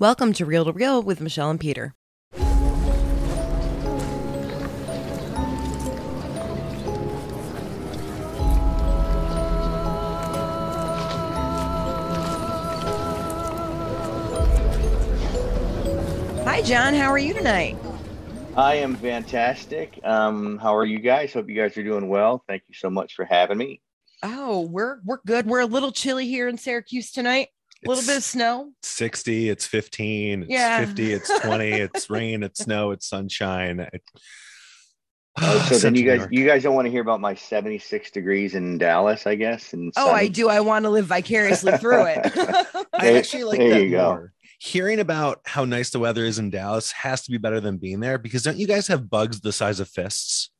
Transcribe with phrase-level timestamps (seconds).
[0.00, 1.94] Welcome to Reel to Real with Michelle and Peter.
[16.46, 16.94] Hi, John.
[16.94, 17.76] How are you tonight?
[18.56, 20.00] I am fantastic.
[20.02, 21.34] Um, how are you guys?
[21.34, 22.42] Hope you guys are doing well.
[22.48, 23.82] Thank you so much for having me.
[24.22, 25.44] Oh, we're we're good.
[25.44, 27.48] We're a little chilly here in Syracuse tonight.
[27.84, 28.72] A little bit of snow.
[28.82, 30.84] 60, it's 15, it's Yeah.
[30.84, 33.80] 50, it's 20, it's rain, it's snow, it's sunshine.
[33.92, 34.02] It-
[35.40, 38.56] Oh, so then you guys, you guys don't want to hear about my 76 degrees
[38.56, 39.72] in Dallas, I guess.
[39.72, 40.48] And Oh, I do.
[40.48, 42.18] I want to live vicariously through it.
[42.92, 44.02] I actually like there that you go.
[44.08, 44.32] more.
[44.58, 48.00] Hearing about how nice the weather is in Dallas has to be better than being
[48.00, 50.50] there because don't you guys have bugs the size of fists?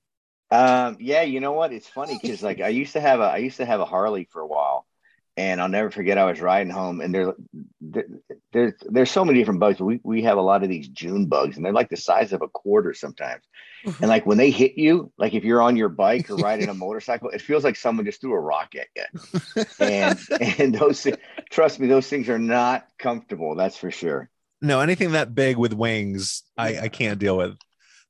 [0.53, 1.73] Um, yeah, you know what?
[1.73, 4.29] It's funny because like I used to have a, I used to have a Harley
[4.31, 4.87] for a while,
[5.41, 6.19] and I'll never forget.
[6.19, 7.33] I was riding home, and there,
[7.81, 8.05] there
[8.53, 9.81] there's there's so many different bugs.
[9.81, 12.43] We we have a lot of these June bugs, and they're like the size of
[12.43, 13.43] a quarter sometimes.
[13.87, 14.03] Mm-hmm.
[14.03, 16.75] And like when they hit you, like if you're on your bike or riding a
[16.75, 19.65] motorcycle, it feels like someone just threw a rock at you.
[19.81, 20.19] And
[20.59, 21.07] and those,
[21.49, 23.55] trust me, those things are not comfortable.
[23.55, 24.29] That's for sure.
[24.61, 27.57] No, anything that big with wings, I, I can't deal with.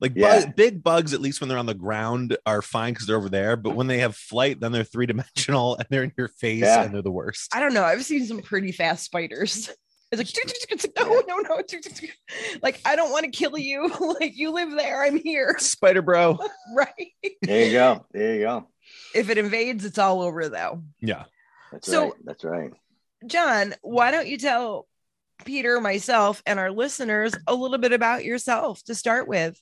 [0.00, 0.44] Like Yeah.
[0.46, 3.28] bug, big bugs, at least when they're on the ground, are fine because they're over
[3.28, 3.56] there.
[3.56, 6.82] But when they have flight, then they're three dimensional and they're in your face Yeah.
[6.84, 7.54] and they're the worst.
[7.54, 7.84] I don't know.
[7.84, 9.70] I've seen some pretty fast spiders.
[10.12, 11.62] It's like, "Tick, tick, tick, tick." no, no, no.
[11.62, 12.10] tick, tick, tick."
[12.64, 13.88] Like, I don't want to kill you.
[14.20, 15.04] Like, you live there.
[15.04, 15.54] I'm here.
[15.60, 16.36] Spider Bro.
[16.74, 17.12] Right.
[17.42, 18.06] There you go.
[18.10, 18.68] There you go.
[19.14, 20.82] If it invades, it's all over, though.
[20.98, 21.26] Yeah.
[21.70, 22.12] That's So- right.
[22.24, 22.72] That's right.
[23.24, 24.88] John, why don't you tell
[25.44, 29.56] Peter, myself, and our listeners a little bit about yourself to start with?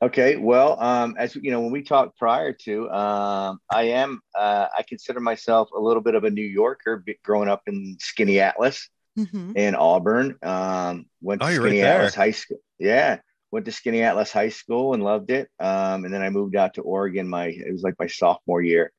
[0.00, 4.68] Okay, well, um, as you know, when we talked prior to, um, I am, uh,
[4.76, 8.88] I consider myself a little bit of a New Yorker, growing up in Skaneateles
[9.18, 9.56] Mhm.
[9.56, 10.38] in Auburn.
[10.42, 11.82] Um, went to Oh, you're right Skinny.
[11.82, 12.58] Atlas High School.
[12.78, 13.18] Yeah,
[13.50, 15.50] went to Skaneateles High School and loved it.
[15.58, 17.28] Um, and then I moved out to Oregon.
[17.28, 18.92] My it was like my sophomore year.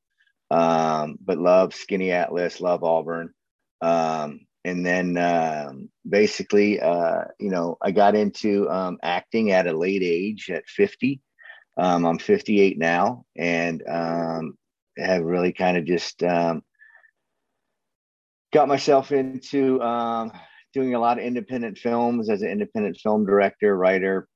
[0.52, 3.34] Um, but love Skaneateles, love Auburn.
[3.80, 9.78] Um, and then um, basically, uh, you know, I got into um, acting at a
[9.78, 11.22] late age at 50.
[11.78, 14.58] Um, I'm 58 now, and um,
[14.98, 16.62] have really kind of just um,
[18.52, 20.31] got myself into um,
[20.74, 24.28] doing a lot of independent films as an independent film director, writer,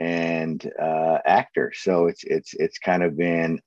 [0.00, 1.72] and uh, actor.
[1.74, 3.60] So it's it's it's kind of been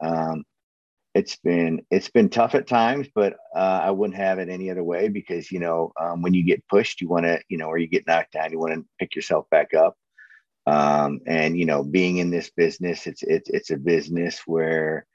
[1.15, 4.83] it's been it's been tough at times, but uh, I wouldn't have it any other
[4.83, 7.77] way because you know um, when you get pushed, you want to you know or
[7.77, 9.95] you get knocked down, you want to pick yourself back up.
[10.65, 15.05] Um, and you know, being in this business, it's it's it's a business where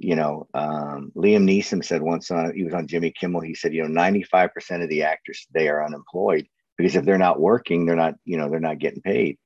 [0.00, 3.42] you know, um, Liam Neeson said once on he was on Jimmy Kimmel.
[3.42, 6.46] He said, you know, 95% of the actors they are unemployed
[6.78, 9.38] because if they're not working, they're not, you know, they're not getting paid.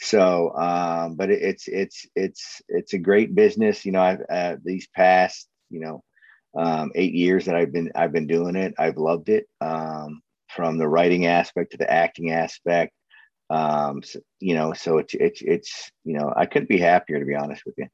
[0.00, 3.84] So, um, but it, it's it's it's it's a great business.
[3.84, 6.04] You know, I've uh, these past, you know,
[6.56, 8.74] um, eight years that I've been I've been doing it.
[8.78, 12.92] I've loved it um, from the writing aspect to the acting aspect.
[13.48, 17.24] Um, so, you know, so it's it's it's you know, I couldn't be happier to
[17.26, 17.88] be honest with you.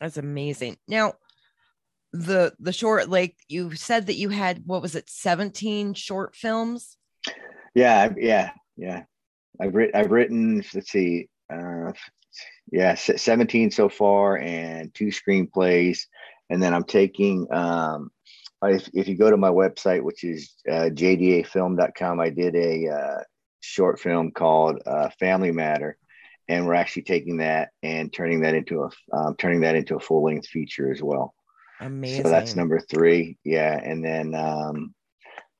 [0.00, 0.76] That's amazing.
[0.88, 1.14] Now,
[2.12, 6.96] the the short, like you said that you had, what was it, 17 short films?
[7.74, 9.04] Yeah, yeah, yeah.
[9.60, 11.92] I've written, I've written, let's see, uh,
[12.72, 16.06] yeah, 17 so far and two screenplays.
[16.50, 18.10] And then I'm taking, um,
[18.62, 23.22] if, if you go to my website, which is uh, jdafilm.com, I did a uh,
[23.60, 25.96] short film called uh, Family Matter.
[26.48, 30.00] And we're actually taking that and turning that into a um, turning that into a
[30.00, 31.34] full length feature as well.
[31.80, 32.22] Amazing.
[32.22, 33.38] So that's number three.
[33.44, 33.80] Yeah.
[33.82, 34.94] And then, um,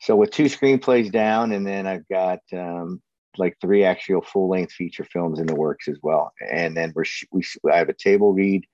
[0.01, 3.01] so with two screenplays down, and then I've got um,
[3.39, 6.33] like three actual full length feature films in the works as well.
[6.53, 8.65] And then we're, we, I have a table read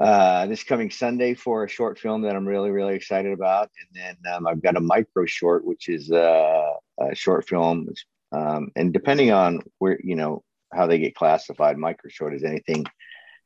[0.00, 3.70] uh, this coming Sunday for a short film that I'm really, really excited about.
[3.78, 7.88] And then um, I've got a micro short, which is uh, a short film.
[8.32, 10.42] Um, and depending on where, you know,
[10.72, 12.86] how they get classified, micro short is anything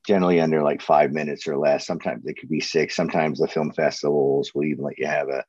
[0.06, 1.84] generally under like five minutes or less.
[1.84, 2.94] Sometimes it could be six.
[2.94, 5.44] Sometimes the film festivals will even let you have a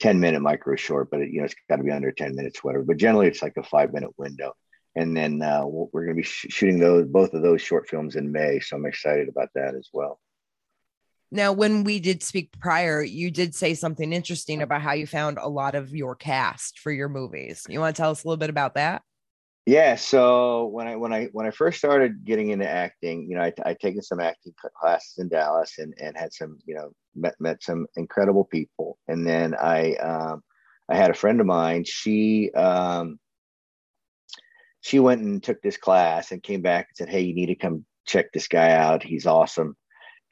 [0.00, 2.62] 10 minute micro short, but it, you know, it's got to be under 10 minutes,
[2.62, 2.84] whatever.
[2.84, 4.54] But generally it's like a five minute window.
[4.96, 8.16] And then uh, we're going to be sh- shooting those, both of those short films
[8.16, 8.60] in May.
[8.60, 10.18] So I'm excited about that as well.
[11.30, 15.38] now, when we did speak prior, you did say something interesting about how you found
[15.38, 17.64] a lot of your cast for your movies.
[17.68, 19.02] You want to tell us a little bit about that?
[19.68, 19.96] Yeah.
[19.96, 23.52] So when I when I when I first started getting into acting, you know, I
[23.66, 27.62] I taken some acting classes in Dallas and and had some, you know, met met
[27.62, 28.96] some incredible people.
[29.08, 30.42] And then I um
[30.88, 31.84] I had a friend of mine.
[31.84, 33.20] She um
[34.80, 37.54] she went and took this class and came back and said, Hey, you need to
[37.54, 39.02] come check this guy out.
[39.02, 39.76] He's awesome.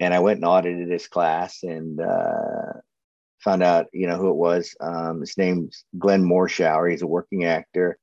[0.00, 2.72] And I went and audited his class and uh,
[3.40, 4.74] found out, you know, who it was.
[4.80, 6.90] Um, his name's Glenn Morshower.
[6.90, 7.98] He's a working actor.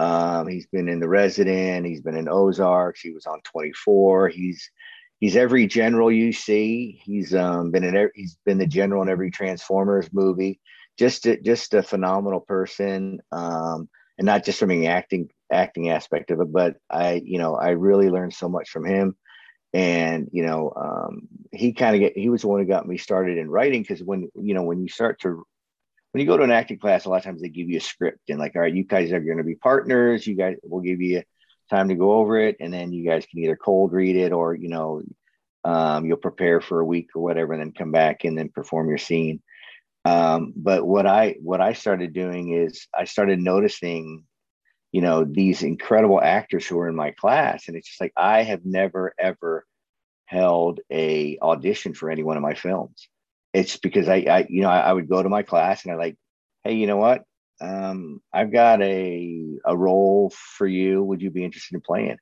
[0.00, 1.84] Um, he's been in The Resident.
[1.84, 3.02] He's been in Ozarks.
[3.02, 4.30] He was on 24.
[4.30, 4.70] He's
[5.18, 6.98] he's every general you see.
[7.04, 10.58] He's um, been in he's been the general in every Transformers movie.
[10.98, 16.30] Just a, just a phenomenal person, um, and not just from an acting acting aspect
[16.30, 19.16] of it, but I you know I really learned so much from him.
[19.74, 23.36] And you know um, he kind of he was the one who got me started
[23.36, 25.44] in writing because when you know when you start to
[26.12, 27.82] when you go to an acting class, a lot of times they give you a
[27.82, 30.26] script and like, all right, you guys are going to be partners.
[30.26, 31.22] You guys will give you
[31.70, 34.54] time to go over it, and then you guys can either cold read it or
[34.54, 35.02] you know
[35.64, 38.88] um, you'll prepare for a week or whatever, and then come back and then perform
[38.88, 39.40] your scene.
[40.04, 44.24] Um, but what I what I started doing is I started noticing,
[44.92, 48.42] you know, these incredible actors who are in my class, and it's just like I
[48.42, 49.64] have never ever
[50.24, 53.08] held a audition for any one of my films.
[53.52, 55.96] It's because I, I you know, I, I would go to my class and I
[55.96, 56.16] like,
[56.64, 57.22] hey, you know what?
[57.60, 61.02] um, I've got a a role for you.
[61.04, 62.16] Would you be interested in playing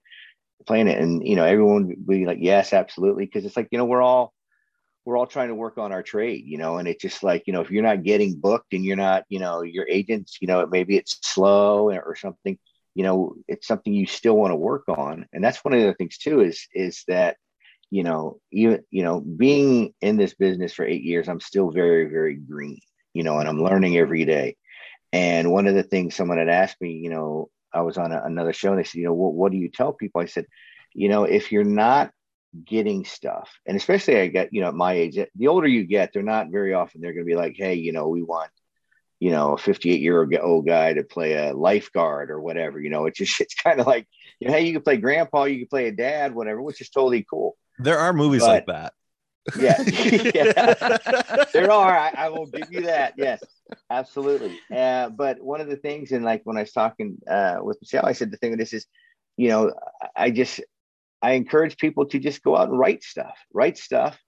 [0.66, 0.98] playing it?
[0.98, 4.02] And you know, everyone would be like, yes, absolutely, because it's like you know, we're
[4.02, 4.32] all
[5.04, 7.52] we're all trying to work on our trade, you know, and it's just like you
[7.52, 10.66] know, if you're not getting booked and you're not, you know, your agents, you know,
[10.66, 12.58] maybe it's slow or something,
[12.94, 15.94] you know, it's something you still want to work on, and that's one of the
[15.94, 17.36] things too is is that
[17.90, 22.04] you know even you know being in this business for eight years i'm still very
[22.06, 22.80] very green
[23.14, 24.56] you know and i'm learning every day
[25.12, 28.22] and one of the things someone had asked me, you know, I was on a,
[28.22, 30.20] another show and they said, you know, what, what do you tell people?
[30.20, 30.46] I said,
[30.94, 32.10] you know, if you're not
[32.64, 36.12] getting stuff, and especially I get, you know, at my age, the older you get,
[36.12, 38.50] they're not very often, they're going to be like, hey, you know, we want,
[39.20, 42.80] you know, a 58 year old guy to play a lifeguard or whatever.
[42.80, 44.06] You know, it's just, it's kind of like,
[44.40, 46.90] you know, hey, you can play grandpa, you can play a dad, whatever, which is
[46.90, 47.56] totally cool.
[47.78, 48.92] There are movies but, like that.
[49.56, 49.80] Yeah.
[50.34, 51.44] yeah.
[51.52, 51.96] there are.
[51.96, 53.14] I, I, will give you that.
[53.16, 53.42] Yes,
[53.90, 54.58] absolutely.
[54.74, 58.06] Uh, but one of the things, and like when I was talking uh, with Michelle,
[58.06, 58.86] I said the thing with this is,
[59.36, 59.72] you know,
[60.16, 60.60] I just,
[61.22, 64.18] I encourage people to just go out and write stuff, write stuff,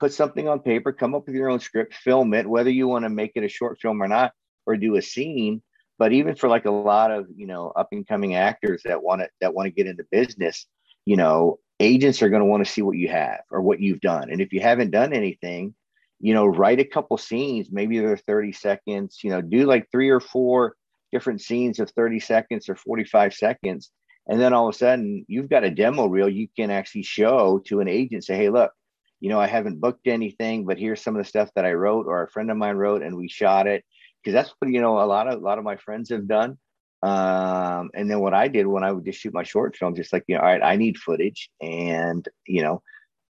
[0.00, 3.04] put something on paper, come up with your own script, film it, whether you want
[3.04, 4.32] to make it a short film or not,
[4.66, 5.62] or do a scene.
[5.98, 9.22] But even for like a lot of, you know, up and coming actors that want
[9.22, 10.66] to, that want to get into business,
[11.04, 14.00] you know, agents are going to want to see what you have or what you've
[14.00, 14.30] done.
[14.30, 15.74] And if you haven't done anything,
[16.20, 20.10] you know, write a couple scenes, maybe they're 30 seconds, you know, do like three
[20.10, 20.74] or four
[21.12, 23.90] different scenes of 30 seconds or 45 seconds.
[24.26, 27.62] And then all of a sudden you've got a demo reel you can actually show
[27.66, 28.72] to an agent, say, hey, look,
[29.20, 32.06] you know, I haven't booked anything, but here's some of the stuff that I wrote
[32.06, 33.84] or a friend of mine wrote and we shot it.
[34.24, 36.58] Cause that's what, you know, a lot of, a lot of my friends have done.
[37.02, 40.12] Um, and then what I did when I would just shoot my short film, just
[40.12, 41.50] like, you know, all right, I need footage.
[41.60, 42.82] And, you know,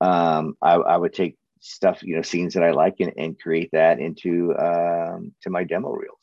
[0.00, 3.70] um, I, I would take stuff, you know, scenes that I like and, and create
[3.72, 6.18] that into um, to my demo reels.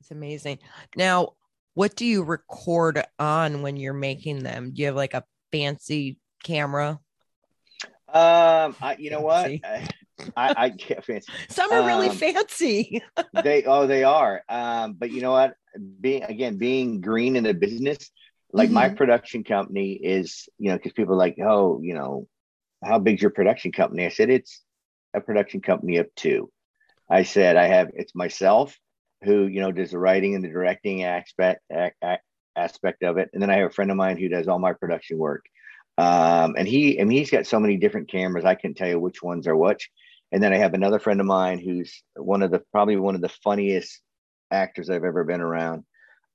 [0.00, 0.58] It's amazing.
[0.96, 1.30] Now,
[1.74, 4.72] what do you record on when you're making them?
[4.72, 7.00] Do you have like a fancy camera?
[8.12, 9.50] Um, I, you know what?
[10.36, 11.32] I, I, I can't fancy.
[11.48, 13.02] Some are really um, fancy.
[13.42, 14.42] they oh they are.
[14.48, 15.54] Um, but you know what?
[16.00, 18.10] Being again being green in the business,
[18.52, 18.74] like mm-hmm.
[18.74, 22.26] my production company is, you know, because people are like, oh, you know,
[22.84, 24.06] how big's your production company?
[24.06, 24.62] I said it's
[25.14, 26.50] a production company of two.
[27.08, 28.76] I said I have it's myself
[29.24, 31.60] who you know does the writing and the directing aspect
[32.56, 34.72] aspect of it, and then I have a friend of mine who does all my
[34.72, 35.44] production work.
[35.98, 39.22] Um, and he and he's got so many different cameras, I can tell you which
[39.22, 39.90] ones are which.
[40.32, 43.20] And then I have another friend of mine who's one of the probably one of
[43.20, 44.00] the funniest
[44.50, 45.84] actors I've ever been around.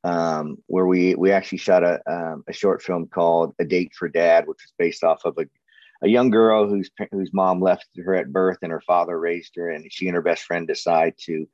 [0.04, 4.08] Um, where we we actually shot a um, a short film called A Date for
[4.08, 5.46] Dad, which was based off of a
[6.04, 9.70] a young girl whose whose mom left her at birth and her father raised her,
[9.70, 11.48] and she and her best friend decide to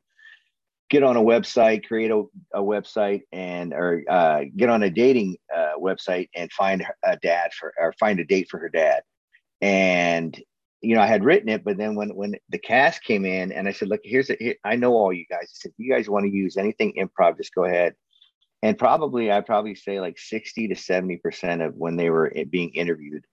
[0.89, 5.37] get on a website, create a, a website, and or uh, get on a dating
[5.55, 9.03] uh, website and find a dad for or find a date for her dad.
[9.61, 10.37] And
[10.81, 13.67] you know, I had written it, but then when when the cast came in, and
[13.67, 14.41] I said, "Look, here's it.
[14.41, 15.43] Here, I know all you guys.
[15.43, 17.95] I said, if you guys want to use anything improv, just go ahead."
[18.63, 22.71] And probably, I probably say like sixty to seventy percent of when they were being
[22.71, 23.25] interviewed,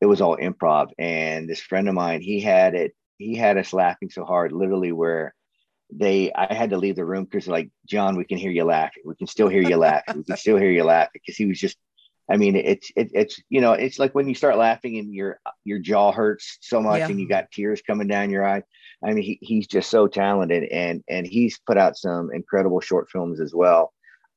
[0.00, 0.90] it was all improv.
[0.98, 2.94] And this friend of mine, he had it.
[3.18, 5.34] He had us laughing so hard, literally, where
[5.92, 9.02] they I had to leave the room because like John, we can hear you laughing.
[9.06, 10.18] We can still hear you laughing.
[10.18, 11.76] We can still hear you laughing because he was just
[12.30, 15.40] I mean, it's it, it's you know, it's like when you start laughing and your
[15.64, 17.08] your jaw hurts so much yeah.
[17.08, 18.62] and you got tears coming down your eye.
[19.04, 23.10] I mean, he, he's just so talented and and he's put out some incredible short
[23.10, 23.92] films as well.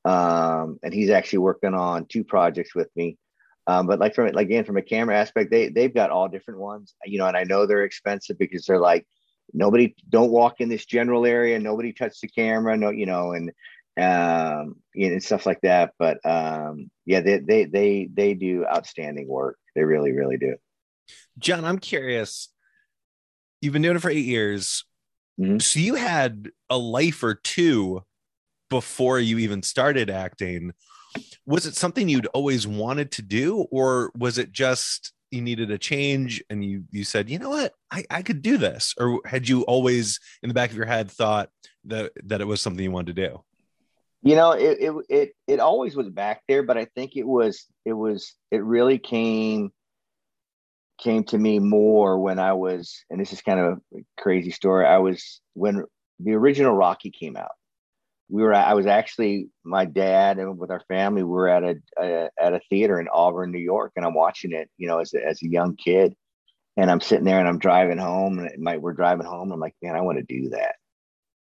[0.06, 3.18] um, and he's actually working on two projects with me.
[3.66, 6.60] Um, but like from like again from a camera aspect, they they've got all different
[6.60, 9.08] ones, you know, and I know they're expensive because they're like
[9.54, 13.52] nobody don't walk in this general area, nobody touch the camera, no, you know, and
[14.00, 15.94] um, and stuff like that.
[16.00, 19.58] But um, yeah, they they they they do outstanding work.
[19.76, 20.56] They really really do.
[21.40, 22.50] John, I'm curious.
[23.62, 24.86] You've been doing it for eight years.
[25.40, 25.62] Mhm.
[25.62, 28.04] So you had a life or two
[28.70, 30.74] before you even started acting.
[31.46, 35.78] Was it something you'd always wanted to do, or was it just you needed a
[35.78, 38.94] change and you you said, you know what, I, I could do this?
[39.00, 41.50] Or had you always in the back of your head thought
[41.86, 43.44] that that it was something you wanted to do?
[44.24, 47.66] You know, it, it it it always was back there, but I think it was
[47.86, 49.72] it was it really came
[51.02, 54.86] came to me more when I was, and this is kind of a crazy story.
[54.86, 55.84] I was when
[56.20, 57.52] the original Rocky came out.
[58.30, 61.76] We were I was actually my dad and with our family we were at a,
[62.00, 65.14] a at a theater in Auburn, New York, and I'm watching it, you know, as
[65.14, 66.16] a, as a young kid,
[66.78, 69.52] and I'm sitting there and I'm driving home, and my, we're driving home.
[69.52, 70.76] I'm like, man, I want to do that.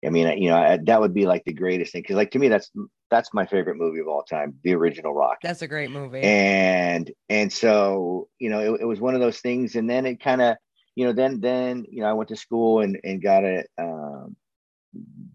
[0.05, 2.39] I mean, you know, I, that would be like the greatest thing because, like, to
[2.39, 2.71] me, that's
[3.09, 5.37] that's my favorite movie of all time, the original Rock.
[5.41, 6.21] That's a great movie.
[6.21, 10.19] and and so you know, it, it was one of those things, and then it
[10.19, 10.57] kind of,
[10.95, 14.35] you know, then then you know, I went to school and and got a um,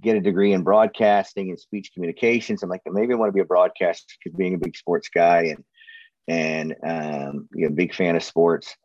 [0.03, 2.63] get a degree in broadcasting and speech communications.
[2.63, 5.55] I'm like, maybe I want to be a broadcaster because being a big sports guy
[5.55, 5.65] and
[6.27, 8.77] and um, you know, big fan of sports.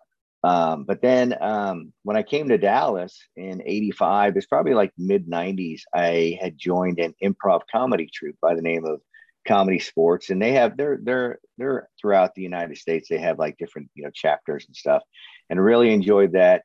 [0.44, 5.28] Um, but then um, when I came to Dallas in '85, it's probably like mid
[5.28, 5.82] '90s.
[5.94, 9.02] I had joined an improv comedy troupe by the name of
[9.48, 13.08] Comedy Sports, and they have they're they're they're throughout the United States.
[13.08, 15.02] They have like different you know chapters and stuff,
[15.50, 16.64] and really enjoyed that.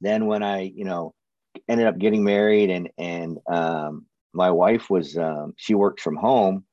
[0.00, 1.12] Then when I you know
[1.68, 6.64] ended up getting married, and and um, my wife was um, she worked from home,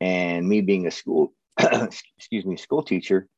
[0.00, 3.28] and me being a school excuse me school teacher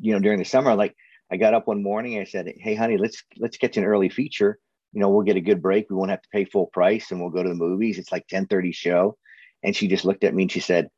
[0.00, 0.94] you know, during the summer, like
[1.30, 4.58] I got up one morning, I said, Hey honey, let's let's catch an early feature.
[4.92, 5.90] You know, we'll get a good break.
[5.90, 7.98] We won't have to pay full price and we'll go to the movies.
[7.98, 9.16] It's like 10 30 show.
[9.62, 10.88] And she just looked at me and she said,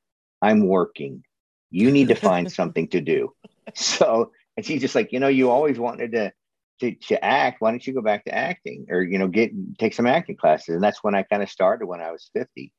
[0.42, 1.22] I'm working.
[1.70, 3.32] You need to find something to do.
[3.74, 6.32] So and she's just like, you know, you always wanted to
[6.80, 7.60] to, to act.
[7.60, 10.74] Why don't you go back to acting or you know, get take some acting classes?
[10.74, 12.72] And that's when I kind of started when I was 50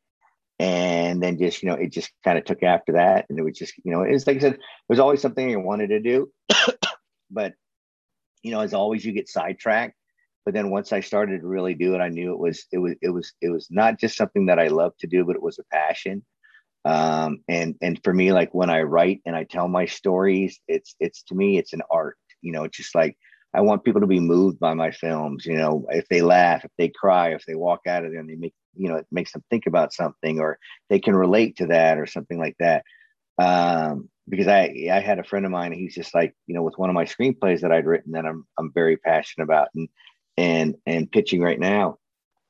[0.59, 3.57] and then just you know it just kind of took after that and it was
[3.57, 6.31] just you know it's like i said there's always something i wanted to do.
[7.29, 7.55] But
[8.41, 9.95] you know as always you get sidetracked.
[10.45, 12.95] But then once i started to really do it i knew it was it was
[13.01, 15.59] it was it was not just something that i love to do but it was
[15.59, 16.25] a passion.
[16.85, 20.95] Um and and for me like when i write and i tell my stories it's
[21.01, 23.17] it's to me it's an art you know it's just like
[23.53, 25.45] I want people to be moved by my films.
[25.45, 28.29] You know, if they laugh, if they cry, if they walk out of there and
[28.29, 31.67] they make, you know, it makes them think about something or they can relate to
[31.67, 32.83] that or something like that.
[33.39, 36.77] Um, because I, I had a friend of mine, he's just like, you know, with
[36.77, 39.87] one of my screenplays that I'd written that I'm, I'm very passionate about and,
[40.35, 41.97] and, and pitching right now,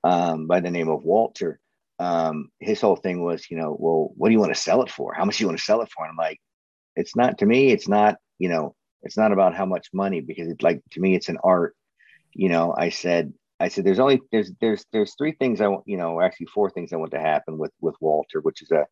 [0.04, 1.60] um, by the name of Walter.
[2.00, 4.90] Um, his whole thing was, you know, well, what do you want to sell it
[4.90, 5.14] for?
[5.14, 6.06] How much do you want to sell it for?
[6.06, 6.40] And I'm like,
[6.96, 10.48] it's not to me, it's not, you know, it's not about how much money because
[10.48, 11.76] it's like to me it's an art.
[12.34, 15.84] You know i said i said there's only there's there's there's three things i want
[15.88, 18.86] you know actually four things i want to happen with with walter which is a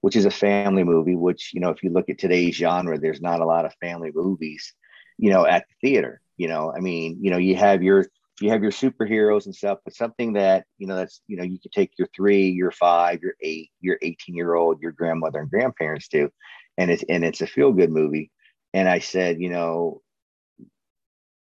[0.00, 3.20] which is a family movie which you know if you look at today's genre there's
[3.20, 4.74] not a lot of family movies
[5.16, 6.20] you know at the theater.
[6.36, 8.06] You know i mean you know you have your
[8.40, 11.58] you have your superheroes and stuff but something that you know that's you know you
[11.60, 15.50] could take your three your five your eight your 18 year old your grandmother and
[15.50, 16.30] grandparents to
[16.76, 18.30] and it's and it's a feel good movie
[18.74, 20.02] and I said, you know,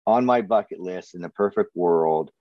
[0.08, 2.32] on my bucket list in the perfect world,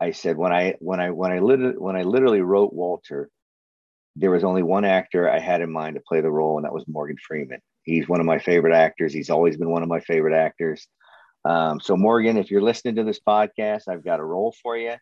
[0.00, 3.30] I said when I when I when I literally when I literally wrote Walter,
[4.16, 6.72] there was only one actor I had in mind to play the role, and that
[6.72, 7.60] was Morgan Freeman.
[7.84, 9.12] He's one of my favorite actors.
[9.12, 10.86] He's always been one of my favorite actors.
[11.44, 14.94] Um, so Morgan, if you're listening to this podcast, I've got a role for you.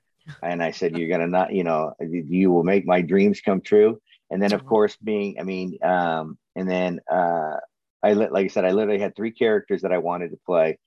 [0.42, 4.00] And I said, you're gonna not, you know, you will make my dreams come true.
[4.30, 7.56] And then of course, being, I mean, um, and then uh,
[8.02, 10.78] I li- like I said, I literally had three characters that I wanted to play.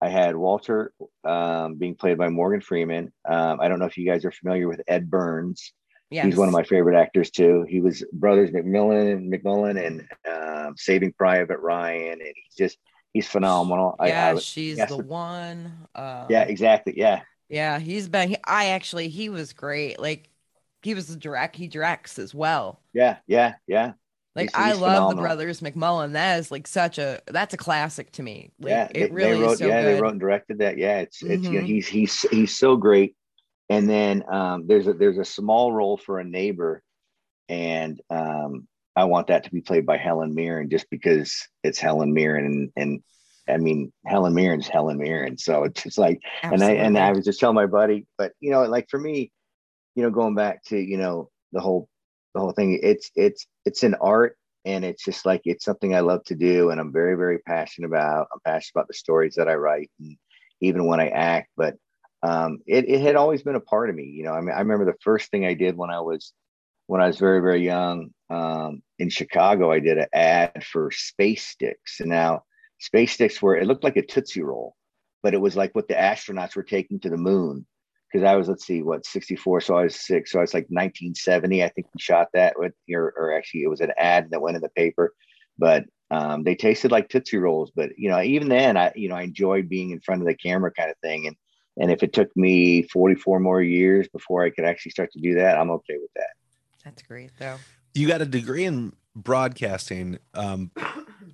[0.00, 0.92] I had Walter
[1.24, 3.12] um, being played by Morgan Freeman.
[3.26, 5.72] Um, I don't know if you guys are familiar with Ed Burns.
[6.10, 6.26] yes.
[6.26, 7.64] He's one of my favorite actors too.
[7.68, 12.78] He was Brothers McMullen, McMullen, and um, Saving Private Ryan, and he's just
[13.12, 13.96] he's phenomenal.
[14.04, 15.72] Yeah, I, she's yes, the one.
[15.94, 16.94] Um, yeah, exactly.
[16.96, 18.30] Yeah, Yeah, he's been.
[18.30, 19.98] He, I actually, he was great.
[19.98, 20.28] Like,
[20.82, 21.56] he was the direct.
[21.56, 22.80] He directs as well.
[22.92, 23.92] yeah, yeah, yeah,
[24.36, 26.12] Like, He's- I he's love the brothers McMullen.
[26.12, 27.20] That is like such a.
[27.26, 28.52] That's a classic to me.
[28.60, 28.88] Like, yeah.
[28.94, 29.96] it they, really they wrote, is so yeah, good.
[29.96, 30.76] they wrote and directed that.
[30.78, 31.66] Yeah, it's it's you know, Mhm.
[31.66, 33.16] he's he's he's so great.
[33.68, 36.82] And then um, there's a there's a small role for a neighbor
[37.48, 42.12] and um, I want that to be played by Helen Mirren just because it's Helen
[42.12, 43.02] Mirren and and
[43.48, 46.78] I mean Helen Mirren's Helen Mirren, so it's just like Absolutely.
[46.78, 49.30] and I and I was just telling my buddy, but you know, like for me,
[49.94, 51.88] you know, going back to you know the whole
[52.36, 56.00] the whole thing, it's it's it's an art and it's just like it's something I
[56.00, 58.28] love to do and I'm very very passionate about.
[58.32, 60.16] I'm passionate about the stories that I write and
[60.60, 61.76] even when I act, but
[62.22, 64.04] um, it it had always been a part of me.
[64.04, 66.34] You know, I mean, I remember the first thing I did when I was
[66.88, 69.72] when I was very very young um, in Chicago.
[69.72, 72.42] I did an ad for Space Sticks, and now
[72.80, 74.76] Space Sticks were it looked like a Tootsie Roll,
[75.22, 77.66] but it was like what the astronauts were taking to the moon.
[78.12, 80.66] Because I was, let's see, what 64, so I was six, so I was like
[80.68, 81.64] 1970.
[81.64, 84.56] I think we shot that with, or, or actually, it was an ad that went
[84.56, 85.12] in the paper,
[85.58, 87.72] but um, they tasted like Tootsie Rolls.
[87.74, 90.34] But you know, even then, I you know I enjoyed being in front of the
[90.34, 91.26] camera, kind of thing.
[91.26, 91.36] And
[91.78, 95.34] and if it took me 44 more years before I could actually start to do
[95.34, 96.30] that, I'm okay with that.
[96.84, 97.56] That's great, though.
[97.94, 100.70] You got a degree in broadcasting, um,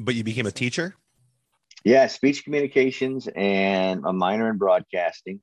[0.01, 0.95] but you became a teacher.
[1.85, 5.41] Yeah, speech communications and a minor in broadcasting,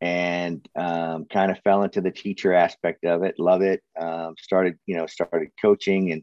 [0.00, 3.38] and um, kind of fell into the teacher aspect of it.
[3.38, 3.82] Love it.
[3.98, 6.22] Um, started, you know, started coaching and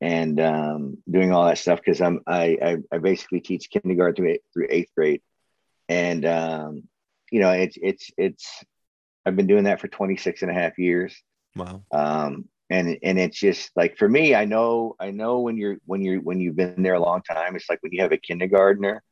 [0.00, 4.32] and um, doing all that stuff because I'm I, I, I basically teach kindergarten through
[4.32, 5.22] eighth, through eighth grade,
[5.88, 6.82] and um,
[7.30, 8.64] you know it's it's it's
[9.24, 11.20] I've been doing that for 26 and a half years.
[11.56, 11.82] Wow.
[11.92, 16.02] Um, and and it's just like for me, I know I know when you're when
[16.02, 19.02] you're when you've been there a long time, it's like when you have a kindergartner,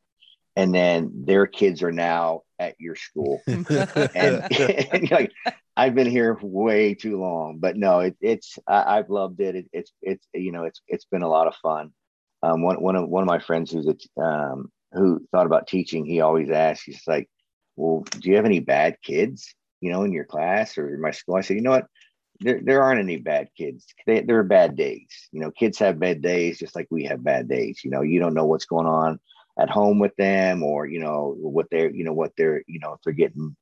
[0.55, 3.69] and then their kids are now at your school, and,
[4.15, 5.31] and like
[5.77, 9.55] I've been here way too long, but no, it, it's I, have loved it.
[9.55, 9.65] it.
[9.73, 11.91] It's it's you know it's it's been a lot of fun.
[12.43, 16.05] Um, one one of one of my friends who's a, um, who thought about teaching,
[16.05, 17.29] he always asks, he's like,
[17.75, 21.11] "Well, do you have any bad kids, you know, in your class or in my
[21.11, 21.87] school?" I said, "You know what?
[22.41, 23.85] There, there aren't any bad kids.
[24.05, 25.07] They, there are bad days.
[25.31, 27.81] You know, kids have bad days just like we have bad days.
[27.83, 29.19] You know, you don't know what's going on
[29.57, 32.93] at home with them or you know what they're you know what they're you know
[32.93, 33.55] if they're getting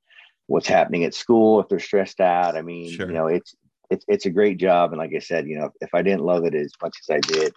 [0.47, 3.07] what's happening at school if they're stressed out i mean Sure.
[3.07, 3.55] you know it's
[3.89, 6.45] it's it's a great job and like i said you know if i didn't love
[6.45, 7.53] it as much as i did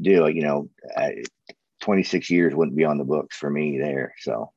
[0.00, 1.24] do you know I,
[1.80, 4.52] 26 years wouldn't be on the books for me there so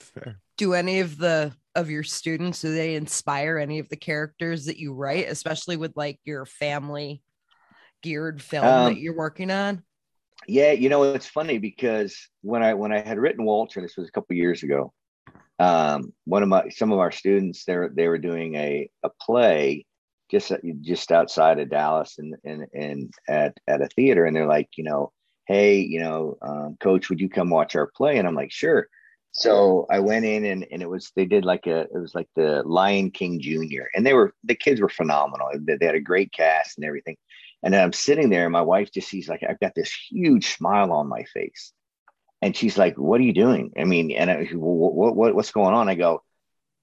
[0.00, 0.40] Fair.
[0.56, 4.78] Do any of the of your students do they inspire any of the characters that
[4.78, 7.22] you write, especially with like your family
[8.02, 9.82] geared film Um, that you're working on?
[10.46, 14.08] Yeah, you know it's funny because when I when I had written Walter, this was
[14.08, 14.92] a couple years ago.
[15.58, 19.10] Um, one of my some of our students they were they were doing a a
[19.20, 19.86] play
[20.30, 24.68] just just outside of Dallas and and and at at a theater, and they're like,
[24.76, 25.12] you know,
[25.46, 28.18] hey, you know, um, coach, would you come watch our play?
[28.18, 28.88] And I'm like, sure.
[29.32, 32.28] So I went in and, and it was they did like a it was like
[32.36, 35.48] the Lion King Junior, and they were the kids were phenomenal.
[35.54, 37.16] They had a great cast and everything.
[37.64, 40.92] And I'm sitting there, and my wife just sees like I've got this huge smile
[40.92, 41.72] on my face,
[42.42, 45.50] and she's like, "What are you doing?" I mean, and I, what, what, what what's
[45.50, 45.88] going on?
[45.88, 46.22] I go,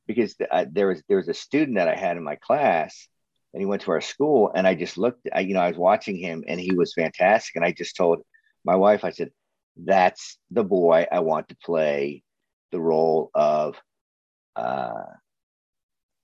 [0.08, 3.08] because I, there was there was a student that I had in my class,
[3.54, 5.78] and he went to our school, and I just looked, I, you know, I was
[5.78, 8.24] watching him, and he was fantastic, and I just told
[8.66, 9.30] my wife, I said,
[9.78, 12.24] "That's the boy I want to play
[12.72, 13.80] the role of,
[14.56, 15.04] uh,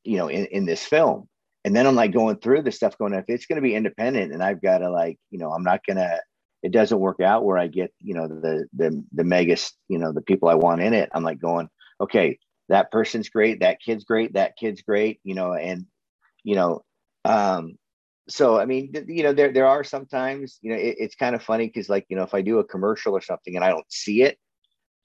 [0.03, 1.29] you know, in in this film."
[1.67, 4.31] And then I'm like going through this stuff, going, if it's going to be independent,
[4.31, 6.21] and I've got to like, you know, I'm not gonna.
[6.63, 9.57] It doesn't work out where I get, you know, the the the mega,
[9.89, 11.09] you know, the people I want in it.
[11.11, 11.67] I'm like going,
[11.99, 15.87] okay, that person's great, that kid's great, that kid's great, you know, and
[16.41, 16.85] you know,
[17.25, 17.77] um,
[18.29, 21.43] so I mean, you know, there there are sometimes, you know, it, it's kind of
[21.43, 23.91] funny because like, you know, if I do a commercial or something and I don't
[23.91, 24.37] see it,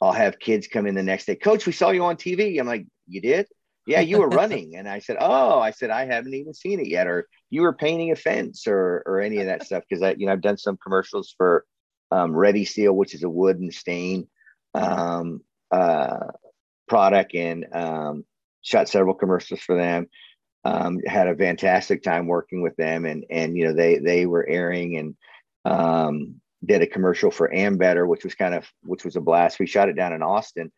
[0.00, 2.60] I'll have kids come in the next day, Coach, we saw you on TV.
[2.60, 3.48] I'm like, you did?
[3.86, 4.76] Yeah, you were running.
[4.76, 7.06] And I said, oh, I said, I haven't even seen it yet.
[7.06, 9.82] Or you were painting a fence or, or any of that stuff.
[9.90, 11.64] Cause I, you know, I've done some commercials for
[12.10, 14.28] um, Ready Seal, which is a wood and stain
[14.74, 15.40] um,
[15.70, 16.28] uh,
[16.88, 18.24] product and um,
[18.62, 20.06] shot several commercials for them.
[20.64, 24.48] Um, had a fantastic time working with them and, and, you know, they, they were
[24.48, 25.16] airing and
[25.64, 29.58] um, did a commercial for Ambetter, which was kind of, which was a blast.
[29.58, 30.70] We shot it down in Austin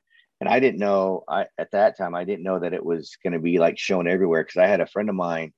[0.45, 3.33] and I didn't know I at that time I didn't know that it was going
[3.33, 5.55] to be like shown everywhere because I had a friend of mine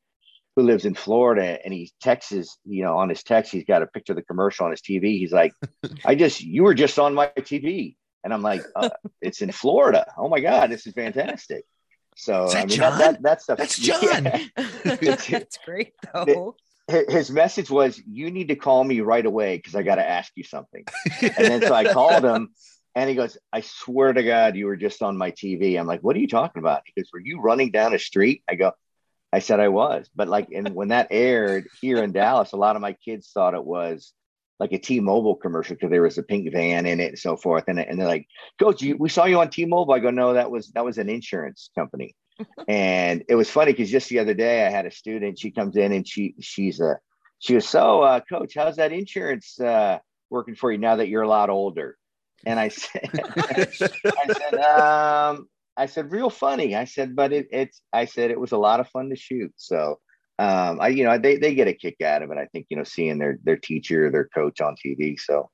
[0.55, 3.87] who lives in Florida and he texts you know on his text he's got a
[3.88, 5.53] picture of the commercial on his TV he's like
[6.05, 10.07] I just you were just on my TV and I'm like uh, it's in Florida
[10.16, 11.64] oh my god this is fantastic
[12.16, 12.99] so Is that I mean John?
[12.99, 14.25] that, that that stuff That's John.
[14.25, 14.46] Yeah.
[14.85, 16.55] That's great though.
[17.09, 20.31] his message was you need to call me right away because I got to ask
[20.37, 20.85] you something
[21.20, 22.51] and then so I called him
[22.97, 25.79] and he goes, I swear to God, you were just on my TV.
[25.79, 26.81] I'm like, what are you talking about?
[26.87, 28.43] He goes, were you running down a street?
[28.49, 28.73] I go,
[29.31, 32.75] I said I was, but like, and when that aired here in Dallas, a lot
[32.75, 34.15] of my kids thought it was
[34.59, 37.65] like a T-Mobile commercial because there was a pink van in it and so forth.
[37.69, 38.27] And, and they're like,
[38.59, 39.93] Coach, you, we saw you on T-Mobile.
[39.93, 42.17] I go, no, that was that was an insurance company.
[42.69, 45.39] and it was funny because just the other day I had a student.
[45.39, 46.99] She comes in and she she's a
[47.41, 49.99] she was so uh, Coach, how's that insurance uh,
[50.31, 51.99] working for you now that you're a lot older?
[52.44, 56.75] And I said, I said, um, I said, real funny.
[56.75, 59.53] I said, but it, it's, I said, it was a lot of fun to shoot.
[59.57, 59.99] So,
[60.38, 62.38] um, I, you know, they, they get a kick out of it.
[62.38, 65.18] I think, you know, seeing their, their teacher, their coach on TV.
[65.18, 65.51] So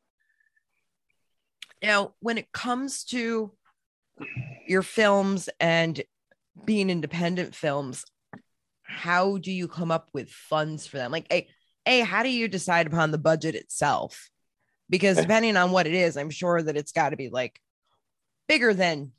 [1.83, 3.53] now when it comes to
[4.67, 6.03] your films and
[6.65, 8.05] being independent films,
[8.83, 11.11] how do you come up with funds for them?
[11.11, 11.49] Like, a,
[11.87, 14.31] a, how do you decide upon the budget itself?
[14.93, 17.59] Because depending on what it is, I'm sure that it's got to be like
[18.47, 19.13] bigger than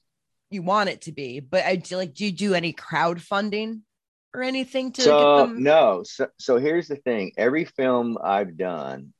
[0.51, 1.39] you want it to be.
[1.39, 3.81] But I do like, do you do any crowdfunding
[4.35, 5.63] or anything to so, get them?
[5.63, 6.03] No.
[6.05, 9.13] So, so here's the thing: every film I've done,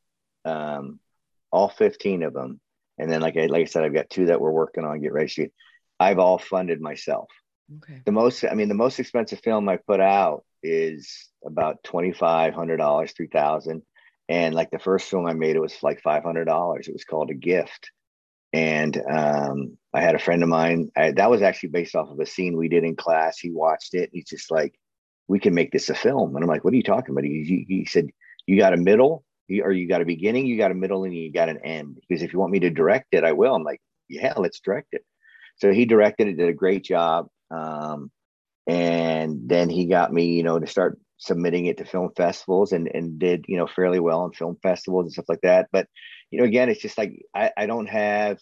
[0.46, 1.00] um,
[1.52, 2.62] all 15 of them,
[3.00, 5.12] and then like I like I said, I've got two that we're working on, get
[5.12, 5.54] ready to shoot.
[6.00, 7.32] I've all funded myself.
[7.78, 8.04] Okay.
[8.06, 12.54] The most, I mean, the most expensive film I put out is about twenty five
[12.54, 13.82] hundred dollars, three thousand.
[14.30, 16.88] And like the first film I made, it was like five hundred dollars.
[16.88, 17.92] It was called A Gift,
[18.54, 22.20] and um, I had a friend of mine I, that was actually based off of
[22.20, 23.38] a scene we did in class.
[23.38, 24.12] He watched it.
[24.14, 24.76] He's just like,
[25.28, 27.66] "We can make this a film." And I'm like, "What are you talking about?" He,
[27.68, 28.08] he, said,
[28.48, 29.26] "You got a middle,
[29.62, 32.00] or you got a beginning, you got a middle, and you got an end.
[32.08, 34.90] Because if you want me to direct it, I will." I'm like, "Yeah, let's direct
[34.94, 35.04] it."
[35.58, 38.10] So he directed it, did a great job, um,
[38.68, 42.88] and then he got me, you know, to start submitting it to film festivals, and
[42.94, 45.68] and did you know fairly well on film festivals and stuff like that.
[45.72, 45.88] But
[46.32, 48.40] you know, again, it's just like I, I don't have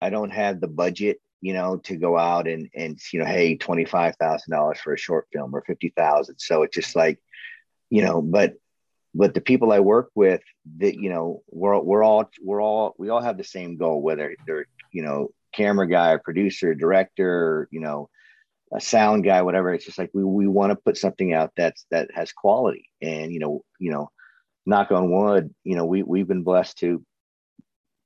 [0.00, 3.56] I don't have the budget, you know, to go out and and you know, hey,
[3.56, 6.38] twenty five thousand dollars for a short film or fifty thousand.
[6.38, 7.18] So it's just like,
[7.90, 8.54] you know, but
[9.14, 10.42] but the people I work with,
[10.78, 14.36] that you know, we're we're all we're all we all have the same goal, whether
[14.46, 18.08] they're you know, camera guy, or producer, director, you know,
[18.72, 19.72] a sound guy, whatever.
[19.72, 23.32] It's just like we we want to put something out that's that has quality, and
[23.32, 24.10] you know, you know,
[24.64, 27.04] knock on wood, you know, we we've been blessed to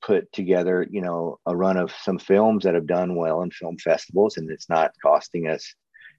[0.03, 3.77] put together, you know, a run of some films that have done well in film
[3.79, 5.75] festivals, and it's not costing us,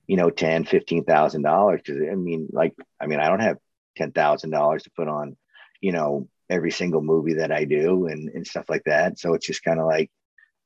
[0.08, 1.82] you know, ten, fifteen thousand dollars.
[1.86, 3.58] Because I mean, like, I mean, I don't have
[3.96, 5.38] ten thousand dollars to put on,
[5.82, 9.20] you know, every single movie that I do and and stuff like that.
[9.20, 10.12] So it's just kind of like,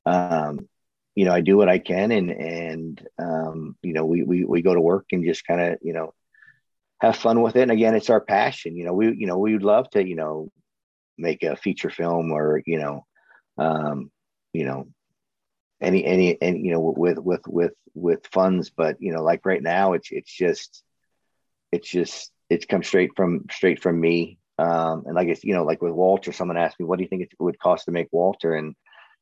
[0.04, 0.68] um,
[1.16, 4.62] you know, I do what I can, and and um, you know, we we we
[4.62, 6.12] go to work and just kind of, you know,
[7.00, 7.62] have fun with it.
[7.62, 8.76] And again, it's our passion.
[8.76, 10.52] You know, we you know we would love to you know
[11.18, 13.06] make a feature film or you know,
[13.56, 14.10] um,
[14.52, 14.88] you know,
[15.80, 18.68] any any and you know with with with with funds.
[18.68, 20.84] But you know, like right now, it's it's just
[21.72, 24.38] it's just it's come straight from straight from me.
[24.58, 27.08] Um, and like it's you know, like with Walter, someone asked me, "What do you
[27.08, 28.74] think it would cost to make Walter?" And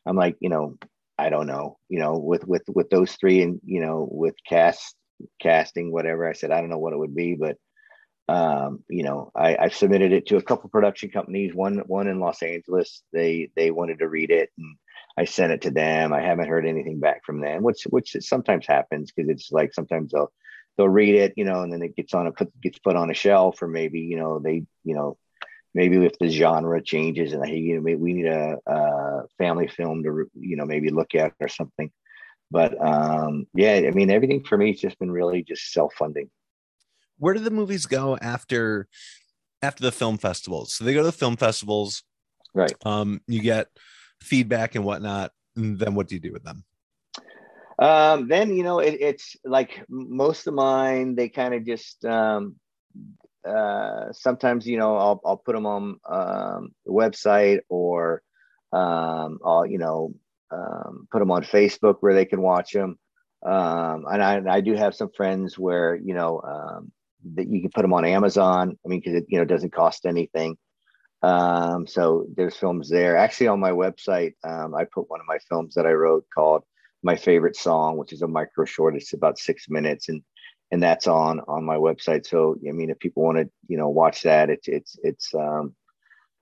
[0.06, 0.76] I'm like, you know,
[1.18, 1.78] I don't know.
[1.88, 4.96] You know, with with with those three, and you know, with cast
[5.40, 6.28] casting, whatever.
[6.28, 7.56] I said, I don't know what it would be, but
[8.28, 11.54] um, you know, I, I've submitted it to a couple production companies.
[11.54, 13.02] One one in Los Angeles.
[13.12, 14.76] They they wanted to read it, and
[15.16, 16.12] I sent it to them.
[16.12, 20.12] I haven't heard anything back from them, which which sometimes happens because it's like sometimes
[20.12, 20.32] they'll
[20.76, 23.10] they'll read it, you know, and then it gets on a put gets put on
[23.10, 25.18] a shelf, or maybe you know they you know
[25.74, 29.68] maybe if the genre changes and hey, you know maybe we need a, a family
[29.68, 31.90] film to you know maybe look at or something.
[32.50, 36.30] But um, yeah, I mean everything for me has just been really just self funding
[37.18, 38.88] where do the movies go after
[39.62, 40.74] after the film festivals?
[40.74, 42.02] So they go to the film festivals,
[42.52, 42.74] right?
[42.84, 43.68] Um, you get
[44.20, 45.32] feedback and whatnot.
[45.56, 46.64] And then what do you do with them?
[47.78, 51.14] Um, then you know it, it's like most of mine.
[51.14, 52.56] They kind of just um,
[53.46, 58.22] uh, sometimes you know I'll I'll put them on um, the website or
[58.72, 60.14] um, I'll you know
[60.50, 62.98] um, put them on Facebook where they can watch them.
[63.44, 66.92] Um, and I, and I do have some friends where you know um,
[67.34, 68.78] that you can put them on Amazon.
[68.84, 70.56] I mean, because it you know doesn't cost anything.
[71.22, 73.16] Um, so there's films there.
[73.16, 76.64] Actually, on my website, I put one of my films that I wrote called
[77.02, 78.96] "My Favorite Song," which is a micro short.
[78.96, 80.22] It's about six minutes, and
[80.74, 82.26] and that's on on my website.
[82.26, 85.32] So I mean, if people want to you know watch that, it's it's it's.
[85.32, 85.74] Um,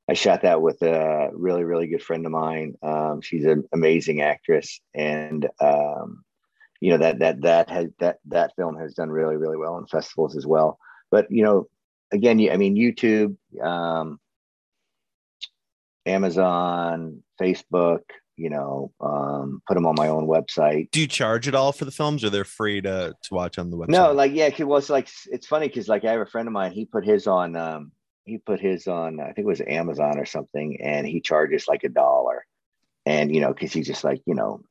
[0.08, 2.74] I shot that with a really really good friend of mine.
[2.82, 6.24] Um, she's an amazing actress, and um,
[6.80, 9.86] you know that that that has that that film has done really really well in
[9.86, 10.78] festivals as well.
[11.10, 11.68] But you know,
[12.10, 14.18] again, I mean, YouTube, um,
[16.06, 18.00] Amazon, Facebook,
[18.42, 20.90] you know, um, put them on my own website.
[20.90, 23.70] Do you charge at all for the films, or they're free to to watch on
[23.70, 23.90] the website?
[23.90, 26.52] No, like yeah, it was like it's funny because like I have a friend of
[26.52, 26.72] mine.
[26.72, 27.54] He put his on.
[27.54, 27.92] Um,
[28.24, 29.20] he put his on.
[29.20, 32.44] I think it was Amazon or something, and he charges like a dollar.
[33.06, 34.64] And you know, because he's just like you know,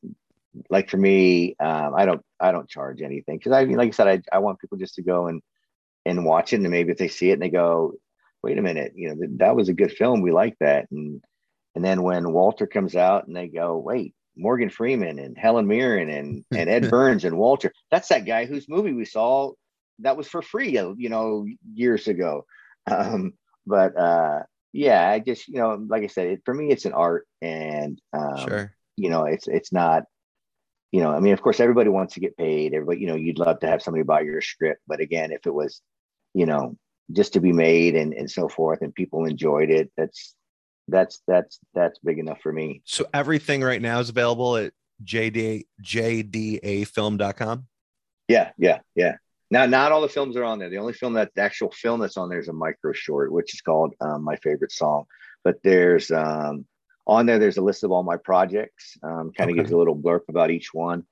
[0.70, 3.92] like for me, um, I don't I don't charge anything because I mean, like I
[3.92, 5.42] said, I I want people just to go and
[6.06, 7.94] and watch it, and maybe if they see it and they go,
[8.44, 10.22] wait a minute, you know, that was a good film.
[10.22, 10.88] We like that.
[10.92, 11.24] And
[11.76, 16.10] and then when Walter comes out and they go, wait, Morgan Freeman and Helen Mirren
[16.10, 19.52] and and Ed Burns and Walter, that's that guy whose movie we saw
[20.00, 22.46] that was for free, you know, years ago.
[22.90, 23.34] Um,
[23.66, 26.94] but uh, yeah, I just you know, like I said, it, for me, it's an
[26.94, 30.04] art, and um, sure, you know, it's it's not.
[30.92, 32.74] You know, I mean, of course, everybody wants to get paid.
[32.74, 35.54] Everybody, you know, you'd love to have somebody buy your script, but again, if it
[35.54, 35.82] was,
[36.34, 36.76] you know,
[37.14, 40.36] just to be made and, and so forth and people enjoyed it that's
[40.88, 42.82] that's that's that's big enough for me.
[42.86, 47.66] So everything right now is available at jd jdafilm.com
[48.32, 49.16] yeah yeah yeah.
[49.50, 50.70] Now not all the films are on there.
[50.70, 53.54] The only film that the actual film that's on there is a micro short which
[53.54, 55.06] is called um, my favorite song.
[55.44, 56.66] But there's um,
[57.06, 59.56] on there there's a list of all my projects um, kind of okay.
[59.56, 61.04] gives a little blurb about each one.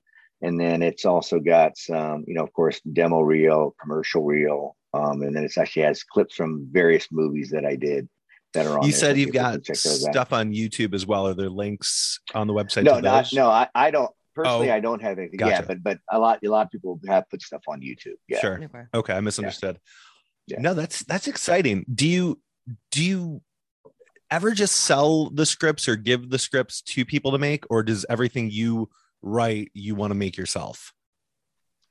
[0.42, 5.22] And then it's also got some you know of course demo reel commercial reel um,
[5.22, 8.08] and then it actually has clips from various movies that I did
[8.54, 8.86] that are on.
[8.86, 11.26] You said you've got stuff on YouTube as well.
[11.28, 12.84] Are there links on the website?
[12.84, 14.70] No, not, no, I, I don't personally.
[14.70, 15.38] Oh, I don't have anything.
[15.38, 15.52] Gotcha.
[15.52, 18.14] Yeah, but but a lot a lot of people have put stuff on YouTube.
[18.28, 18.40] Yeah.
[18.40, 18.62] Sure.
[18.62, 19.78] Okay, okay I misunderstood.
[20.46, 20.56] Yeah.
[20.56, 20.62] yeah.
[20.62, 21.84] No, that's that's exciting.
[21.92, 22.40] Do you
[22.90, 23.42] do you
[24.30, 28.06] ever just sell the scripts or give the scripts to people to make, or does
[28.08, 28.88] everything you
[29.22, 30.92] write you want to make yourself?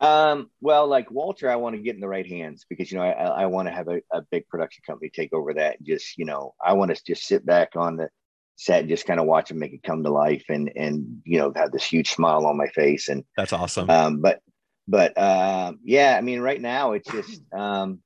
[0.01, 3.03] Um, well, like Walter, I want to get in the right hands because you know
[3.03, 5.77] I, I want to have a, a big production company take over that.
[5.77, 8.09] And just you know, I want to just sit back on the
[8.55, 11.38] set and just kind of watch them make it come to life and and you
[11.38, 13.89] know have this huge smile on my face and that's awesome.
[13.89, 14.39] Um, but
[14.88, 17.99] but um, yeah, I mean, right now it's just um,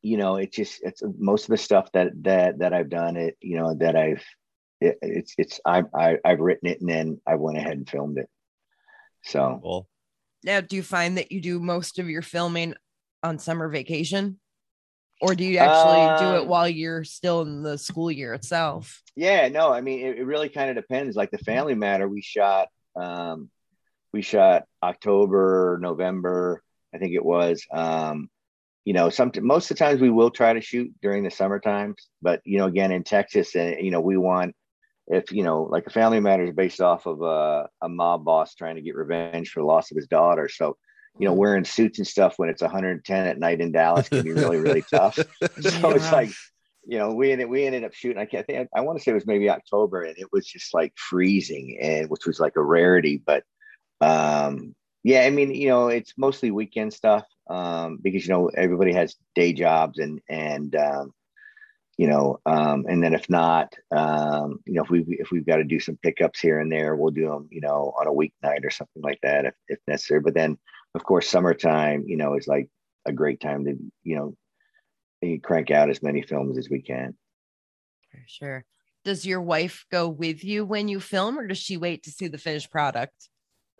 [0.00, 3.36] you know, it's just it's most of the stuff that that that I've done it,
[3.40, 4.24] you know, that I've
[4.80, 8.18] it, it's it's I, I I've written it and then I went ahead and filmed
[8.18, 8.28] it.
[9.24, 9.58] So.
[9.60, 9.88] Cool
[10.44, 12.74] now do you find that you do most of your filming
[13.22, 14.38] on summer vacation?
[15.20, 18.34] Or do you actually um, do it um, while you're still in the school year
[18.34, 19.02] itself?
[19.16, 21.16] Yeah no i mean it, it really kind of depends.
[21.16, 23.50] Like the family matter we shot um
[24.12, 26.62] we shot october november
[26.94, 27.64] i think it was.
[27.72, 28.30] Um
[28.84, 31.60] you know some most of the times we will try to shoot during the summer
[31.60, 34.54] times but you know again in texas and you know we want
[35.08, 38.54] if you know like a family matter is based off of a, a mob boss
[38.54, 40.76] trying to get revenge for the loss of his daughter so
[41.18, 41.40] you know mm-hmm.
[41.40, 44.82] wearing suits and stuff when it's 110 at night in dallas can be really really
[44.82, 45.14] tough
[45.60, 45.94] so yeah.
[45.94, 46.30] it's like
[46.86, 49.04] you know we ended we ended up shooting i can't think i, I want to
[49.04, 52.56] say it was maybe october and it was just like freezing and which was like
[52.56, 53.44] a rarity but
[54.00, 58.92] um yeah i mean you know it's mostly weekend stuff um because you know everybody
[58.92, 61.12] has day jobs and and um
[61.98, 65.56] you know, um, and then if not, um, you know, if we if we've got
[65.56, 68.64] to do some pickups here and there, we'll do them, you know, on a weeknight
[68.64, 70.20] or something like that if, if necessary.
[70.20, 70.56] But then,
[70.94, 72.70] of course, summertime, you know, is like
[73.04, 77.16] a great time to, you know, crank out as many films as we can.
[78.12, 78.64] For sure.
[79.04, 82.28] Does your wife go with you when you film, or does she wait to see
[82.28, 83.28] the finished product?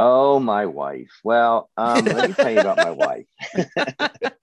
[0.00, 1.10] Oh, my wife.
[1.22, 2.90] Well, um, let me tell you about my
[3.54, 4.32] wife.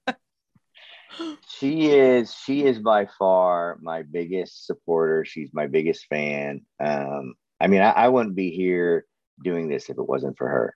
[1.47, 5.25] she is she is by far my biggest supporter.
[5.25, 6.62] She's my biggest fan.
[6.80, 9.06] Um i mean i, I wouldn't be here
[9.43, 10.75] doing this if it wasn't for her.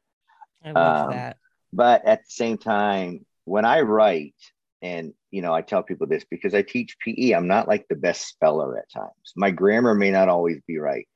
[0.63, 1.37] I love um, that.
[1.73, 4.35] but at the same time when i write
[4.81, 7.95] and you know i tell people this because i teach pe i'm not like the
[7.95, 9.33] best speller at times.
[9.35, 11.07] My grammar may not always be right.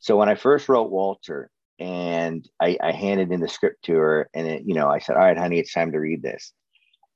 [0.00, 4.28] So when i first wrote walter and I, I handed in the script to her
[4.34, 6.52] and it, you know i said all right honey it's time to read this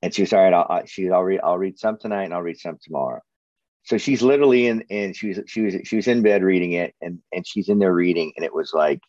[0.03, 0.53] and she was all right.
[0.53, 3.21] I'll, she's I'll read I'll read some tonight and I'll read some tomorrow.
[3.83, 6.93] So she's literally in and she was she was she was in bed reading it
[7.01, 8.99] and and she's in there reading and it was like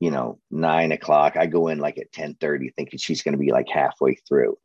[0.00, 1.38] you know nine o'clock.
[1.38, 4.58] I go in like at ten thirty thinking she's going to be like halfway through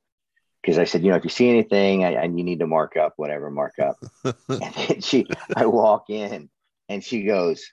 [0.62, 3.14] because I said you know if you see anything and you need to mark up
[3.16, 3.96] whatever mark up.
[4.50, 6.50] and then she I walk in
[6.90, 7.72] and she goes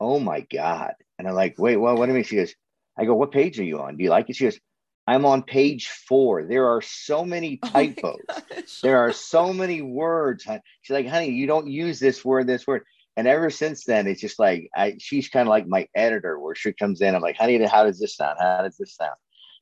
[0.00, 2.52] oh my god and I'm like wait well what do you mean she goes
[2.98, 4.58] I go what page are you on do you like it she goes
[5.06, 6.44] I'm on page four.
[6.44, 8.20] There are so many oh typos.
[8.30, 10.44] Oh there are so many words.
[10.82, 12.84] She's like, honey, you don't use this word, this word.
[13.16, 16.54] And ever since then, it's just like I she's kind of like my editor where
[16.54, 17.14] she comes in.
[17.14, 18.38] I'm like, honey, how does this sound?
[18.40, 19.16] How does this sound?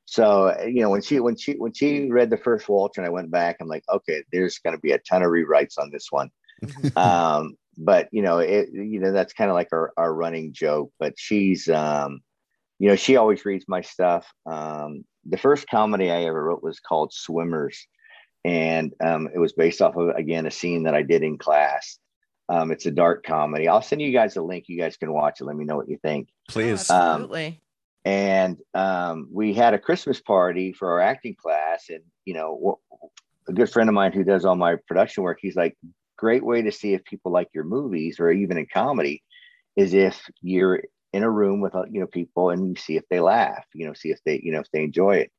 [0.05, 3.11] So, you know, when she when she when she read the first Walter and I
[3.11, 6.29] went back, I'm like, okay, there's gonna be a ton of rewrites on this one.
[6.63, 6.97] Mm-hmm.
[6.97, 10.91] um, but you know, it you know that's kind of like our our running joke.
[10.99, 12.21] But she's um,
[12.79, 14.31] you know, she always reads my stuff.
[14.45, 17.87] Um, the first comedy I ever wrote was called Swimmers,
[18.43, 21.99] and um, it was based off of again a scene that I did in class.
[22.49, 23.67] Um, it's a dark comedy.
[23.67, 24.65] I'll send you guys a link.
[24.67, 25.45] You guys can watch it.
[25.45, 26.29] Let me know what you think.
[26.49, 26.89] Please.
[26.89, 27.61] Oh, Um, absolutely.
[28.03, 31.85] and um, we had a Christmas party for our acting class.
[31.89, 32.79] And you know,
[33.47, 35.77] a good friend of mine who does all my production work, he's like,
[36.17, 39.23] great way to see if people like your movies or even in comedy
[39.75, 43.03] is if you're in a room with uh, you know people and you see if
[43.09, 45.31] they laugh, you know, see if they you know if they enjoy it.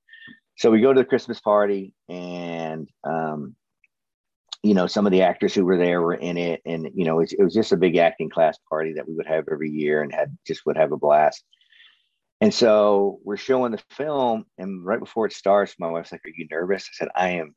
[0.57, 3.57] So we go to the Christmas party and um,
[4.63, 7.21] you know some of the actors who were there were in it and you know
[7.21, 10.03] it, it was just a big acting class party that we would have every year
[10.03, 11.43] and had just would have a blast.
[12.41, 16.33] And so we're showing the film and right before it starts my wife's like are
[16.37, 16.85] you nervous?
[16.85, 17.55] I said i am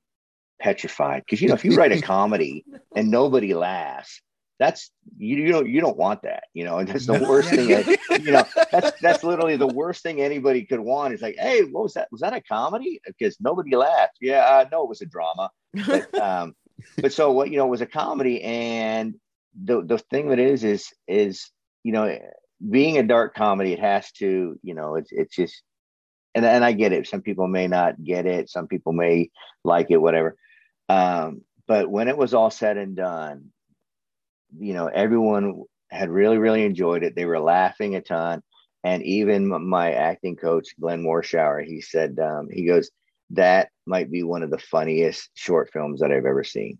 [0.61, 1.23] petrified.
[1.25, 4.21] Because you know if you write a comedy and nobody laughs
[4.59, 7.67] that's you, you don't you don't want that you know and that's the worst thing
[7.67, 11.13] that, you know that's that's literally the worst thing anybody could want.
[11.13, 12.07] Is like hey what was that?
[12.11, 13.01] Was that a comedy?
[13.05, 14.17] Because nobody laughed.
[14.21, 15.51] Yeah uh, no it was a drama
[15.87, 16.55] but um
[16.97, 19.15] but so what you know it was a comedy and
[19.61, 21.49] the the thing that is is is
[21.83, 22.17] you know
[22.69, 25.61] being a dark comedy it has to you know it's it's just
[26.33, 27.07] and and I get it.
[27.07, 28.49] Some people may not get it.
[28.49, 29.31] Some people may
[29.63, 30.35] like it whatever.
[30.89, 33.51] Um but when it was all said and done
[34.59, 37.15] you know everyone had really really enjoyed it.
[37.15, 38.41] They were laughing a ton.
[38.83, 42.91] And even my acting coach glenn morshower he said um, he goes
[43.31, 46.77] that might be one of the funniest short films that i've ever seen.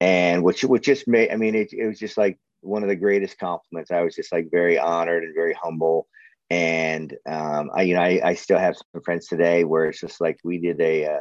[0.00, 2.96] And which which just made i mean it, it was just like one of the
[2.96, 3.90] greatest compliments.
[3.90, 6.08] I was just like very honored and very humble.
[6.50, 10.20] And um, i you know I, I still have some friends today where it's just
[10.20, 11.20] like we did a uh,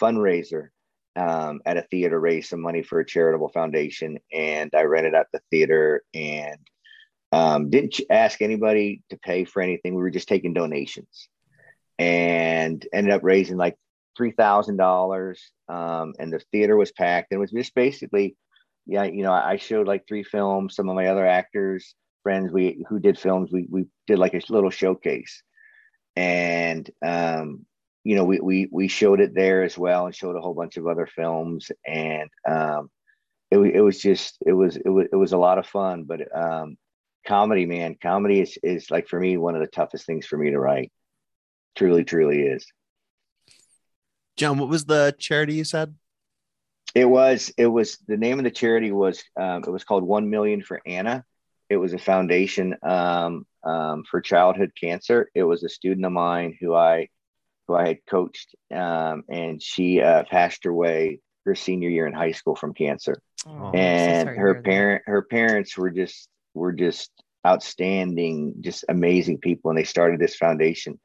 [0.00, 0.68] fundraiser
[1.16, 5.26] um, at a theater raise some money for a charitable foundation and i rented out
[5.32, 6.58] the theater and
[7.32, 9.94] um, didn't ask anybody to pay for anything.
[9.94, 11.28] We were just taking donations
[11.98, 13.76] and ended up raising like
[14.16, 17.32] three thousand dollars um, and the theater was packed.
[17.32, 18.36] And it was just basically
[18.88, 22.84] yeah you know i showed like three films some of my other actors friends we
[22.88, 25.42] who did films we, we did like a little showcase.
[26.14, 27.66] And um,
[28.06, 30.76] you know we, we we showed it there as well and showed a whole bunch
[30.76, 32.88] of other films and um,
[33.50, 36.20] it, it was just it was it was it was a lot of fun but
[36.34, 36.76] um,
[37.26, 40.50] comedy man comedy is is like for me one of the toughest things for me
[40.50, 40.92] to write
[41.74, 42.64] truly truly is
[44.36, 45.94] John, what was the charity you said?
[46.94, 50.30] It was it was the name of the charity was um, it was called One
[50.30, 51.24] Million for Anna.
[51.68, 55.30] It was a foundation um, um, for childhood cancer.
[55.34, 57.08] It was a student of mine who I
[57.66, 62.32] who I had coached, um, and she uh, passed away her senior year in high
[62.32, 63.20] school from cancer.
[63.46, 67.10] Oh, I'm so and her parent her parents were just were just
[67.46, 70.98] outstanding, just amazing people, and they started this foundation.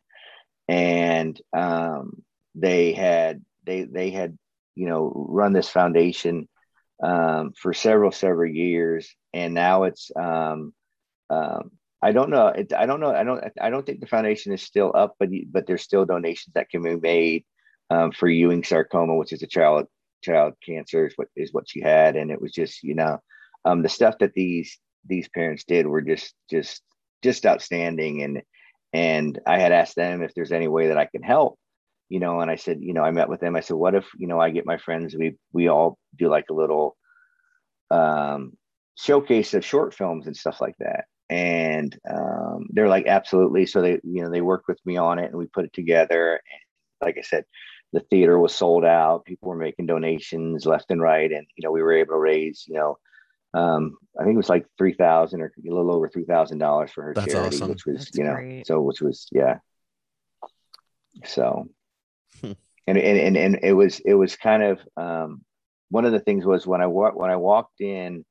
[0.68, 2.24] And um,
[2.56, 4.38] they had they they had
[4.76, 6.48] you know run this foundation
[7.04, 10.74] um, for several several years and now it's um,
[11.30, 11.72] um,
[12.02, 12.48] i don't know.
[12.48, 13.14] It, i don't know.
[13.14, 16.54] I don't i don't think the foundation is still up but but there's still donations
[16.54, 17.46] that can be made
[17.90, 19.88] um, for ewing sarcoma which is a child
[20.22, 22.16] child cancer is what is what she had.
[22.16, 23.20] And it was just you know
[23.66, 26.82] um, the stuff that these these parents did were just just
[27.22, 28.24] just outstanding.
[28.24, 28.42] And
[28.94, 31.58] and i had asked them if there's any way that i can help
[32.10, 33.56] you know and i said you know i met with them.
[33.56, 36.50] I said what if you know i get my friends we we all do like
[36.50, 36.98] a little
[37.90, 38.52] um
[38.96, 43.94] showcase of short films and stuff like that and um they're like absolutely so they
[44.04, 46.62] you know they worked with me on it and we put it together and
[47.08, 47.46] like i said
[47.94, 51.72] the theater was sold out people were making donations left and right and you know
[51.72, 52.98] we were able to raise you know
[53.54, 57.28] um i think it was like 3000 or a little over $3000 for her That's
[57.28, 57.70] charity awesome.
[57.70, 58.68] which was That's you know great.
[58.68, 59.60] so which was yeah
[61.26, 61.70] so
[62.42, 62.54] Hmm.
[62.88, 65.44] and, and and and it was it was kind of um
[65.90, 68.26] one of the things was when i wa- when i walked in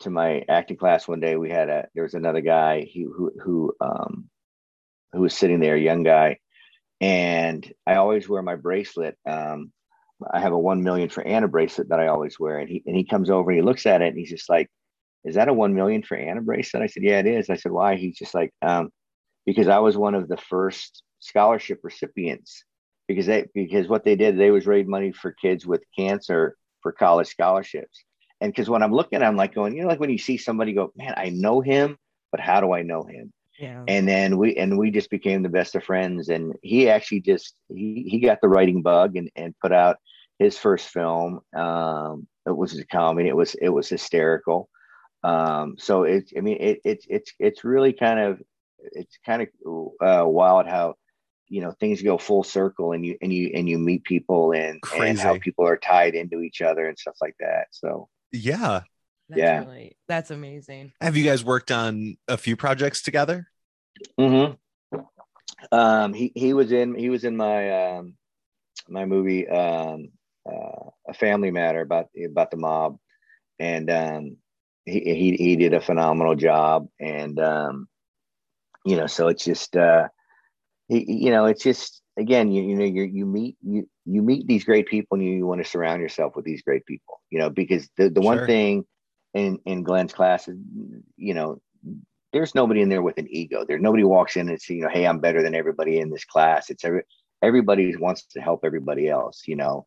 [0.00, 3.32] to my acting class one day we had a there was another guy he, who
[3.42, 4.28] who um
[5.12, 6.38] who was sitting there a young guy.
[7.00, 9.72] And i always wear my bracelet um
[10.32, 12.58] i have a 1 million for anna bracelet that i always wear.
[12.58, 14.68] And he and he comes over and he looks at it and he's just like
[15.24, 16.82] is that a 1 million for anna bracelet?
[16.82, 17.50] I said yeah it is.
[17.50, 17.96] I said why?
[17.96, 18.90] He's just like um
[19.46, 22.64] because i was one of the first scholarship recipients.
[23.08, 26.92] Because they because what they did they was raise money for kids with cancer for
[26.92, 28.04] college scholarships
[28.40, 30.72] and because when i'm looking i'm like going you know like when you see somebody
[30.72, 31.96] go man i know him
[32.30, 33.32] but how do i know him?
[33.58, 33.84] Yeah.
[33.88, 36.30] and then we and we just became the best of friends.
[36.30, 39.98] And he actually just he he got the writing bug and and put out
[40.38, 41.40] his first film.
[41.54, 43.28] Um it was a comedy.
[43.28, 44.70] It was it was hysterical.
[45.22, 48.40] Um, so it's, I mean, it, it's, it's, it's really kind of,
[48.78, 49.48] it's kind of
[50.00, 50.94] uh, wild how,
[51.48, 54.80] you know, things go full circle and you, and you, and you meet people and,
[54.96, 57.66] and how people are tied into each other and stuff like that.
[57.72, 58.82] So, Yeah.
[59.28, 59.58] That's Yeah.
[59.60, 60.92] really, that's amazing.
[61.00, 63.46] Have you guys worked on a few projects together?
[64.18, 64.52] hmm
[65.72, 68.16] Um, he he was in he was in my um,
[68.88, 70.08] my movie um,
[70.50, 72.98] uh, a Family Matter about about the mob,
[73.58, 74.36] and um,
[74.84, 77.88] he he he did a phenomenal job, and um,
[78.84, 80.08] you know, so it's just uh,
[80.88, 84.46] he, you know, it's just again, you you know, you you meet you you meet
[84.46, 87.38] these great people, and you, you want to surround yourself with these great people, you
[87.38, 88.84] know, because the the one thing
[89.34, 90.56] in in Glenn's class is,
[91.16, 91.60] you know,
[92.32, 93.64] there's nobody in there with an ego.
[93.66, 96.24] There nobody walks in and says, you know, hey, I'm better than everybody in this
[96.24, 96.70] class.
[96.70, 97.02] It's every
[97.42, 99.86] everybody wants to help everybody else, you know.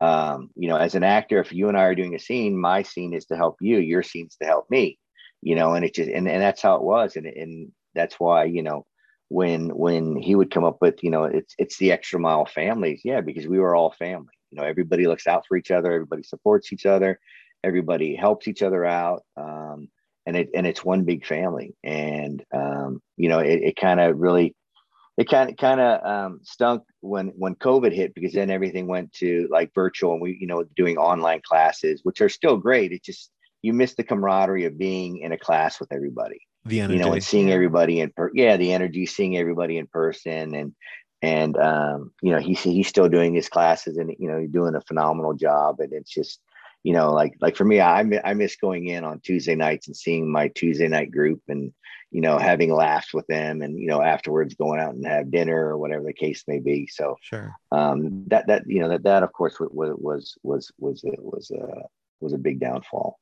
[0.00, 2.82] Um, you know, as an actor, if you and I are doing a scene, my
[2.82, 4.98] scene is to help you, your scene's to help me,
[5.40, 7.16] you know, and it just and, and that's how it was.
[7.16, 8.86] And and that's why, you know,
[9.28, 13.02] when when he would come up with, you know, it's it's the extra mile families,
[13.04, 14.32] yeah, because we were all family.
[14.50, 17.18] You know, everybody looks out for each other, everybody supports each other,
[17.62, 19.22] everybody helps each other out.
[19.36, 19.88] Um,
[20.26, 21.74] and it and it's one big family.
[21.82, 24.54] And um, you know it, it kind of really
[25.16, 29.12] it kind of kind of um, stunk when when covid hit because then everything went
[29.12, 32.92] to like virtual and we you know doing online classes which are still great.
[32.92, 33.30] It just
[33.62, 36.98] you miss the camaraderie of being in a class with everybody The energy.
[36.98, 40.74] you know and seeing everybody in per yeah the energy seeing everybody in person and
[41.24, 44.74] and um, you know he's he's still doing his classes and you know he's doing
[44.74, 46.40] a phenomenal job and it's just
[46.82, 49.96] you know like like for me I, I miss going in on tuesday nights and
[49.96, 51.72] seeing my tuesday night group and
[52.10, 55.66] you know having laughs with them and you know afterwards going out and have dinner
[55.66, 57.54] or whatever the case may be so sure.
[57.72, 61.50] um that that you know that that of course was was was was was was
[61.50, 61.82] a
[62.20, 63.18] was a big downfall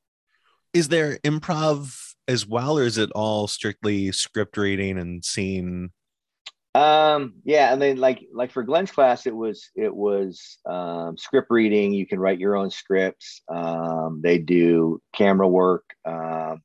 [0.73, 5.91] Is there improv as well, or is it all strictly script reading and scene?
[6.75, 11.47] Um, yeah, and then like like for Glenn's class, it was it was um, script
[11.51, 11.93] reading.
[11.93, 13.41] You can write your own scripts.
[13.47, 15.85] Um, they do camera work.
[16.05, 16.61] Um,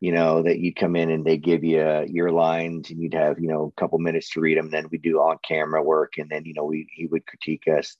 [0.00, 3.38] you know that you come in and they give you your lines, and you'd have
[3.38, 4.70] you know a couple minutes to read them.
[4.70, 7.96] Then we do on camera work, and then you know we he would critique us.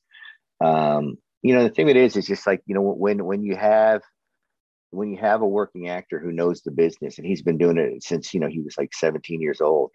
[0.60, 3.54] Um, you know the thing that is is just like you know when when you
[3.54, 4.02] have
[4.94, 8.02] when you have a working actor who knows the business and he's been doing it
[8.02, 9.90] since you know he was like 17 years old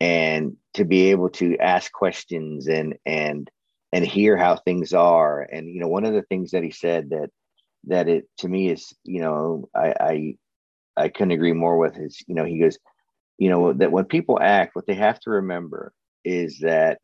[0.00, 3.50] and to be able to ask questions and and
[3.92, 7.10] and hear how things are and you know one of the things that he said
[7.10, 7.30] that
[7.84, 10.36] that it to me is you know i i
[10.96, 12.78] i couldn't agree more with is you know he goes
[13.38, 15.92] you know that when people act what they have to remember
[16.24, 16.98] is that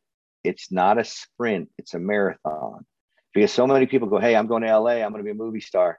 [0.45, 2.85] it's not a sprint it's a marathon.
[3.33, 5.35] Because so many people go hey i'm going to la i'm going to be a
[5.35, 5.99] movie star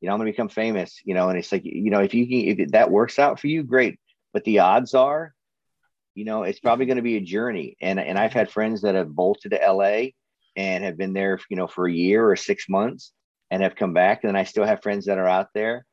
[0.00, 2.14] you know i'm going to become famous you know and it's like you know if
[2.14, 3.98] you can if that works out for you great.
[4.34, 5.34] But the odds are
[6.14, 7.76] you know it's probably going to be a journey.
[7.80, 10.04] And and i've had friends that have bolted to la
[10.56, 13.12] and have been there you know for a year or six months
[13.50, 14.24] and have come back.
[14.24, 15.84] And i still have friends that are out there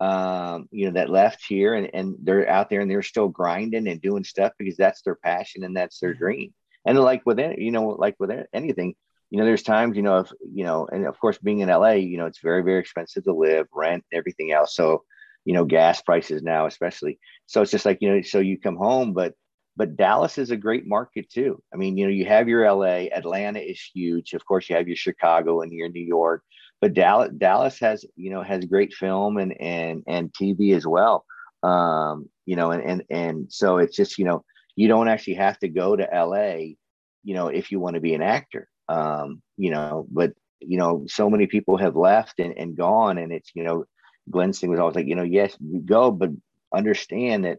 [0.00, 3.88] um you know that left here and, and they're out there and they're still grinding
[3.88, 6.54] and doing stuff because that's their passion and that's their dream.
[6.86, 8.94] And like with any you know like with anything
[9.30, 11.90] you know there's times you know if you know and of course being in la
[11.90, 15.02] you know it's very very expensive to live rent everything else so
[15.44, 18.76] you know gas prices now especially so it's just like you know so you come
[18.76, 19.34] home but
[19.78, 21.62] but Dallas is a great market too.
[21.72, 24.32] I mean, you know, you have your LA, Atlanta is huge.
[24.32, 26.42] Of course, you have your Chicago and your New York,
[26.80, 31.24] but Dallas, Dallas has, you know, has great film and and and TV as well.
[31.62, 35.60] Um, you know, and and and so it's just, you know, you don't actually have
[35.60, 36.74] to go to LA,
[37.22, 38.68] you know, if you want to be an actor.
[38.88, 43.32] Um, you know, but you know, so many people have left and, and gone, and
[43.32, 43.84] it's, you know,
[44.30, 46.30] Glenn's thing was always like, you know, yes, go, but
[46.74, 47.58] understand that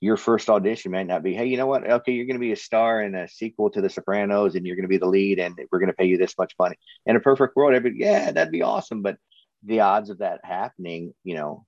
[0.00, 1.88] your first audition might not be, hey, you know what?
[1.88, 4.74] Okay, you're going to be a star in a sequel to The Sopranos, and you're
[4.74, 6.76] going to be the lead, and we're going to pay you this much money.
[7.06, 9.02] In a perfect world, everybody, yeah, that'd be awesome.
[9.02, 9.16] But
[9.64, 11.64] the odds of that happening, you know,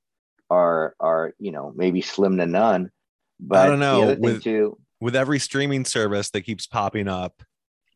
[0.51, 2.91] are are you know maybe slim to none.
[3.39, 6.67] But I don't know, The other thing with- too, With every streaming service that keeps
[6.67, 7.43] popping up,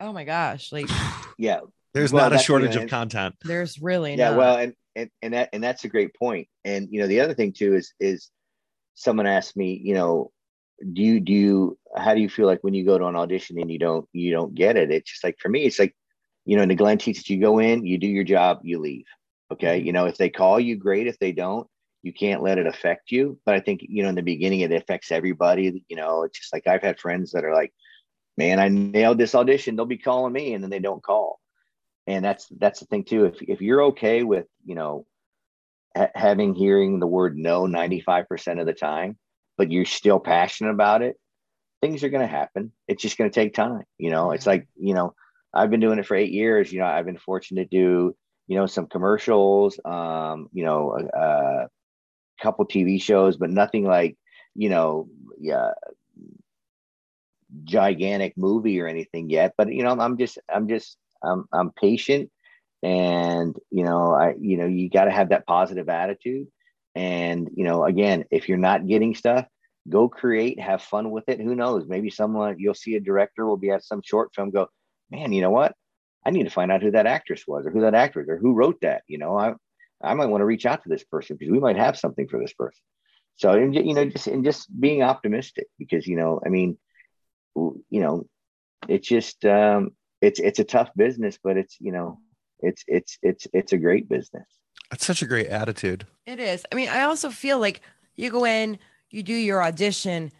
[0.00, 0.72] Oh my gosh.
[0.72, 0.88] Like
[1.38, 1.60] yeah,
[1.94, 3.34] there's Well, not a that's, you shortage know, of content.
[3.44, 4.30] there's really yeah.
[4.30, 4.38] not.
[4.38, 6.48] Well, and and and that and that's a great point.
[6.64, 8.30] And you know, the other thing too is is
[8.94, 10.32] someone asked me, you know,
[10.92, 13.58] do you do you how do you feel like when you go to an audition
[13.58, 15.94] and you don't you don't get it it's just like for me it's like
[16.44, 19.06] you know in the glenn teaches you go in you do your job you leave
[19.50, 19.86] okay mm-hmm.
[19.86, 21.66] you know if they call you great if they don't
[22.02, 24.72] you can't let it affect you but i think you know in the beginning it
[24.72, 27.72] affects everybody you know it's just like i've had friends that are like
[28.38, 31.38] man i nailed this audition they'll be calling me and then they don't call
[32.06, 35.04] and that's that's the thing too if, if you're okay with you know
[35.96, 39.18] ha- having hearing the word no 95% of the time,
[39.56, 41.16] but you're still passionate about it,
[41.80, 42.72] things are going to happen.
[42.86, 43.82] It's just going to take time.
[43.98, 45.14] You know, it's like, you know,
[45.52, 46.72] I've been doing it for eight years.
[46.72, 48.16] You know, I've been fortunate to do,
[48.46, 51.68] you know, some commercials, um, you know, a, a
[52.40, 54.16] couple TV shows, but nothing like,
[54.54, 55.08] you know,
[55.40, 55.70] yeah,
[57.64, 59.54] gigantic movie or anything yet.
[59.56, 62.30] But you know, I'm just, I'm just, I'm, I'm patient,
[62.82, 66.48] and you know, I, you know, you got to have that positive attitude.
[66.94, 69.46] And you know, again, if you're not getting stuff,
[69.88, 71.40] go create, have fun with it.
[71.40, 71.86] Who knows?
[71.86, 74.68] Maybe someone you'll see a director will be at some short film, go,
[75.10, 75.74] man, you know what?
[76.24, 78.52] I need to find out who that actress was or who that actor or who
[78.52, 79.02] wrote that.
[79.06, 79.54] You know, I
[80.02, 82.40] I might want to reach out to this person because we might have something for
[82.40, 82.82] this person.
[83.36, 86.76] So and, you know, just and just being optimistic because you know, I mean,
[87.90, 88.26] you know,
[88.88, 89.90] it's just um,
[90.20, 92.18] it's it's a tough business, but it's you know,
[92.60, 94.46] it's it's it's it's a great business.
[94.90, 96.06] That's such a great attitude.
[96.26, 96.64] It is.
[96.72, 97.82] I mean, I also feel like
[98.16, 98.78] you go in,
[99.10, 100.32] you do your audition,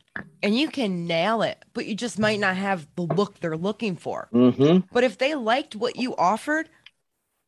[0.42, 3.96] and you can nail it, but you just might not have the look they're looking
[3.96, 4.28] for.
[4.32, 4.86] Mm-hmm.
[4.92, 6.68] But if they liked what you offered,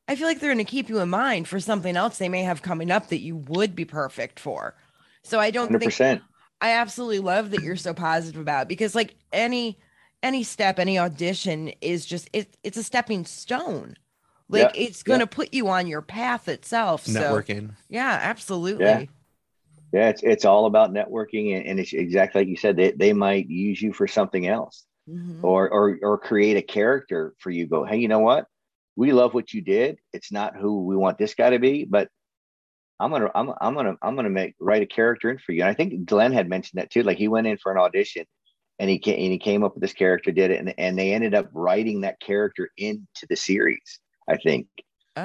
[0.08, 2.42] I feel like they're going to keep you in mind for something else they may
[2.42, 4.74] have coming up that you would be perfect for.
[5.22, 5.96] So I don't 100%.
[5.96, 6.22] think
[6.60, 9.78] I absolutely love that you're so positive about it because like any
[10.22, 13.96] any step, any audition is just it, it's a stepping stone.
[14.48, 15.30] Like Yeah, it's going to yeah.
[15.30, 17.06] put you on your path itself.
[17.06, 17.70] So Networking.
[17.88, 18.84] yeah, absolutely.
[18.84, 19.04] Yeah.
[19.92, 22.76] Yeah, it's it's all about networking, and, and it's exactly like you said.
[22.76, 25.42] They they might use you for something else, Mhm.
[25.42, 27.66] or or or create a character for you.
[27.66, 28.46] Go, hey, you know what?
[28.94, 29.98] We love what you did.
[30.12, 32.08] It's not who we want this guy to be, but
[33.00, 35.62] I'm gonna I'm I'm gonna I'm gonna make write a character in for you.
[35.62, 37.02] And I think Glenn had mentioned that too.
[37.02, 38.26] Like he went in for an audition,
[38.78, 41.14] and he came and he came up with this character, did it, and and they
[41.14, 44.00] ended up writing that character into the series.
[44.28, 44.68] I think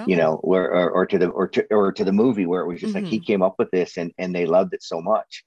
[0.06, 0.18] you Oh.
[0.18, 2.80] know, where or, or to the or to or to the movie where it was
[2.82, 5.44] just like he came up with this and and they loved it so much.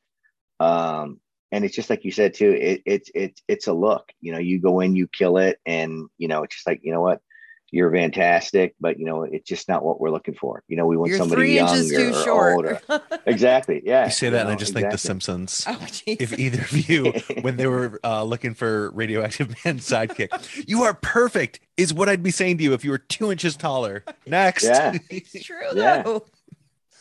[0.60, 1.20] Um,
[1.52, 2.52] and it's just like you said too.
[2.52, 4.12] It, it's it's it's a look.
[4.20, 6.92] You know, you go in, you kill it, and you know, it's just like you
[6.92, 7.22] know what,
[7.70, 10.62] you're fantastic, but you know, it's just not what we're looking for.
[10.68, 12.82] You know, we want You're somebody three young or, too or short.
[12.88, 13.00] old.
[13.26, 13.82] Exactly.
[13.88, 14.06] Yeah.
[14.06, 14.96] You say that, and I know, just think The.
[14.98, 15.64] Simpsons.
[15.66, 15.86] oh.
[16.06, 17.12] If either of you,
[17.42, 22.22] when they were uh, looking for Radioactive Man sidekick, you are perfect, is what I'd
[22.22, 24.02] be saying to you if you were two inches taller.
[24.26, 24.64] Next.
[24.64, 24.96] Yeah.
[25.10, 26.02] it's true Yeah.
[26.02, 26.24] though.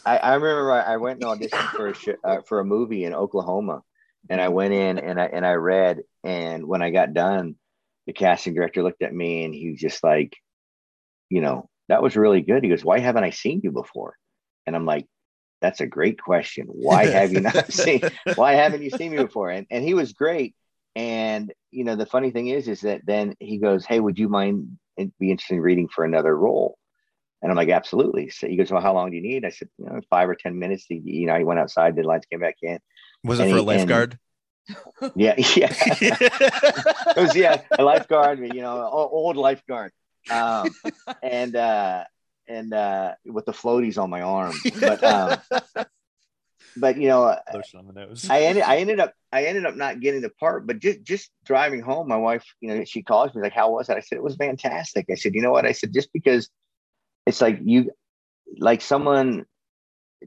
[0.06, 3.04] I, I remember I, I went and auditioned for a sh- uh, for a movie
[3.06, 3.84] in Oklahoma,
[4.30, 7.56] and I went in and I and I read, and when I got done,
[8.06, 10.38] the casting director looked at me and he was just like,
[11.30, 12.64] you know, that was really good.
[12.64, 14.16] He goes, "Why haven't I seen you before?"
[14.66, 15.06] And I'm like,
[15.62, 16.68] "That's a great question.
[16.68, 18.02] Why have you not seen?
[18.36, 20.56] Why haven't you seen me before?" And and he was great.
[20.96, 24.30] And you know, the funny thing is, is that then he goes, "Hey, would you
[24.30, 26.78] mind and be interested in reading for another role?"
[27.44, 28.30] And I'm like, absolutely.
[28.32, 29.46] So he goes, well, how long do you need?
[29.46, 30.86] I said, you know, five or 10 minutes.
[30.90, 32.80] He, you know, he went outside, did lights, came back in.
[33.24, 34.20] Was it And for a he- and- lifeguard?
[35.16, 35.36] Yeah.
[35.56, 35.72] Yeah.
[35.82, 39.92] it was, yeah, a lifeguard, you know, old lifeguard.
[40.30, 40.70] Um,
[41.24, 42.04] and, uh,
[42.48, 45.40] and, uh, with the floaties on my arm, but, um,
[46.78, 48.28] but, you know, Lotion on the nose.
[48.30, 51.30] I ended, I ended up, I ended up not getting the part, but just, just
[51.46, 53.98] driving home, my wife, you know, she calls me like, how was it?
[53.98, 55.08] I said, it was fantastic.
[55.12, 55.66] I said, you know what?
[55.66, 56.50] I said, just because
[57.26, 57.92] it's like you,
[58.58, 59.46] like someone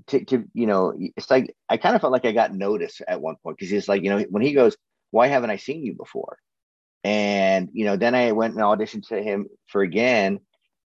[0.08, 3.20] to, to, you know, it's like, I kind of felt like I got noticed at
[3.20, 3.58] one point.
[3.58, 4.76] Cause he's like, you know, when he goes,
[5.10, 6.38] why haven't I seen you before?
[7.02, 10.40] And, you know, then I went and auditioned to him for again.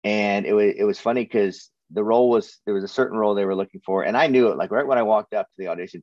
[0.04, 3.34] And it was, it was funny because the role was, there was a certain role
[3.34, 4.02] they were looking for.
[4.02, 6.02] And I knew it like right when I walked up to the audition,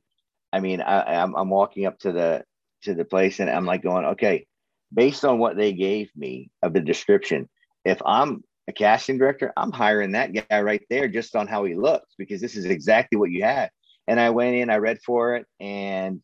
[0.52, 2.44] I mean, I, I'm, I'm walking up to the
[2.82, 4.46] to the place, and I'm like going, okay,
[4.92, 7.48] based on what they gave me of the description,
[7.84, 11.74] if I'm a casting director, I'm hiring that guy right there just on how he
[11.74, 13.70] looks because this is exactly what you had.
[14.06, 16.22] And I went in, I read for it, and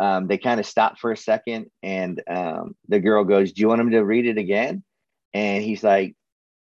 [0.00, 3.68] um, they kind of stopped for a second, and um, the girl goes, "Do you
[3.68, 4.82] want him to read it again?"
[5.34, 6.16] And he's like,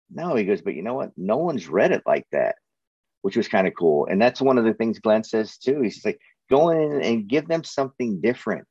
[0.09, 1.11] "No." He goes, "But you know what?
[1.17, 2.55] No one's read it like that."
[3.23, 5.81] Which was kind of cool, and that's one of the things Glenn says too.
[5.81, 6.19] He's like,
[6.49, 8.67] go in and give them something different.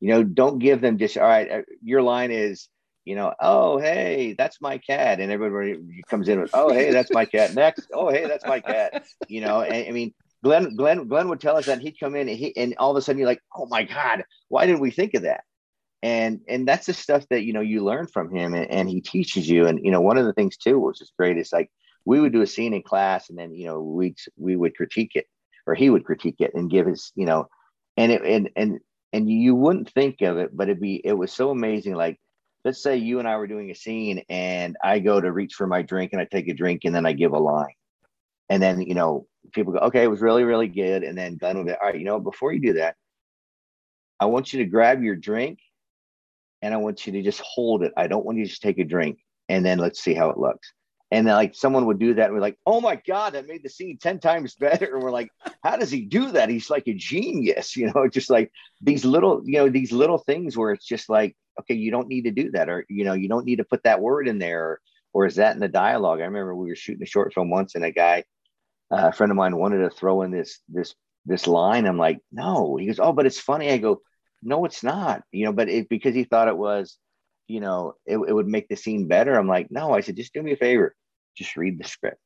[0.00, 1.50] You know, don't give them just all right.
[1.50, 2.68] uh, Your line is,
[3.04, 7.10] you know, oh hey, that's my cat, and everybody comes in with, oh hey, that's
[7.10, 7.54] my cat.
[7.54, 9.04] Next, oh hey, that's my cat.
[9.28, 10.14] You know, and, I mean,
[10.44, 12.96] Glenn, Glenn, Glenn would tell us that he'd come in and he, and all of
[12.96, 15.42] a sudden you're like, oh my god, why didn't we think of that?
[16.02, 19.00] And and that's the stuff that you know you learn from him, and, and he
[19.00, 19.66] teaches you.
[19.66, 21.70] And you know, one of the things too, which is great, is like
[22.04, 25.12] we would do a scene in class, and then you know we we would critique
[25.14, 25.26] it,
[25.66, 27.48] or he would critique it and give his you know,
[27.96, 28.80] and it and and
[29.14, 31.94] and you wouldn't think of it, but it'd be it was so amazing.
[31.94, 32.20] Like
[32.66, 35.66] let's say you and I were doing a scene, and I go to reach for
[35.66, 37.74] my drink, and I take a drink, and then I give a line,
[38.48, 41.02] And then, you know, people go, okay, it was really, really good.
[41.02, 42.96] And then Glenn will be, all right, you know, before you do that,
[44.20, 45.58] I want you to grab your drink
[46.62, 47.92] and I want you to just hold it.
[47.96, 49.18] I don't want you to just take a drink
[49.48, 50.72] and then let's see how it looks.
[51.10, 53.62] And then like someone would do that, and we're like, oh my God, that made
[53.62, 54.94] the scene 10 times better.
[54.94, 55.30] And we're like,
[55.62, 56.48] how does he do that?
[56.48, 60.56] He's like a genius, you know, just like these little, you know, these little things
[60.56, 63.28] where it's just like, okay, you don't need to do that, or you know, you
[63.28, 64.80] don't need to put that word in there, or,
[65.12, 66.20] or is that in the dialogue?
[66.20, 68.24] I remember we were shooting a short film once, and a guy,
[68.94, 70.94] uh, a friend of mine, wanted to throw in this this
[71.26, 71.86] this line.
[71.86, 72.76] I'm like, no.
[72.76, 73.70] He goes, oh, but it's funny.
[73.70, 74.00] I go,
[74.42, 75.22] no, it's not.
[75.32, 76.98] You know, but it because he thought it was,
[77.48, 79.34] you know, it, it would make the scene better.
[79.34, 79.92] I'm like, no.
[79.92, 80.94] I said, just do me a favor,
[81.36, 82.18] just read the script.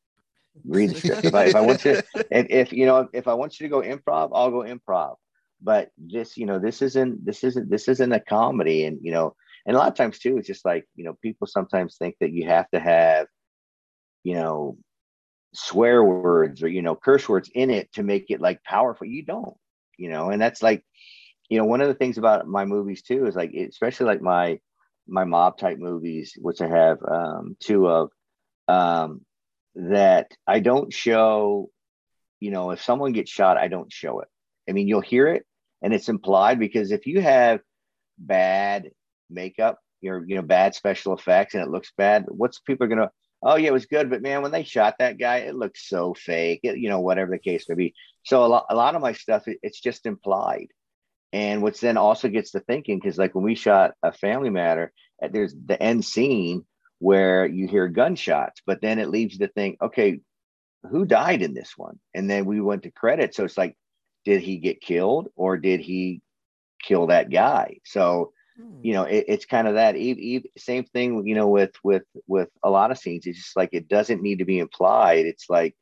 [0.66, 1.24] Read the script.
[1.24, 3.70] if, I, if I want to, if, if you know, if I want you to
[3.70, 5.16] go improv, I'll go improv
[5.60, 9.34] but this you know this isn't this isn't this isn't a comedy and you know
[9.66, 12.32] and a lot of times too it's just like you know people sometimes think that
[12.32, 13.26] you have to have
[14.22, 14.76] you know
[15.66, 19.06] swear words or you know curse words in it to make it like powerful.
[19.06, 19.56] You don't
[19.98, 20.84] you know and that's like
[21.50, 24.58] you know one of the things about my movies too is like especially like my
[25.06, 28.10] my mob type movies which i have um two of
[28.68, 29.22] um
[29.74, 31.68] that i don't show
[32.40, 34.28] you know if someone gets shot i don't show it.
[34.68, 35.44] I mean you'll hear it
[35.82, 37.60] and it's implied because if you have
[38.18, 38.90] bad
[39.30, 43.10] makeup or you know bad special effects and it looks bad what's people are gonna
[43.42, 46.14] oh yeah it was good but man when they shot that guy it looks so
[46.14, 49.02] fake it, you know whatever the case may be so a lot, a lot of
[49.02, 50.68] my stuff it's just implied
[51.32, 54.92] and which then also gets to thinking because like when we shot a family matter
[55.22, 56.64] uh, there's the end scene
[56.98, 60.18] where you hear gunshots but then it leaves to think okay
[60.90, 63.76] who died in this one and then we went to credit so it's like
[64.24, 66.20] did he get killed or did he
[66.82, 67.78] kill that guy?
[67.84, 68.32] So.
[68.82, 69.94] You know, it, it's kind of that
[70.56, 73.88] same thing, you know, with, with, with a lot of scenes, it's just like, it
[73.88, 75.26] doesn't need to be implied.
[75.26, 75.76] It's like,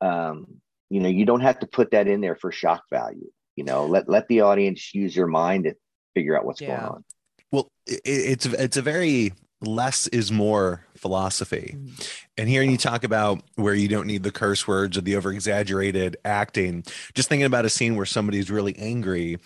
[0.00, 3.64] um, you know, you don't have to put that in there for shock value, you
[3.64, 5.74] know, let, let the audience use your mind to
[6.14, 6.76] figure out what's yeah.
[6.76, 7.04] going on.
[7.50, 11.76] Well, it, it's, it's a very less is more philosophy.
[11.78, 12.10] Mm.
[12.36, 15.32] And hearing you talk about where you don't need the curse words or the over
[15.32, 16.84] exaggerated acting,
[17.14, 19.38] just thinking about a scene where somebody's really angry,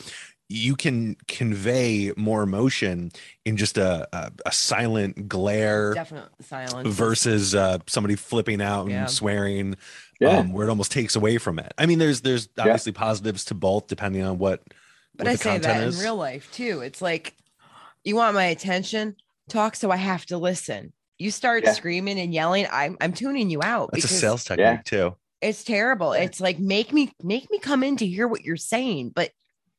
[0.49, 3.11] you can convey more emotion
[3.45, 9.01] in just a, a, a silent glare definite silence versus uh, somebody flipping out yeah.
[9.01, 9.77] and swearing
[10.21, 10.39] yeah.
[10.39, 12.99] um, where it almost takes away from it i mean there's there's obviously yeah.
[12.99, 14.63] positives to both depending on what
[15.17, 15.99] but what i say that is.
[15.99, 17.35] in real life too it's like
[18.05, 19.17] you want my attention
[19.49, 20.93] talk, so I have to listen.
[21.19, 21.73] You start yeah.
[21.73, 23.91] screaming and yelling, I'm I'm tuning you out.
[23.93, 24.83] That's a sales technique yeah.
[24.85, 25.17] too.
[25.41, 26.17] It's terrible.
[26.17, 26.23] Yeah.
[26.23, 29.31] It's like make me make me come in to hear what you're saying, but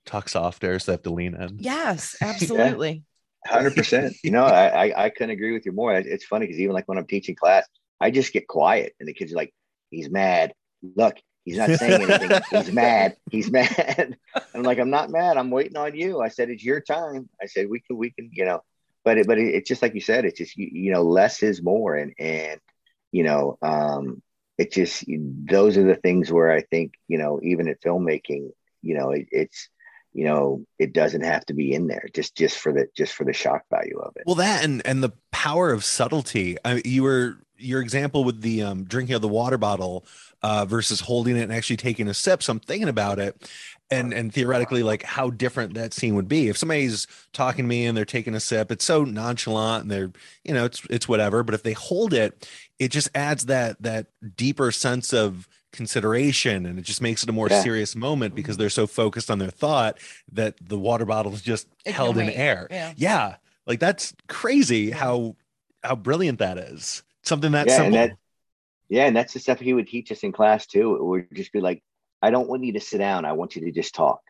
[0.10, 1.57] talk softer so I have to lean in.
[1.60, 3.03] Yes, absolutely.
[3.45, 4.16] Hundred percent.
[4.24, 5.95] You know, I, I, I couldn't agree with you more.
[5.95, 7.66] It's funny because even like when I'm teaching class,
[8.01, 9.53] I just get quiet, and the kids are like,
[9.91, 10.53] "He's mad.
[10.95, 12.41] Look, he's not saying anything.
[12.51, 13.16] he's mad.
[13.32, 14.18] He's mad."
[14.53, 15.38] I'm like, "I'm not mad.
[15.38, 18.30] I'm waiting on you." I said, "It's your time." I said, "We can, we can,
[18.34, 18.62] you know."
[19.03, 21.41] but it, but it, it's just like you said, it's just you, you know less
[21.43, 22.60] is more, and and
[23.12, 24.22] you know um,
[24.57, 28.51] it just those are the things where I think you know even at filmmaking,
[28.82, 29.70] you know it, it's
[30.14, 33.24] you know it doesn't have to be in there just just for the just for
[33.24, 34.24] the shock value of it.
[34.26, 36.57] Well that and and the power of subtlety.
[36.66, 40.05] I, you were your example with the um, drinking of the water bottle
[40.41, 43.49] uh, versus holding it and actually taking a sip so i'm thinking about it.
[43.91, 46.47] And and theoretically like how different that scene would be.
[46.47, 50.12] If somebody's talking to me and they're taking a sip it's so nonchalant and they're
[50.43, 51.41] you know it's it's whatever.
[51.41, 52.47] But if they hold it
[52.78, 57.32] it just adds that that deeper sense of consideration and it just makes it a
[57.32, 57.61] more yeah.
[57.61, 59.99] serious moment because they're so focused on their thought
[60.32, 62.93] that the water bottle is just held in air yeah.
[62.97, 63.36] yeah
[63.67, 65.36] like that's crazy how
[65.84, 68.17] how brilliant that is something that yeah, simple and that,
[68.89, 71.53] yeah and that's the stuff he would teach us in class too it would just
[71.53, 71.84] be like
[72.22, 73.26] I don't want you to sit down.
[73.26, 74.22] I want you to just talk.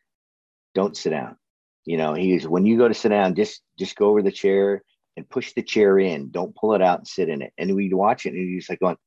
[0.75, 1.37] Don't sit down.
[1.85, 4.83] You know, he's when you go to sit down, just just go over the chair
[5.17, 6.29] and push the chair in.
[6.29, 7.53] Don't pull it out and sit in it.
[7.57, 8.97] And we'd watch it and he's like going,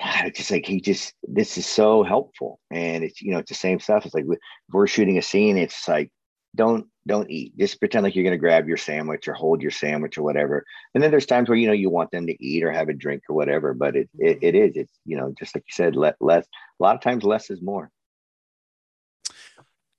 [0.00, 2.58] God, it's just like he just this is so helpful.
[2.70, 4.06] And it's you know, it's the same stuff.
[4.06, 4.38] It's like if
[4.72, 6.10] we're shooting a scene, it's like
[6.56, 7.56] don't don't eat.
[7.58, 10.64] Just pretend like you're gonna grab your sandwich or hold your sandwich or whatever.
[10.94, 12.94] And then there's times where you know you want them to eat or have a
[12.94, 13.74] drink or whatever.
[13.74, 16.46] But it it, it is it's you know just like you said, let less.
[16.80, 17.90] A lot of times less is more.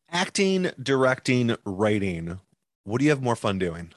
[0.10, 2.40] Acting, directing, writing.
[2.84, 3.94] What do you have more fun doing?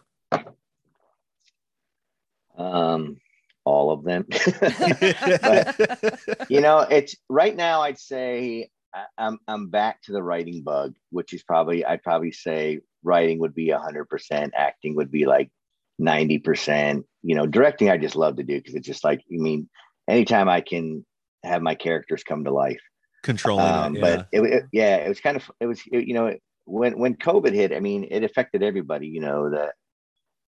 [2.57, 3.17] Um,
[3.65, 4.27] all of them.
[4.61, 7.83] but, you know, it's right now.
[7.83, 8.71] I'd say
[9.19, 13.55] I'm I'm back to the writing bug, which is probably I'd probably say writing would
[13.55, 15.51] be hundred percent, acting would be like
[15.99, 17.07] ninety percent.
[17.23, 19.69] You know, directing I just love to do because it's just like I mean,
[20.09, 21.05] anytime I can
[21.43, 22.81] have my characters come to life.
[23.23, 23.99] Controlling Um, it.
[23.99, 24.17] Yeah.
[24.17, 26.37] But it, it, yeah, it was kind of it was it, you know
[26.67, 29.09] when when COVID hit, I mean, it affected everybody.
[29.09, 29.73] You know the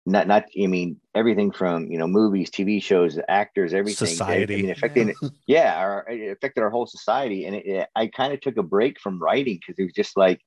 [0.06, 4.06] not not I mean everything from you know movies, TV shows, actors, everything.
[4.06, 4.54] Society.
[4.54, 5.14] I mean, affecting
[5.46, 7.44] yeah, our, it affected our whole society.
[7.44, 10.16] And it, it, I kind of took a break from writing because it was just
[10.16, 10.40] like,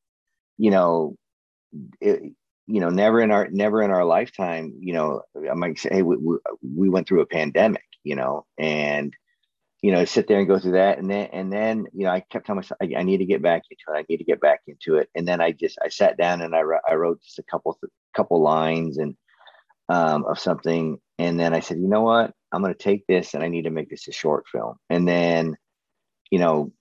[0.58, 1.18] you know,
[2.00, 2.22] it,
[2.68, 6.02] you know, never in our never in our lifetime, you know, I might say, hey,
[6.04, 6.38] we, we,
[6.76, 9.14] we went through a pandemic, you know, and
[9.82, 12.22] you know, sit there and go through that, and then and then you know, I
[12.22, 14.00] kept telling myself, I, I need to get back into it.
[14.00, 15.10] I need to get back into it.
[15.16, 17.78] And then I just I sat down and I wrote, I wrote just a couple
[18.16, 19.16] couple lines and
[19.90, 23.34] um, of something, and then I said, you know what, I'm going to take this
[23.34, 24.76] and I need to make this a short film.
[24.90, 25.56] And then,
[26.32, 26.72] you know,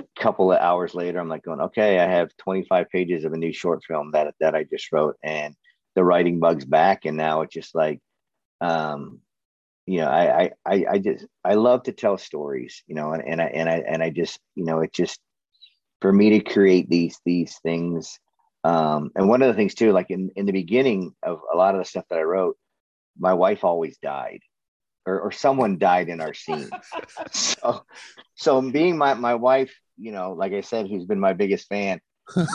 [0.00, 3.36] a couple of hours later, I'm like going, okay, I have 25 pages of a
[3.36, 5.54] new short film that that I just wrote, and
[5.94, 8.00] the writing bugs back, and now it's just like,
[8.60, 9.20] um,
[9.86, 13.24] you know, I I I, I just I love to tell stories, you know, and,
[13.26, 15.20] and I and I and I just you know, it just
[16.00, 18.18] for me to create these these things.
[18.66, 21.76] Um, and one of the things too, like in, in the beginning of a lot
[21.76, 22.56] of the stuff that I wrote,
[23.16, 24.40] my wife always died
[25.06, 26.68] or, or someone died in our scene.
[27.32, 27.84] so,
[28.34, 32.00] so being my, my wife, you know, like I said, who's been my biggest fan,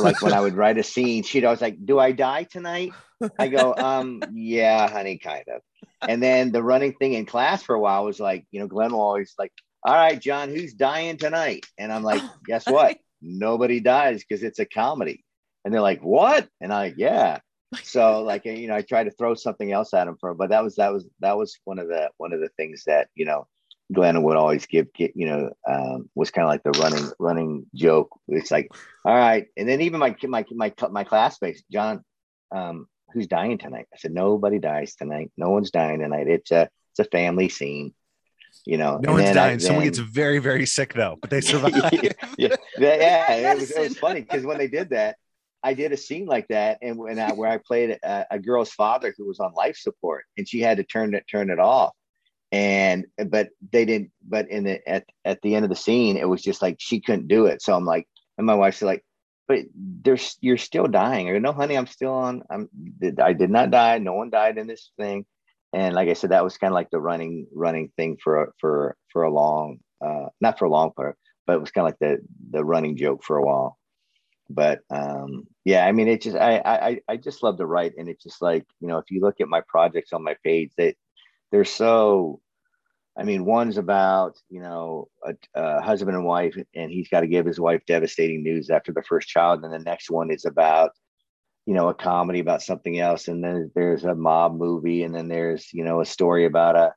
[0.01, 2.91] like when I would write a scene, she'd always like, do I die tonight?
[3.39, 5.62] I go, um, yeah, honey, kind of.
[6.05, 8.91] And then the running thing in class for a while was like, you know, Glenn
[8.91, 11.66] will always like, all right, John, who's dying tonight?
[11.78, 12.97] And I'm like, guess what?
[13.22, 15.24] Nobody dies because it's a comedy.
[15.64, 16.47] And they're like, what?
[16.59, 17.39] And I'm like, yeah.
[17.84, 20.62] So like, you know, I tried to throw something else at them for, but that
[20.62, 23.47] was, that was, that was one of the, one of the things that, you know,
[23.93, 27.66] Glenn would always give, get, you know, um, was kind of like the running, running
[27.74, 28.09] joke.
[28.28, 28.70] It's like,
[29.05, 29.47] all right.
[29.55, 32.03] And then even my, my, my, my classmates, John,
[32.53, 33.88] um, who's dying tonight?
[33.93, 35.32] I said, nobody dies tonight.
[35.38, 36.28] No one's dying tonight.
[36.28, 37.93] It's a, it's a family scene,
[38.66, 38.99] you know.
[39.01, 39.55] No one's dying.
[39.55, 41.74] I, Someone gets very, very sick though, but they survive.
[42.03, 45.18] yeah, yeah, yeah, it was, it was funny because when they did that,
[45.64, 48.72] I did a scene like that, and when I, where I played a, a, girl's
[48.72, 51.93] father who was on life support, and she had to turn it turn it off,
[52.51, 54.12] and but they didn't.
[54.28, 56.99] But in the at at the end of the scene, it was just like she
[56.99, 57.62] couldn't do it.
[57.62, 58.07] So I'm like,
[58.38, 59.05] and my wife's like,
[59.47, 61.41] but there's you're still dying.
[61.41, 62.43] No, honey, I'm still on.
[62.49, 62.70] I'm
[63.22, 63.99] I did not die.
[63.99, 65.26] No one died in this thing.
[65.74, 68.97] And like I said, that was kind of like the running running thing for for
[69.14, 71.99] for a long, uh, not for a long part, but it was kind of like
[71.99, 73.78] the the running joke for a while
[74.53, 78.09] but um yeah i mean it just I, I i just love to write and
[78.09, 80.95] it's just like you know if you look at my projects on my page that
[81.51, 82.39] they're so
[83.17, 87.27] i mean one's about you know a, a husband and wife and he's got to
[87.27, 90.91] give his wife devastating news after the first child and the next one is about
[91.65, 95.27] you know a comedy about something else and then there's a mob movie and then
[95.27, 96.93] there's you know a story about a,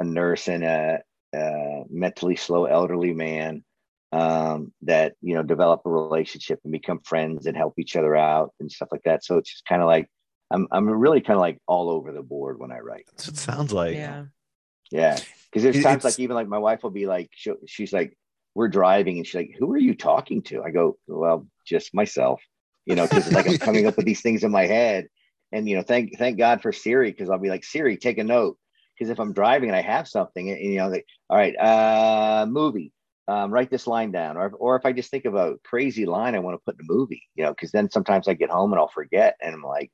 [0.00, 0.98] a nurse and a,
[1.34, 3.64] a mentally slow elderly man
[4.12, 8.52] um, that you know develop a relationship and become friends and help each other out
[8.60, 9.24] and stuff like that.
[9.24, 10.08] So it's just kind of like
[10.50, 13.06] I'm I'm really kind of like all over the board when I write.
[13.10, 13.94] That's what it sounds like.
[13.94, 14.24] Yeah.
[14.90, 15.18] Yeah,
[15.50, 18.16] because there's times It's- like even like my wife will be like she'll, she's like
[18.54, 20.62] we're driving and she's like who are you talking to?
[20.62, 22.42] I go well just myself,
[22.84, 25.08] you know, because it's like I'm coming up with these things in my head,
[25.50, 28.24] and you know thank thank God for Siri because I'll be like Siri take a
[28.24, 28.58] note
[28.98, 32.44] because if I'm driving and I have something and, you know like all right uh
[32.46, 32.92] movie
[33.28, 36.34] um, write this line down or, or if i just think of a crazy line
[36.34, 38.72] i want to put in a movie you know because then sometimes i get home
[38.72, 39.90] and i'll forget and i'm like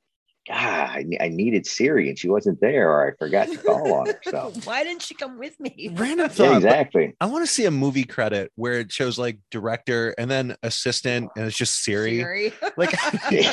[0.49, 4.07] god I, I needed siri and she wasn't there or i forgot to call on
[4.07, 5.91] her so Why didn't she come with me?
[5.95, 6.45] Random thought.
[6.45, 10.31] yeah exactly I want to see a movie credit where it shows like director and
[10.31, 12.19] then assistant, and it's just Siri.
[12.19, 12.53] Siri.
[12.77, 12.95] Like
[13.31, 13.53] Yeah.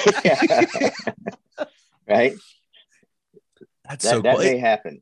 [2.07, 2.33] right
[3.83, 4.43] that's that, so that cool.
[4.43, 5.01] may happen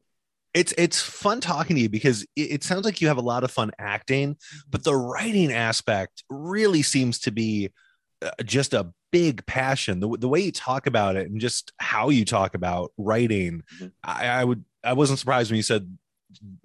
[0.53, 3.43] it's it's fun talking to you because it, it sounds like you have a lot
[3.43, 4.37] of fun acting,
[4.69, 7.71] but the writing aspect really seems to be
[8.21, 9.99] uh, just a big passion.
[9.99, 13.91] The, the way you talk about it and just how you talk about writing, Mhm.
[14.03, 15.97] I, I would I wasn't surprised when you said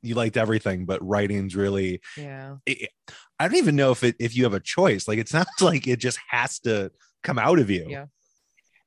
[0.02, 2.00] you liked everything, but writing's really.
[2.16, 2.56] Yeah.
[2.66, 2.90] It,
[3.38, 5.06] I don't even know if it if you have a choice.
[5.08, 6.90] Like it sounds like it just has to
[7.22, 7.86] come out of you.
[7.88, 8.06] Yeah.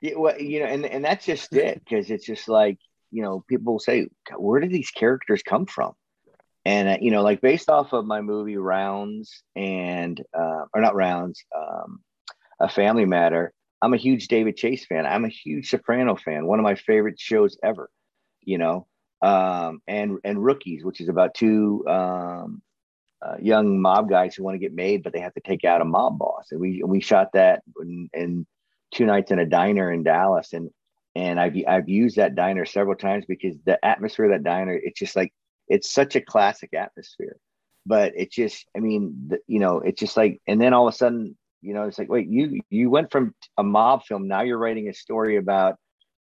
[0.02, 2.80] Yeah, well, you know, and and that's just it because it's just like
[3.12, 4.08] you know, people say,
[4.38, 5.94] where did these characters come from?
[6.66, 10.96] And uh, you know, like based off of my movie Rounds and uh, or not
[10.96, 12.02] Rounds, um,
[12.60, 13.54] A Family Matter.
[13.82, 15.08] I'm a huge David Chase fan.
[15.08, 16.46] I'm a huge Soprano fan.
[16.46, 17.90] One of my favorite shows ever.
[18.44, 18.88] You know,
[19.22, 22.62] um, and and Rookies, which is about two um,
[23.22, 25.82] uh, young mob guys who want to get made, but they have to take out
[25.82, 26.48] a mob boss.
[26.52, 27.64] And we we shot that
[28.14, 28.46] in
[28.94, 30.70] two nights in a diner in Dallas, and
[31.16, 35.00] and I've I've used that diner several times because the atmosphere of that diner, it's
[35.00, 35.34] just like
[35.68, 37.38] it's such a classic atmosphere.
[37.86, 40.94] but it just, I mean, the, you know, it's just like, and then all of
[40.94, 44.42] a sudden, you know, it's like, wait, you you went from a mob film, now
[44.42, 45.78] you're writing a story about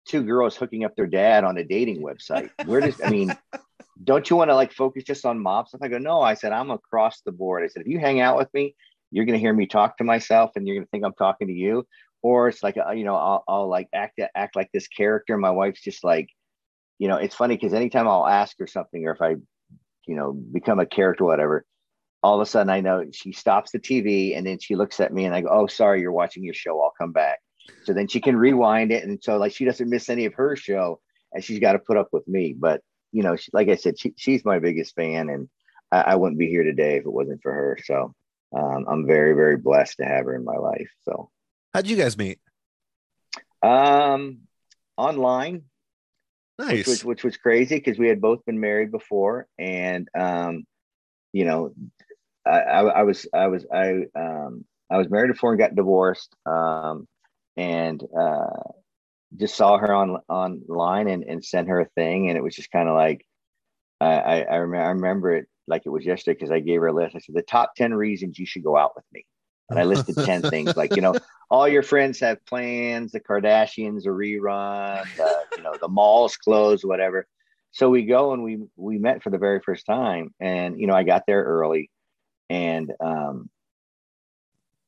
[0.07, 2.51] two girls hooking up their dad on a dating website.
[2.64, 3.36] Where does I mean,
[4.05, 5.80] don't you want to like focus just on mob stuff?
[5.82, 6.20] I go, no.
[6.20, 7.62] I said, I'm across the board.
[7.64, 8.74] I said, if you hang out with me,
[9.11, 11.86] you're gonna hear me talk to myself, and you're gonna think I'm talking to you.
[12.22, 15.36] Or it's like, uh, you know, I'll, I'll like act act like this character.
[15.38, 16.28] My wife's just like,
[16.98, 19.36] you know, it's funny because anytime I'll ask her something, or if I,
[20.06, 21.64] you know, become a character, whatever,
[22.22, 25.12] all of a sudden I know she stops the TV and then she looks at
[25.12, 26.80] me and I go, "Oh, sorry, you're watching your show.
[26.80, 27.38] I'll come back."
[27.84, 30.56] So then she can rewind it, and so like she doesn't miss any of her
[30.56, 31.00] show,
[31.32, 32.54] and she's got to put up with me.
[32.58, 35.48] But you know, she, like I said, she, she's my biggest fan, and
[35.90, 37.78] I, I, wouldn't be here today if it wasn't for her.
[37.84, 38.14] So
[38.56, 40.90] um, I'm very, very blessed to have her in my life.
[41.04, 41.30] So,
[41.74, 42.38] how'd you guys meet?
[43.62, 44.40] Um,
[44.96, 45.62] online.
[46.58, 46.70] Nice.
[46.70, 50.64] Which was, which was crazy because we had both been married before, and um,
[51.32, 51.72] you know,
[52.46, 56.34] I, I, I was I was I um I was married before and got divorced.
[56.44, 57.06] Um,
[57.56, 58.62] and uh,
[59.36, 62.70] just saw her on online and, and sent her a thing, and it was just
[62.70, 63.24] kind of like
[64.00, 66.92] I I, rem- I remember it like it was yesterday because I gave her a
[66.92, 67.16] list.
[67.16, 69.26] I said the top ten reasons you should go out with me,
[69.70, 71.14] and I listed ten things like you know
[71.50, 76.84] all your friends have plans, the Kardashians are rerun, uh, you know the mall's closed,
[76.84, 77.26] whatever.
[77.72, 80.94] So we go and we we met for the very first time, and you know
[80.94, 81.90] I got there early,
[82.48, 83.48] and um,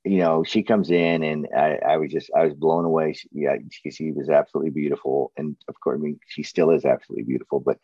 [0.05, 3.13] you know, she comes in and I, I was just, I was blown away.
[3.13, 5.33] She, yeah, she, she was absolutely beautiful.
[5.37, 7.79] And of course, I mean, she still is absolutely beautiful, but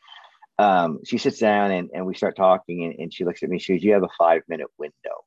[0.58, 3.60] um, she sits down and, and we start talking and, and she looks at me,
[3.60, 5.24] she goes, you have a five minute window.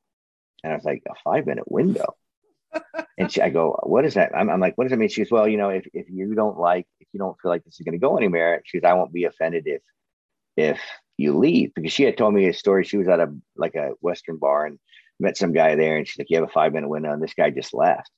[0.62, 2.14] And I was like, a five minute window.
[3.18, 4.32] and she, I go, what is that?
[4.34, 5.08] I'm, I'm, like, what does that mean?
[5.08, 7.64] She goes, well, you know, if, if you don't like, if you don't feel like
[7.64, 9.82] this is going to go anywhere, she goes, I won't be offended if,
[10.56, 10.80] if
[11.18, 12.84] you leave because she had told me a story.
[12.84, 14.78] She was at a, like a Western bar and
[15.20, 17.34] met some guy there and she's like, You have a five minute window, and this
[17.34, 18.10] guy just left.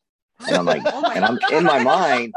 [0.47, 2.35] And I'm like, oh and I'm in my mind,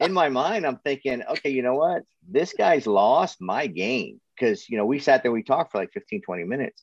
[0.00, 2.02] in my mind, I'm thinking, okay, you know what?
[2.28, 4.20] This guy's lost my game.
[4.40, 6.82] Cause you know, we sat there, we talked for like 15, 20 minutes.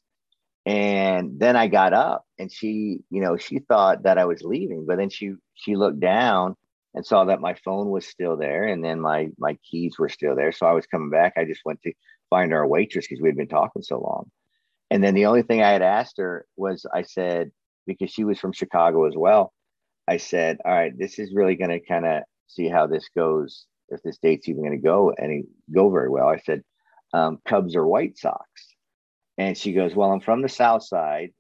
[0.66, 4.86] And then I got up and she, you know, she thought that I was leaving,
[4.86, 6.56] but then she she looked down
[6.94, 10.36] and saw that my phone was still there and then my my keys were still
[10.36, 10.52] there.
[10.52, 11.34] So I was coming back.
[11.36, 11.94] I just went to
[12.30, 14.30] find our waitress because we had been talking so long.
[14.92, 17.52] And then the only thing I had asked her was I said,
[17.88, 19.54] because she was from Chicago as well,
[20.08, 23.66] I said, all right, this is really going to kind of see how this goes,
[23.90, 25.44] if this date's even going to go any
[25.74, 26.28] go very well.
[26.28, 26.64] I said,
[27.14, 28.46] um, Cubs or White Sox.
[29.42, 31.32] And she goes, well, I'm from the South Side,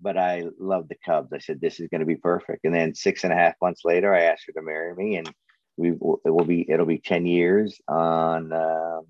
[0.00, 1.32] but I love the Cubs.
[1.32, 2.64] I said, this is going to be perfect.
[2.64, 5.32] And then six and a half months later, I asked her to marry me and
[5.76, 9.06] we it will be, it'll be 10 years on um,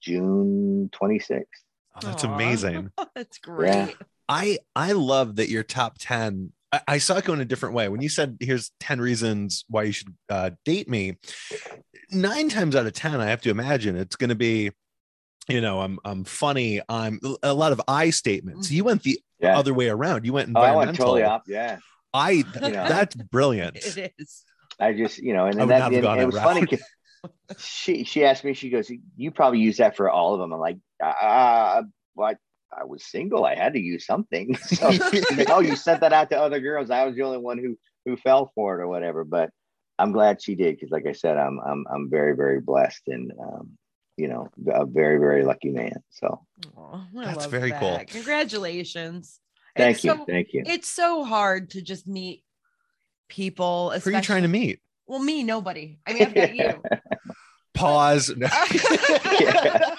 [0.00, 1.44] June 26th.
[1.94, 2.34] Oh, that's Aww.
[2.34, 2.90] amazing.
[3.14, 3.68] that's great.
[3.68, 3.88] Yeah.
[4.28, 7.74] I I love that your top 10 I, I, saw it go in a different
[7.74, 7.88] way.
[7.88, 11.16] When you said here's 10 reasons why you should uh, date me,
[12.12, 14.70] nine times out of 10, I have to imagine it's gonna be,
[15.50, 16.80] you know, I'm I'm funny.
[16.88, 18.70] I'm a lot of I statements.
[18.70, 19.58] You went the yeah.
[19.58, 20.24] other way around.
[20.24, 20.78] You went environmental.
[20.78, 21.78] Oh, I went totally up, yeah.
[22.12, 22.70] I you know.
[22.88, 23.76] that's brilliant.
[23.96, 24.44] It is.
[24.78, 26.66] I just, you know, and then that, and, it was funny
[27.58, 30.52] she she asked me, she goes, You probably use that for all of them.
[30.52, 31.82] I'm like, uh,
[32.14, 32.38] what?
[32.72, 33.44] I was single.
[33.44, 34.56] I had to use something.
[34.66, 34.90] So,
[35.48, 36.90] oh, you sent that out to other girls.
[36.90, 39.24] I was the only one who who fell for it or whatever.
[39.24, 39.50] But
[39.98, 43.32] I'm glad she did because, like I said, I'm I'm I'm very very blessed and
[43.40, 43.76] um,
[44.20, 46.02] you know a very very lucky man.
[46.10, 46.46] So
[46.76, 47.80] Aww, that's very that.
[47.80, 48.00] cool.
[48.06, 49.40] Congratulations.
[49.76, 50.10] Thank it's you.
[50.10, 50.62] So, thank you.
[50.66, 52.44] It's so hard to just meet
[53.28, 53.90] people.
[53.90, 54.80] Who are you trying to meet?
[55.06, 55.98] Well, me, nobody.
[56.06, 56.82] I mean, I've got you.
[57.74, 58.34] Pause.
[59.40, 59.94] yeah.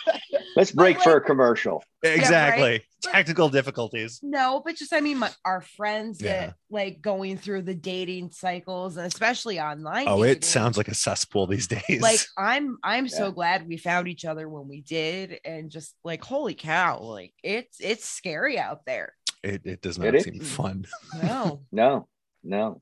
[0.56, 1.84] Let's break like, for a commercial.
[2.04, 2.64] Exactly.
[2.64, 2.82] Yeah, right?
[3.02, 4.20] Technical difficulties.
[4.22, 6.48] No, but just I mean, my, our friends yeah.
[6.48, 10.08] that like going through the dating cycles, and especially online.
[10.08, 10.38] Oh, dating.
[10.38, 12.02] it sounds like a cesspool these days.
[12.02, 13.18] Like I'm, I'm yeah.
[13.18, 17.34] so glad we found each other when we did, and just like holy cow, like
[17.44, 19.14] it's it's scary out there.
[19.44, 20.52] It it does not it seem is.
[20.52, 20.86] fun.
[21.24, 22.08] No, no,
[22.44, 22.82] no.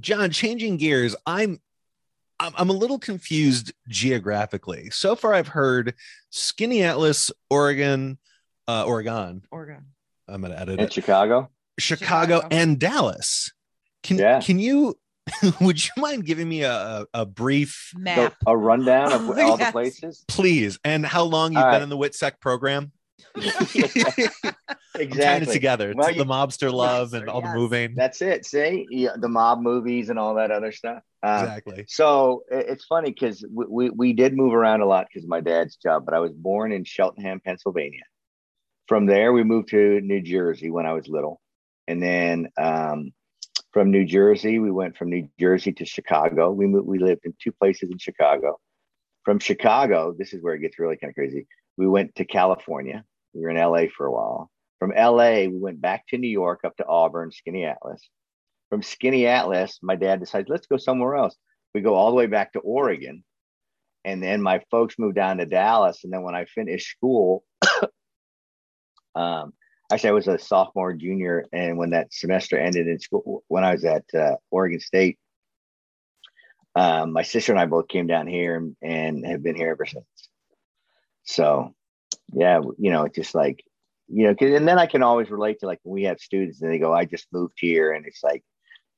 [0.00, 1.58] John, changing gears, I'm
[2.38, 4.90] I'm a little confused geographically.
[4.90, 5.94] So far, I've heard
[6.32, 8.18] Skaneateles, Oregon,
[8.68, 9.86] uh, Oregon, Oregon.
[10.28, 10.92] I'm gonna edit and it.
[10.92, 13.52] Chicago, Chicago, Chicago, and Dallas.
[14.02, 14.40] Can yeah.
[14.40, 14.98] can you?
[15.60, 19.58] would you mind giving me a, a brief map, a rundown of all yes.
[19.58, 20.78] the places, please?
[20.84, 21.82] And how long you've all been right.
[21.82, 22.92] in the WITSEC program?
[24.94, 25.48] exactly.
[25.48, 25.92] it together.
[25.94, 27.52] Well, you, the mobster love yes, and all yes.
[27.52, 27.94] the moving.
[27.94, 28.46] That's it.
[28.46, 31.02] See, yeah, the mob movies and all that other stuff.
[31.22, 31.84] Uh, exactly.
[31.88, 35.40] So it's funny because we, we, we did move around a lot because of my
[35.40, 38.04] dad's job, but I was born in Cheltenham, Pennsylvania.
[38.86, 41.40] from there, we moved to New Jersey when I was little.
[41.88, 43.12] And then um,
[43.72, 46.50] from New Jersey, we went from New Jersey to Chicago.
[46.50, 48.58] We moved, we lived in two places in Chicago.
[49.24, 51.46] From Chicago, this is where it gets really kind of crazy.
[51.76, 53.04] We went to California.
[53.34, 54.50] We were in LA for a while.
[54.78, 58.00] From LA, we went back to New York up to Auburn, Skaneateles.
[58.70, 61.36] From Skaneateles, my dad decided, let's go somewhere else.
[61.74, 63.24] We go all the way back to Oregon.
[64.04, 66.04] And then my folks moved down to Dallas.
[66.04, 67.44] And then when I finished school,
[69.14, 69.52] um,
[69.90, 71.44] actually, I was a sophomore, junior.
[71.52, 75.18] And when that semester ended in school, when I was at uh, Oregon State,
[76.76, 79.86] um, my sister and I both came down here and, and have been here ever
[79.86, 80.04] since.
[81.26, 81.74] So,
[82.32, 83.62] yeah, you know, it's just like,
[84.08, 86.70] you know, and then I can always relate to like when we have students and
[86.70, 87.92] they go, I just moved here.
[87.92, 88.42] And it's like,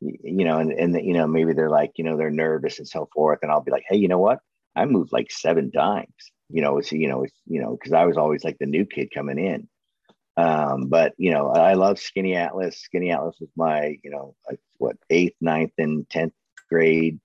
[0.00, 3.08] you know, and, and, you know, maybe they're like, you know, they're nervous and so
[3.14, 3.40] forth.
[3.42, 4.38] And I'll be like, hey, you know what?
[4.76, 6.12] I moved like seven times,
[6.50, 8.84] you know, it's, you know, it's, you know, cause I was always like the new
[8.84, 9.68] kid coming in.
[10.36, 12.74] Um, but you know, I love Skaneateles.
[12.74, 16.32] Skinny Atlas was my, you know, like what eighth, ninth, and tenth
[16.70, 17.18] grade.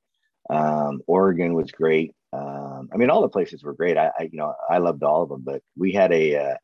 [0.50, 2.16] Um, Oregon was great.
[2.34, 3.98] Um, I mean, all the places were great.
[3.98, 5.42] I, I, you know, I loved all of them.
[5.44, 6.56] But we had a uh,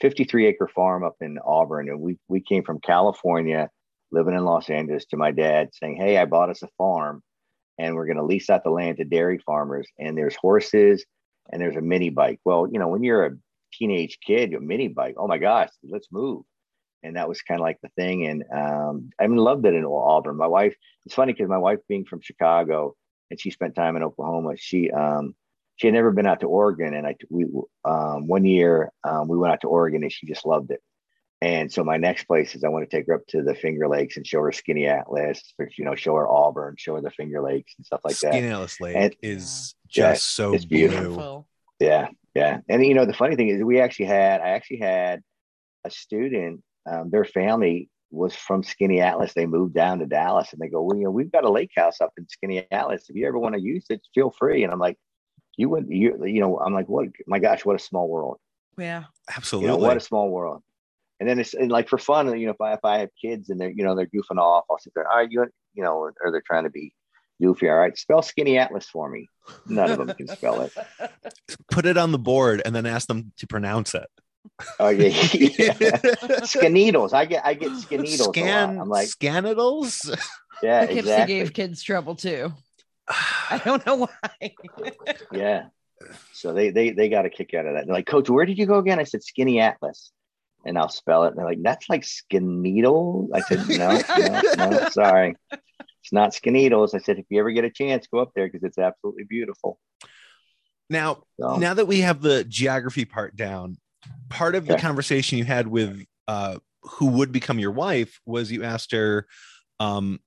[0.00, 3.68] 53 acre farm up in Auburn, and we we came from California,
[4.10, 7.22] living in Los Angeles, to my dad saying, "Hey, I bought us a farm,
[7.78, 9.88] and we're going to lease out the land to dairy farmers.
[9.98, 11.04] And there's horses,
[11.50, 12.40] and there's a mini bike.
[12.44, 13.36] Well, you know, when you're a
[13.72, 15.14] teenage kid, a mini bike.
[15.16, 16.44] Oh my gosh, let's move.
[17.02, 18.26] And that was kind of like the thing.
[18.26, 20.36] And um, I mean, loved it in Auburn.
[20.36, 20.74] My wife,
[21.06, 22.96] it's funny because my wife being from Chicago
[23.30, 25.34] and she spent time in Oklahoma, she, um,
[25.76, 26.94] she had never been out to Oregon.
[26.94, 27.46] And I, we,
[27.84, 30.80] um, one year um, we went out to Oregon and she just loved it.
[31.40, 33.86] And so my next place is I want to take her up to the Finger
[33.86, 35.40] Lakes and show her Skaneateles,
[35.76, 38.48] you know, show her Auburn, show her the Finger Lakes and stuff like Skinny that.
[38.48, 41.46] Skaneateles Lake and, is just yeah, so it's beautiful.
[41.78, 41.86] Blue.
[41.86, 42.58] Yeah, yeah.
[42.68, 45.22] And you know, the funny thing is, we actually had I actually had
[45.84, 46.62] a student.
[46.90, 49.34] Um, their family was from Skaneateles.
[49.34, 51.72] They moved down to Dallas, and they go, "Well, you know, we've got a lake
[51.76, 53.08] house up in Skaneateles.
[53.08, 54.98] If you ever want to use it, feel free." And I'm like,
[55.56, 57.08] "You would, you, you know?" I'm like, "What?
[57.26, 58.38] My gosh, what a small world!"
[58.76, 59.04] Yeah,
[59.34, 59.70] absolutely.
[59.70, 60.62] You know, what a small world.
[61.20, 63.50] And then it's and like for fun, you know, if I if I have kids
[63.50, 66.14] and they're you know they're goofing off, I'll sit there, "Are you?" You know, or,
[66.22, 66.92] or they're trying to be
[67.40, 67.68] goofy.
[67.68, 69.28] All right, spell Skaneateles for me.
[69.66, 70.72] None of them can spell it.
[71.70, 74.08] Put it on the board and then ask them to pronounce it.
[74.80, 75.72] Oh yeah, yeah.
[76.42, 77.12] Skeneedles.
[77.12, 78.34] I get I get skeneedles.
[78.34, 78.78] Scan.
[78.80, 80.08] I'm like scanidles.
[80.62, 81.34] Yeah, Poughkeepsie exactly.
[81.34, 82.52] gave kids trouble too.
[83.08, 84.54] I don't know why.
[85.32, 85.66] yeah.
[86.32, 87.86] So they they they got a kick out of that.
[87.86, 88.98] They're like, Coach, where did you go again?
[88.98, 90.10] I said Skaneateles,
[90.64, 91.28] and I'll spell it.
[91.28, 93.28] And they're like, That's like Skeneedle.
[93.34, 94.00] I said, No,
[94.56, 95.36] no, no, sorry.
[96.08, 96.94] It's not Skeneedles.
[96.94, 99.78] I said, if you ever get a chance, go up there because it's absolutely beautiful.
[100.88, 101.56] Now, so.
[101.56, 103.76] now that we have the geography part down,
[104.28, 104.74] part of okay.
[104.74, 109.26] the conversation you had with uh, who would become your wife was you asked her
[109.80, 110.20] um,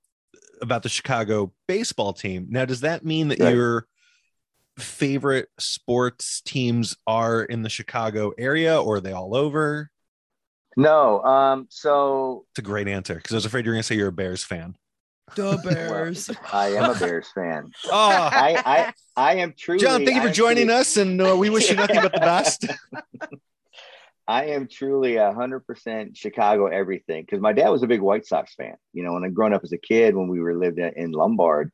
[0.60, 2.46] about the Chicago baseball team.
[2.50, 3.54] Now, does that mean that right.
[3.54, 3.86] your
[4.78, 9.90] favorite sports teams are in the Chicago area or are they all over?
[10.76, 11.22] No.
[11.22, 13.96] Um, so it's a great answer because I was afraid you were going to say
[13.96, 14.76] you're a Bears fan.
[15.34, 16.28] The Bears.
[16.28, 17.70] Well, I am a Bears fan.
[17.86, 19.82] Oh, I, I, I am truly.
[19.82, 22.20] John, thank you for joining truly, us, and uh, we wish you nothing but the
[22.20, 22.66] best.
[24.28, 28.26] I am truly a hundred percent Chicago everything because my dad was a big White
[28.26, 28.74] Sox fan.
[28.92, 31.72] You know, when I growing up as a kid, when we were lived in Lombard,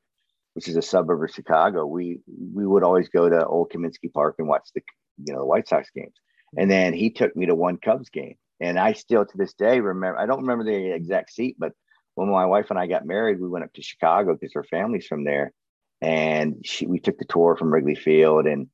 [0.55, 2.21] which is a suburb of Chicago, we
[2.55, 4.83] we would always go to Old Comiskey Park and watch the
[5.25, 6.15] you know the White Sox games.
[6.57, 9.81] And then he took me to one Cubs game, and I still to this day
[9.81, 10.19] remember.
[10.19, 11.73] I don't remember the exact seat, but
[12.15, 15.07] when my wife and I got married, we went up to Chicago because her family's
[15.07, 15.53] from there,
[16.01, 18.69] and she we took the tour from Wrigley Field, and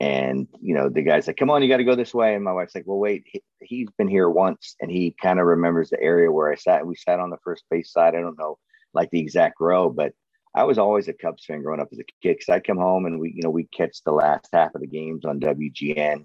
[0.00, 2.44] and you know the guy's like, "Come on, you got to go this way," and
[2.44, 3.24] my wife's like, "Well, wait,
[3.60, 6.86] he, has been here once, and he kind of remembers the area where I sat.
[6.86, 8.14] We sat on the first base side.
[8.14, 8.58] I don't know
[8.94, 10.12] like the exact row, but."
[10.54, 13.04] I was always a Cubs fan growing up as a kid because I'd come home
[13.04, 16.24] and we, you know, we catch the last half of the games on WGN.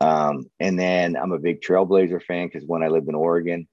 [0.00, 3.66] Um, and then I'm a big Trailblazer fan because when I lived in Oregon,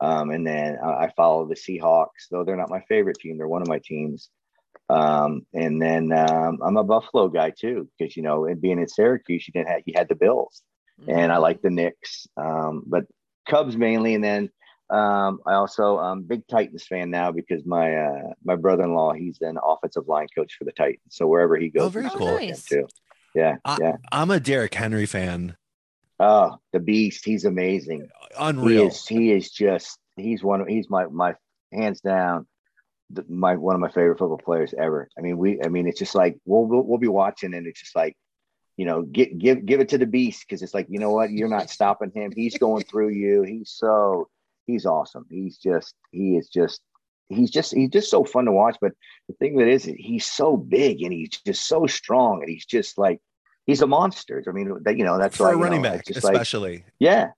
[0.00, 3.36] um, and then uh, I follow the Seahawks, though they're not my favorite team.
[3.36, 4.30] They're one of my teams.
[4.88, 8.88] Um, and then um, I'm a Buffalo guy too, because you know, and being in
[8.88, 10.62] Syracuse, you didn't have you had the Bills,
[11.00, 11.10] mm-hmm.
[11.10, 13.04] and I like the Knicks, um, but
[13.48, 14.14] Cubs mainly.
[14.14, 14.50] And then
[14.90, 19.58] um, I also I'm big Titans fan now because my uh, my brother-in-law he's an
[19.62, 22.26] offensive line coach for the Titans, so wherever he goes, oh, very cool.
[22.26, 22.64] Nice.
[22.64, 22.88] Too.
[23.32, 23.96] Yeah, I, yeah.
[24.10, 25.56] I'm a Derrick Henry fan.
[26.18, 27.24] Oh, the beast!
[27.24, 28.08] He's amazing.
[28.36, 28.82] Unreal.
[28.82, 29.06] He is.
[29.06, 29.98] He is just.
[30.16, 30.62] He's one.
[30.62, 31.34] Of, he's my my
[31.72, 32.48] hands down.
[33.12, 35.08] The, my one of my favorite football players ever.
[35.18, 35.60] I mean, we.
[35.62, 38.16] I mean, it's just like we'll we'll, we'll be watching, and it's just like,
[38.76, 41.30] you know, get give give it to the beast because it's like, you know what,
[41.30, 42.32] you're not stopping him.
[42.34, 43.42] He's going through you.
[43.42, 44.28] He's so
[44.66, 45.26] he's awesome.
[45.28, 46.80] He's just he is just
[47.28, 48.76] he's just he's just so fun to watch.
[48.80, 48.92] But
[49.28, 52.96] the thing that is, he's so big and he's just so strong and he's just
[52.98, 53.20] like
[53.66, 54.42] he's a monster.
[54.46, 56.84] I mean, that you know that's for why, a running know, back, just like- especially.
[56.98, 57.30] yeah.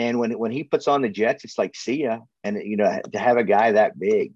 [0.00, 2.20] And when when he puts on the Jets, it's like see ya.
[2.44, 4.32] And you know to have a guy that big,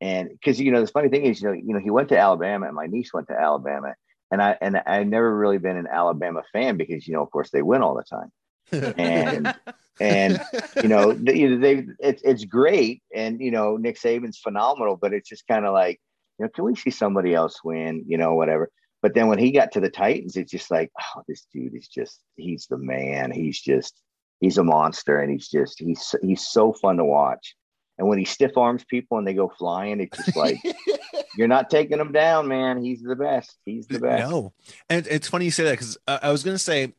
[0.00, 2.18] and because you know the funny thing is you know you know he went to
[2.18, 3.94] Alabama and my niece went to Alabama,
[4.30, 7.50] and I and I never really been an Alabama fan because you know of course
[7.50, 9.54] they win all the time, and
[10.00, 10.40] and
[10.82, 15.28] you know they, they it's it's great, and you know Nick Saban's phenomenal, but it's
[15.28, 16.00] just kind of like
[16.38, 18.70] you know can we see somebody else win, you know whatever.
[19.00, 21.88] But then when he got to the Titans, it's just like, oh, this dude is
[21.88, 23.30] just, he's the man.
[23.30, 23.94] He's just,
[24.40, 27.54] he's a monster and he's just, he's, he's so fun to watch.
[27.98, 30.58] And when he stiff arms people and they go flying, it's just like,
[31.36, 32.82] you're not taking him down, man.
[32.82, 33.56] He's the best.
[33.64, 34.30] He's the best.
[34.30, 34.52] No,
[34.88, 36.92] and it's funny you say that because uh, I was going to say,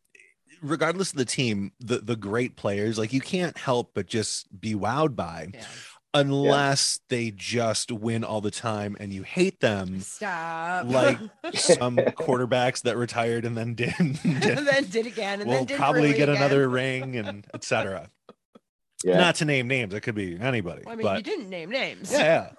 [0.61, 4.75] regardless of the team, the the great players, like you can't help but just be
[4.75, 5.63] wowed by, Yeah.
[6.13, 10.85] unless they just win all the time and you hate them, Stop.
[10.87, 11.17] like
[11.53, 14.21] some quarterbacks that retired and then didn't.
[14.25, 16.41] and then did again, and will then did probably really get again.
[16.41, 18.09] another ring and etc.
[19.03, 19.17] Yeah.
[19.17, 20.83] Not to name names, it could be anybody.
[20.85, 22.11] Well, I mean, but you didn't name names.
[22.11, 22.49] yeah, yeah.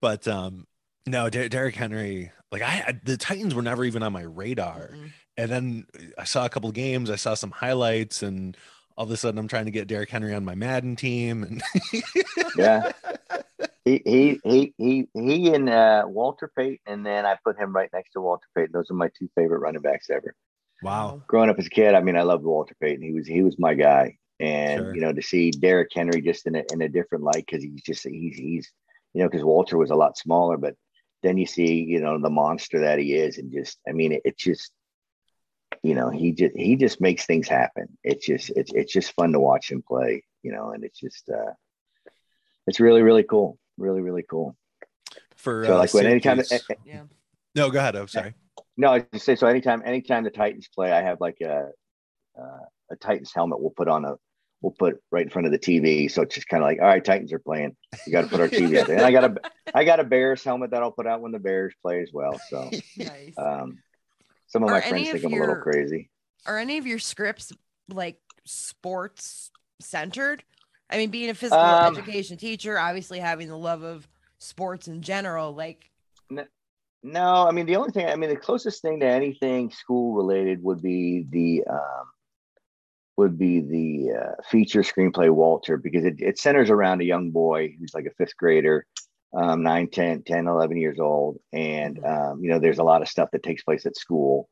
[0.00, 0.66] But um,
[1.06, 4.90] no, Der- Derrick Henry, like I, I, the Titans were never even on my radar.
[4.92, 5.10] Mm-mm.
[5.36, 8.56] And then I saw a couple of games, I saw some highlights, and
[8.96, 11.42] all of a sudden I'm trying to get Derrick Henry on my Madden team.
[11.42, 11.62] And
[12.56, 12.92] Yeah.
[13.84, 16.78] He, he, he, he, he and uh, Walter Payton.
[16.86, 18.70] And then I put him right next to Walter Payton.
[18.72, 20.34] Those are my two favorite running backs ever.
[20.82, 21.20] wow.
[21.26, 23.02] growing up as a kid, I mean, I loved Walter Payton.
[23.02, 24.94] He was he was my guy, and Sure.
[24.94, 27.82] you know, to see Derrick Henry just in a in a different light because he's
[27.82, 28.72] just he's he's
[29.12, 30.74] you know because Walter was a lot smaller, but
[31.22, 34.22] then you see you know the monster that he is, and just I mean, it,
[34.24, 34.72] it's just
[35.82, 37.96] you know he just he just makes things happen.
[38.02, 41.28] It's just it's it's just fun to watch him play, you know, and it's just
[41.28, 41.52] uh
[42.66, 44.56] it's really really cool, really really cool.
[45.36, 46.40] For So uh, like when anytime
[46.84, 47.02] Yeah.
[47.54, 47.96] no, go ahead.
[47.96, 48.34] I'm sorry.
[48.76, 49.46] No, I just say so.
[49.46, 51.70] Anytime, anytime the Titans play, I have like a
[52.38, 52.64] uh,
[52.94, 53.60] a Titans helmet.
[53.60, 54.16] We'll put on a
[54.62, 56.10] we'll put right in front of the TV.
[56.10, 57.76] So it's just kind of like, all right, Titans are playing.
[58.06, 58.96] You got to put our TV out there.
[58.96, 59.36] And I got a
[59.74, 62.40] I got a Bears helmet that I'll put out when the Bears play as well.
[62.48, 63.34] So Nice.
[63.36, 63.78] um,
[64.46, 66.10] some of Are my friends of think I'm a little crazy.
[66.46, 67.52] Are any of your scripts
[67.88, 70.44] like sports centered?
[70.88, 75.02] I mean, being a physical Um, education teacher, obviously having the love of sports in
[75.02, 75.90] general, like
[77.02, 80.62] No, I mean the only thing I mean the closest thing to anything school related
[80.62, 82.06] would be the um,
[83.16, 87.74] would be the uh, feature screenplay Walter because it, it centers around a young boy
[87.78, 88.86] who's like a fifth grader,
[89.36, 91.38] um, 9, 10, 10, 11 years old.
[91.52, 94.48] And, um, you know, there's a lot of stuff that takes place at school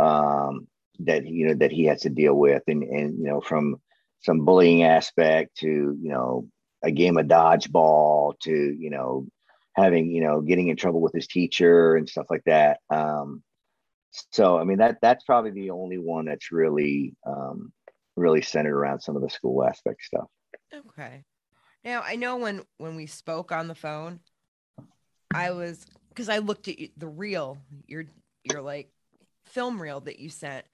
[0.00, 0.66] um,
[1.00, 2.62] that, you know, that he has to deal with.
[2.66, 3.76] And, and, you know, from
[4.20, 6.48] some bullying aspect to, you know,
[6.82, 9.26] a game of dodgeball to, you know,
[9.74, 12.80] having, you know, getting in trouble with his teacher and stuff like that.
[12.90, 13.42] Um,
[14.30, 17.72] so, I mean, that that's probably the only one that's really, um,
[18.16, 20.28] really centered around some of the school aspect stuff.
[20.74, 21.24] Okay.
[21.84, 24.20] Now I know when when we spoke on the phone,
[25.34, 28.04] I was because I looked at you, the reel, your
[28.44, 28.90] your like
[29.46, 30.64] film reel that you sent,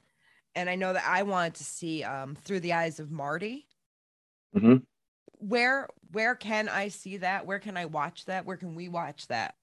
[0.54, 3.66] and I know that I wanted to see um through the eyes of Marty.
[4.54, 4.76] Mm-hmm.
[5.38, 7.46] Where where can I see that?
[7.46, 8.44] Where can I watch that?
[8.44, 9.54] Where can we watch that?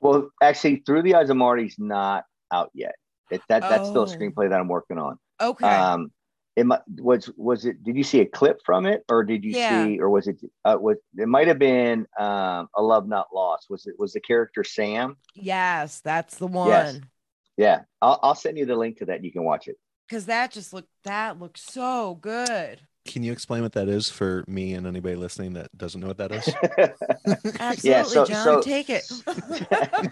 [0.00, 2.94] Well, actually, Through the Eyes of Marty's not out yet.
[3.30, 4.16] It, that that's still a Oh.
[4.16, 5.18] screenplay that I'm working on.
[5.40, 5.66] Okay.
[5.66, 6.10] Um,
[6.56, 7.82] it mi- was was it?
[7.84, 9.84] Did you see a clip from it, or did you Yeah.
[9.84, 10.40] see, or was it?
[10.64, 13.66] Uh, was it might have been um, a Love Not Lost?
[13.70, 13.94] Was it?
[13.98, 15.16] Was the character Sam?
[15.34, 16.94] yes, that's the Yes.
[16.94, 17.04] one.
[17.58, 19.22] Yeah, I'll I'll send you the link to that.
[19.22, 19.76] You can watch it.
[20.08, 22.80] Because that just looked that looks so good.
[23.06, 26.18] Can you explain what that is for me and anybody listening that doesn't know what
[26.18, 26.48] that is?
[27.60, 28.44] Absolutely, Yeah, so- John.
[28.44, 29.04] so- take it.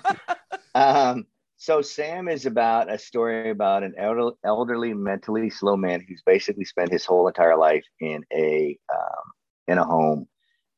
[0.77, 1.27] Um,
[1.65, 6.67] so Sam is about a story about an elder, elderly, mentally slow man who's basically
[6.67, 9.33] spent his whole entire life in a um,
[9.67, 10.29] in a home,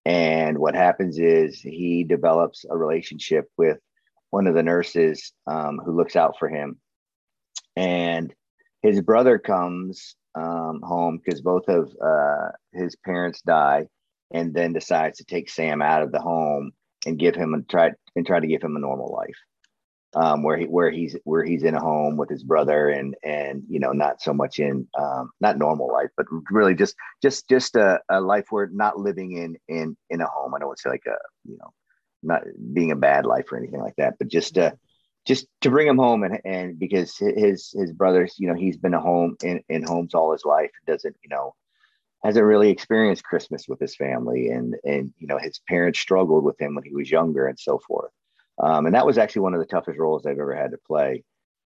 [0.05, 3.79] and what happens is he develops a relationship with
[4.31, 6.79] one of the nurses um, who looks out for him,
[7.75, 8.33] and
[8.83, 13.89] his brother comes um, home because both of uh, his parents die,
[14.31, 16.71] and then decides to take Sam out of the home
[17.07, 19.35] and give him a try and try to give him a normal life
[20.15, 23.63] um, where he where he's where he's in a home with his brother and and
[23.69, 27.77] you know not so much in um, not normal life, but really just just just
[27.77, 30.55] a, a life where not living in in in a home.
[30.55, 31.73] I don't want to say like a you know
[32.23, 32.43] not
[32.73, 34.73] being a bad life or anything like that, but just uh
[35.27, 38.95] just to bring him home and and because his his brothers, you know, he's been
[38.95, 41.55] a home in, in homes all his life, doesn't you know,
[42.25, 46.61] hasn't really experienced Christmas with his family, and and you know his parents struggled with
[46.61, 48.13] him when he was younger and so forth.
[48.63, 51.25] Um, and that was actually one of the toughest roles I've ever had to play.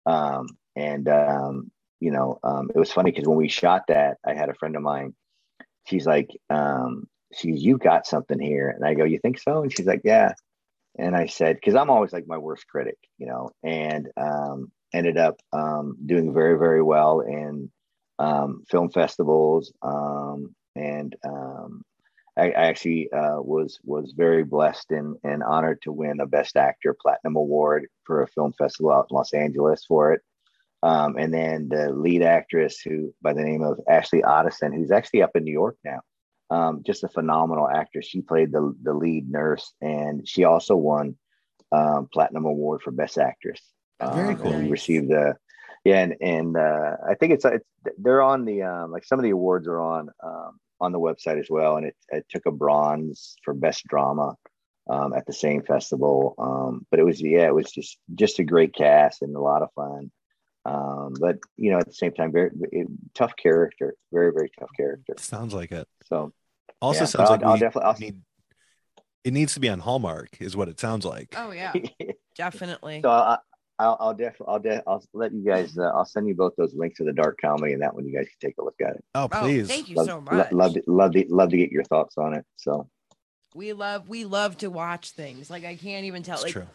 [0.06, 1.70] Um, and um,
[2.00, 4.76] you know, um, it was funny because when we shot that, I had a friend
[4.76, 5.14] of mine.
[5.86, 9.62] She's like, um, she's you got something here, and I go, you think so?
[9.62, 10.34] And she's like, yeah.
[10.98, 15.16] And I said, because I'm always like my worst critic, you know, and um, ended
[15.16, 15.40] up
[16.06, 17.70] doing very, very well in
[18.70, 19.72] film festivals.
[19.82, 21.16] And
[22.36, 26.56] I, I actually uh, was was very blessed and, and honored to win a Best
[26.56, 30.22] Actor Platinum Award for a film festival out in Los Angeles for it.
[30.82, 35.22] Um, and then the lead actress, who by the name of Ashley Addison, who's actually
[35.22, 36.00] up in New York now,
[36.50, 38.06] um, just a phenomenal actress.
[38.06, 41.16] She played the the lead nurse, and she also won
[41.72, 43.60] um, platinum award for best actress.
[44.00, 44.52] Very Um, cool.
[44.52, 45.36] and received the
[45.84, 47.64] yeah, and and uh, I think it's it's
[47.96, 51.38] they're on the um, like some of the awards are on um, on the website
[51.40, 54.34] as well, and it, it took a bronze for best drama
[54.90, 56.34] um, at the same festival.
[56.38, 59.62] Um, but it was yeah, it was just just a great cast and a lot
[59.62, 60.10] of fun.
[60.66, 64.70] Um, but you know, at the same time, very it, tough character, very very tough
[64.76, 65.14] character.
[65.18, 65.86] Sounds like it.
[66.04, 66.32] So
[66.80, 68.20] Also Yeah, sounds I'll- like I'll definitely- I'll- need.
[69.24, 71.34] It needs to be on Hallmark, is what it sounds like.
[71.38, 71.72] Oh yeah,
[72.36, 73.00] definitely.
[73.02, 73.38] so I,
[73.78, 75.76] I'll I'll definitely I'll de- I'll let you guys.
[75.76, 78.12] Uh, I'll send you both those links to the dark comedy, and that one you
[78.12, 79.04] guys can take a look at it.
[79.14, 79.66] Oh, Oh, please.
[79.68, 80.52] thank you Love, so lo- much.
[80.52, 82.44] love, to, love to love to get your thoughts on it.
[82.56, 82.88] So
[83.54, 85.50] we love we love to watch things.
[85.50, 86.34] Like I can't even tell.
[86.36, 86.66] It's like true.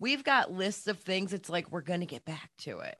[0.00, 1.32] we've got lists of things.
[1.32, 2.96] It's like we're gonna get back to it,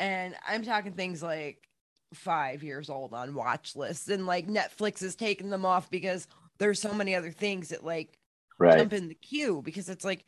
[0.00, 1.68] and I'm talking things like
[2.12, 6.26] five years old on watch lists, and like Netflix is taking them off because
[6.58, 8.18] there's so many other things that like
[8.58, 10.24] right, jump in the queue because it's like,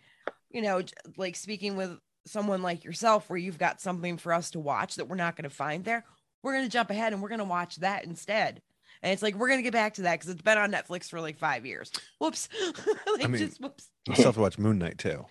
[0.50, 0.80] you know,
[1.16, 5.08] like speaking with someone like yourself where you've got something for us to watch that
[5.08, 6.04] we're not going to find there.
[6.42, 8.62] We're going to jump ahead and we're going to watch that instead.
[9.02, 11.08] And it's like, we're going to get back to that because it's been on Netflix
[11.08, 11.90] for like five years.
[12.18, 12.48] Whoops.
[13.06, 13.88] like, I mean- just whoops.
[14.06, 15.24] You still have to watch Moon Knight too.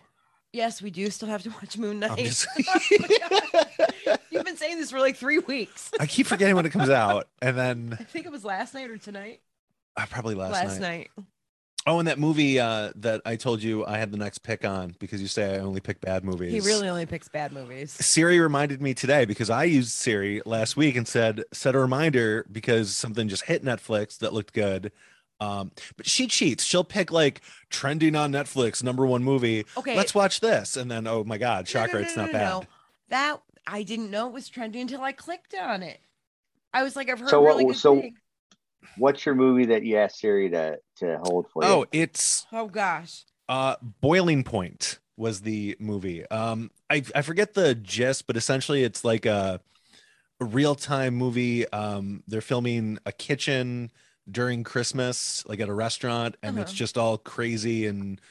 [0.54, 2.18] Yes, we do still have to watch Moon Knight.
[2.18, 2.48] just-
[4.32, 5.92] You've been saying this for like three weeks.
[6.00, 8.90] I keep forgetting when it comes out, and then I think it was last night
[8.90, 9.42] or tonight.
[9.98, 11.10] uh, probably last, Last, night.
[11.18, 11.26] night.
[11.88, 14.96] Oh, and that movie uh, that I told you I had the next pick on
[15.00, 16.52] because you say I only pick bad movies.
[16.52, 17.92] He really only picks bad movies.
[17.92, 22.46] Siri reminded me today because I used Siri last week and said set a reminder
[22.52, 24.92] because something just hit Netflix that looked good.
[25.40, 26.64] Um, but she cheats.
[26.64, 27.42] She'll pick like
[27.72, 29.66] trending on Netflix number one movie.
[29.76, 29.98] Okay.
[29.98, 32.50] Let's watch this, and then oh my god, No, shocker, no, it's not no, bad.
[32.50, 32.64] no.
[33.10, 36.00] That I didn't know it was trending until I clicked on it.
[36.76, 38.18] I was like, I've heard So what- really good so- things.
[38.96, 41.84] What's your movie that you asked Siri to to hold for Oh, you?
[41.84, 43.26] Oh, it's Oh gosh.
[43.50, 46.26] Uh, Boiling Point was the movie.
[46.30, 49.62] Um, I I forget the gist, but essentially it's like a,
[50.42, 51.68] a real time movie.
[51.72, 53.92] Um, they're filming a kitchen
[54.32, 56.74] during Christmas, like at a restaurant, and it's Uh-huh.
[56.74, 58.22] just all crazy and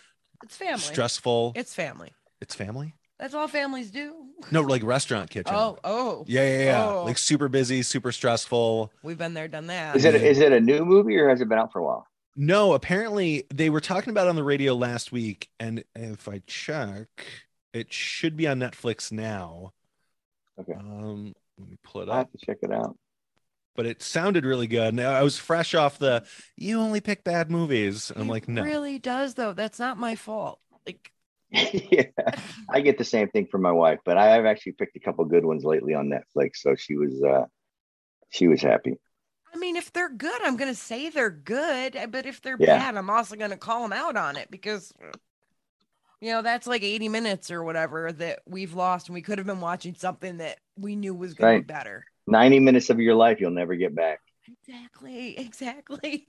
[0.42, 0.84] It's family.
[0.84, 1.54] stressful.
[1.54, 2.14] It's family.
[2.40, 2.94] It's family?
[3.20, 4.14] That's all families do.
[4.50, 5.54] No, like restaurant kitchen.
[5.54, 6.24] Oh, oh.
[6.26, 6.86] Yeah, yeah, yeah.
[6.88, 7.04] Oh.
[7.04, 8.90] Like super busy, super stressful.
[9.02, 9.94] We've been there, done that.
[9.94, 12.06] Is it is it a new movie or has it been out for a while?
[12.34, 16.40] No, apparently they were talking about it on the radio last week, and if I
[16.46, 17.08] check,
[17.74, 19.72] it should be on Netflix now.
[20.58, 20.72] Okay.
[20.72, 22.30] Um, let me pull it I up.
[22.30, 22.96] have to check it out.
[23.76, 24.88] But it sounded really good.
[24.88, 26.24] And I was fresh off the
[26.56, 28.10] you only pick bad movies.
[28.10, 28.62] And I'm It like, no.
[28.62, 29.52] really does though.
[29.52, 30.58] That's not my fault.
[30.86, 31.12] Like
[31.90, 32.04] yeah,
[32.68, 35.24] I get the same thing from my wife, but I have actually picked a couple
[35.24, 37.46] good ones lately on Netflix, so she was uh
[38.30, 38.98] she was happy.
[39.52, 41.96] I mean, if they're good, I'm gonna say they're good.
[41.96, 42.78] uh, But if they're Yeah.
[42.78, 44.92] bad, I'm also gonna call them out on it because
[46.20, 49.46] you know that's like 80 minutes or whatever that we've lost, and we could have
[49.46, 52.04] been watching something that we knew was gonna be better.
[52.26, 54.20] 90 minutes of your life you'll never get back.
[54.46, 55.38] Exactly.
[55.38, 56.28] Exactly.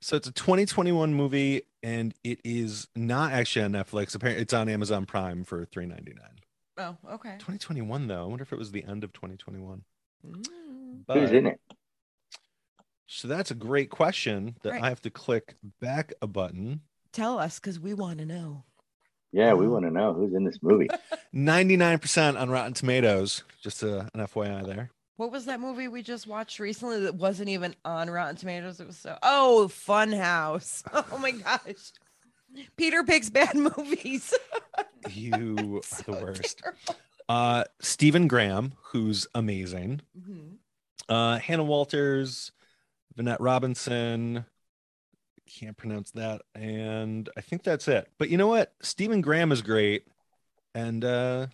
[0.00, 4.14] So it's a 2021 movie, and it is not actually on Netflix.
[4.14, 6.18] Apparently, it's on Amazon Prime for 3.99.
[6.78, 7.32] Oh, okay.
[7.38, 8.22] 2021 though.
[8.22, 9.82] I wonder if it was the end of 2021.
[10.26, 11.04] Mm.
[11.12, 11.60] Who's in it?
[13.06, 14.82] So that's a great question that Right.
[14.82, 16.82] I have to click back a button.
[17.12, 18.64] Tell us because we want to know.
[19.32, 20.88] Yeah, we want to know who's in this movie.
[21.34, 23.42] 99% on Rotten Tomatoes.
[23.62, 24.90] Just a, an FYI there.
[25.20, 28.80] What was that movie we just watched recently that wasn't even on Rotten Tomatoes?
[28.80, 30.82] It was so oh, Funhouse.
[31.12, 31.92] Oh my gosh.
[32.78, 34.32] Peter picks bad movies.
[35.10, 36.62] You are So the worst.
[36.62, 36.96] terrible.
[37.28, 40.00] Uh, Stephen Graham, who's amazing.
[40.18, 40.54] Mhm.
[41.06, 42.50] Uh, Hannah Walters,
[43.14, 44.46] Vinette Robinson.
[45.46, 46.40] Can't pronounce that.
[46.54, 48.08] And I think that's it.
[48.16, 48.72] But you know what?
[48.80, 50.06] Stephen Graham is great.
[50.74, 51.48] And uh,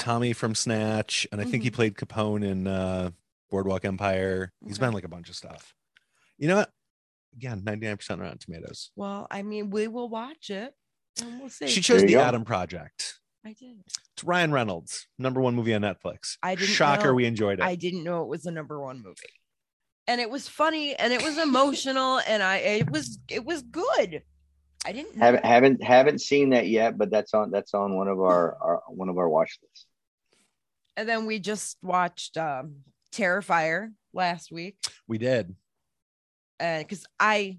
[0.00, 1.74] Tommy from Snatch, and I think he Mhm.
[1.74, 3.10] played Capone in uh,
[3.50, 4.52] Boardwalk Empire.
[4.64, 4.86] He's Okay.
[4.86, 5.74] been like a bunch of stuff.
[6.38, 6.72] You know what?
[7.34, 8.90] Again, 99% Rotten Tomatoes.
[8.96, 10.74] Well, I mean, we will watch it
[11.20, 11.68] and we'll see.
[11.68, 12.20] She chose There The go.
[12.22, 13.20] Adam Project.
[13.44, 13.82] I did.
[13.86, 16.36] It's Ryan Reynolds, number one movie on Netflix.
[16.42, 17.64] I didn't Shocker, know- we enjoyed it.
[17.64, 19.16] I didn't know it was the number one movie.
[20.06, 24.22] And it was funny and it was emotional and I it was it was good.
[24.84, 25.24] I didn't know.
[25.24, 28.82] Haven't haven't haven't seen that yet, but that's on that's on one of our, our
[28.88, 29.86] one of our watch lists.
[30.96, 32.76] And then we just watched um
[33.12, 34.76] Terrifier last week.
[35.08, 35.54] we did.
[36.58, 37.58] And because I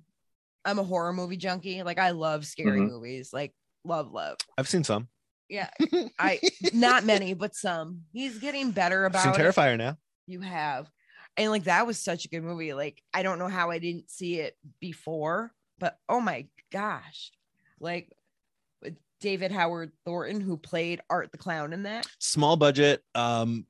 [0.64, 1.82] I'm a horror movie junkie.
[1.84, 2.88] Like I love scary Mhm.
[2.90, 3.34] movies.
[3.34, 3.54] Like
[3.84, 4.38] love, love.
[4.58, 5.08] I've seen some.
[5.50, 5.70] Yeah.
[6.20, 6.40] I
[6.74, 8.04] not many, but some.
[8.14, 9.48] He's getting better I've about seen it.
[9.48, 9.98] Terrifier now.
[10.28, 10.90] You have.
[11.38, 12.74] And like that was such a good movie.
[12.74, 17.32] Like I don't know how I didn't see it before, but oh my gosh.
[17.80, 18.12] Like
[19.22, 22.08] David Howard Thornton who played Art the Clown in that.
[22.20, 23.66] Small budget, um,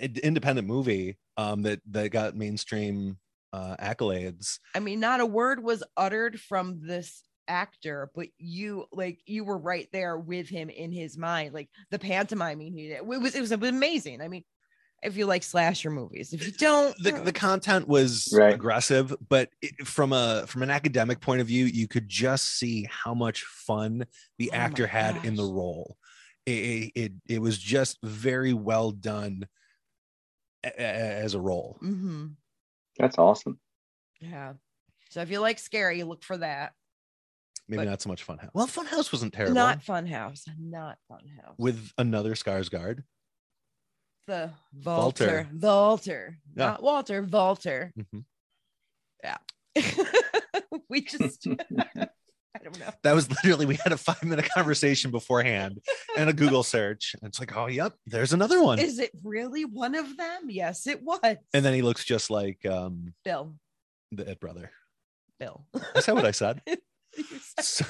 [0.00, 3.18] independent movie um, that that got mainstream
[3.52, 4.58] uh, accolades.
[4.74, 9.58] I mean, not a word was uttered from this actor, but you like you were
[9.58, 11.54] right there with him in his mind.
[11.54, 12.96] Like the pantomiming he did.
[12.96, 14.20] It was it was amazing.
[14.22, 14.44] I mean,
[15.02, 18.54] if you like slasher movies, if you don't the, the content was Right.
[18.54, 22.86] aggressive but it, from a from an academic point of view you could just see
[22.90, 24.04] how much fun
[24.38, 25.96] the Oh actor had in the role
[26.46, 29.46] it, it it it was just very well done
[30.64, 32.26] a- a- as a role hmm
[32.98, 33.58] That's awesome.
[34.20, 34.54] Yeah.
[35.08, 36.72] So if you like scary, you look for that.
[37.68, 40.42] maybe But- not so much fun house well fun house wasn't terrible Not Funhouse.
[40.58, 41.54] Not Funhouse.
[41.56, 43.04] with another Skarsgård.
[44.26, 44.50] The
[44.84, 45.48] Walter.
[45.52, 46.38] Walter.
[46.56, 46.66] Yeah.
[46.66, 47.22] Not Walter.
[47.22, 47.92] Walter.
[47.98, 48.24] Mhm.
[50.88, 51.46] we just
[52.56, 52.90] I don't know.
[53.04, 55.78] that was literally we had a five minute conversation beforehand
[56.16, 59.64] and a google search and it's like oh yep there's another one Is it really
[59.64, 60.42] one of them?
[60.48, 61.20] Yes, it was.
[61.22, 63.54] and then he looks just like um Bill.
[64.10, 64.70] the Ed brother
[65.38, 65.64] Bill.
[65.94, 66.60] is that what i said
[67.48, 67.84] said- So-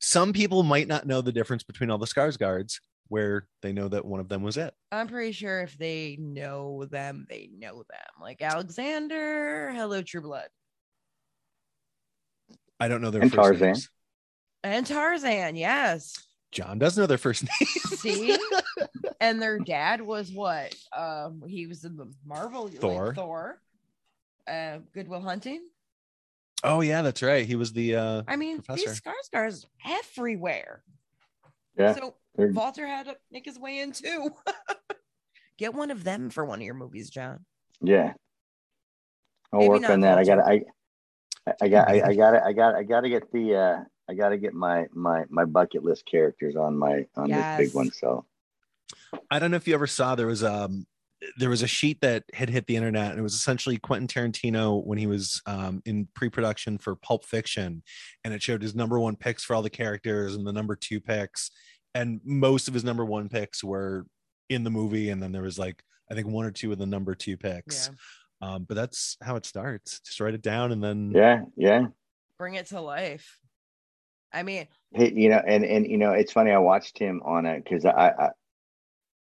[0.00, 2.78] some people might not know the difference between all the Skarsgårds
[3.12, 6.86] where they know that one of them was it I'm pretty sure if they know
[6.86, 8.08] them, they know them.
[8.20, 10.48] Like Alexander, hello, True Blood.
[12.80, 13.66] i don't know their And first Tarzan.
[13.68, 13.88] names
[14.64, 16.14] And Tarzan, yes.
[16.52, 17.68] john does know their first name
[17.98, 18.38] See?
[19.20, 20.74] and their dad was what?
[20.96, 23.14] Um, he was in the Marvel like Thor.
[23.14, 23.60] Thor.
[24.48, 25.60] Uh, Good Will Hunting.
[26.64, 28.88] oh yeah that's right he was the uh I mean, Professor.
[28.90, 30.82] these Skarsgårds everywhere.
[31.76, 31.94] Yeah.
[31.94, 34.30] So they're- Walter had to make his way in too.
[35.58, 37.44] Get one of them for one of your movies, John.
[37.80, 38.14] Yeah.
[39.52, 40.18] I'll Maybe work on that.
[40.18, 40.62] I gotta I
[41.60, 44.54] I got I, I gotta I got I gotta get the uh I gotta get
[44.54, 47.90] my my my bucket list characters on my on this big one.
[47.90, 48.24] So
[49.30, 50.86] I don't know if you ever saw there was um
[51.36, 54.84] there was a sheet that had hit the internet and it was essentially Quentin Tarantino
[54.84, 57.82] when he was um, in pre-production for Pulp Fiction
[58.24, 61.00] and it showed his number one picks for all the characters and the number two
[61.00, 61.50] picks
[61.94, 64.06] and most of his number one picks were
[64.48, 66.86] in the movie and then there was like I think one or two of the
[66.86, 67.90] number two picks
[68.40, 71.86] um, but that's how it starts just write it down and then yeah, yeah.
[72.38, 73.38] Bring it to life.
[74.32, 76.50] I mean, you know, and and you know, it's funny.
[76.50, 78.28] I watched him on it because I, I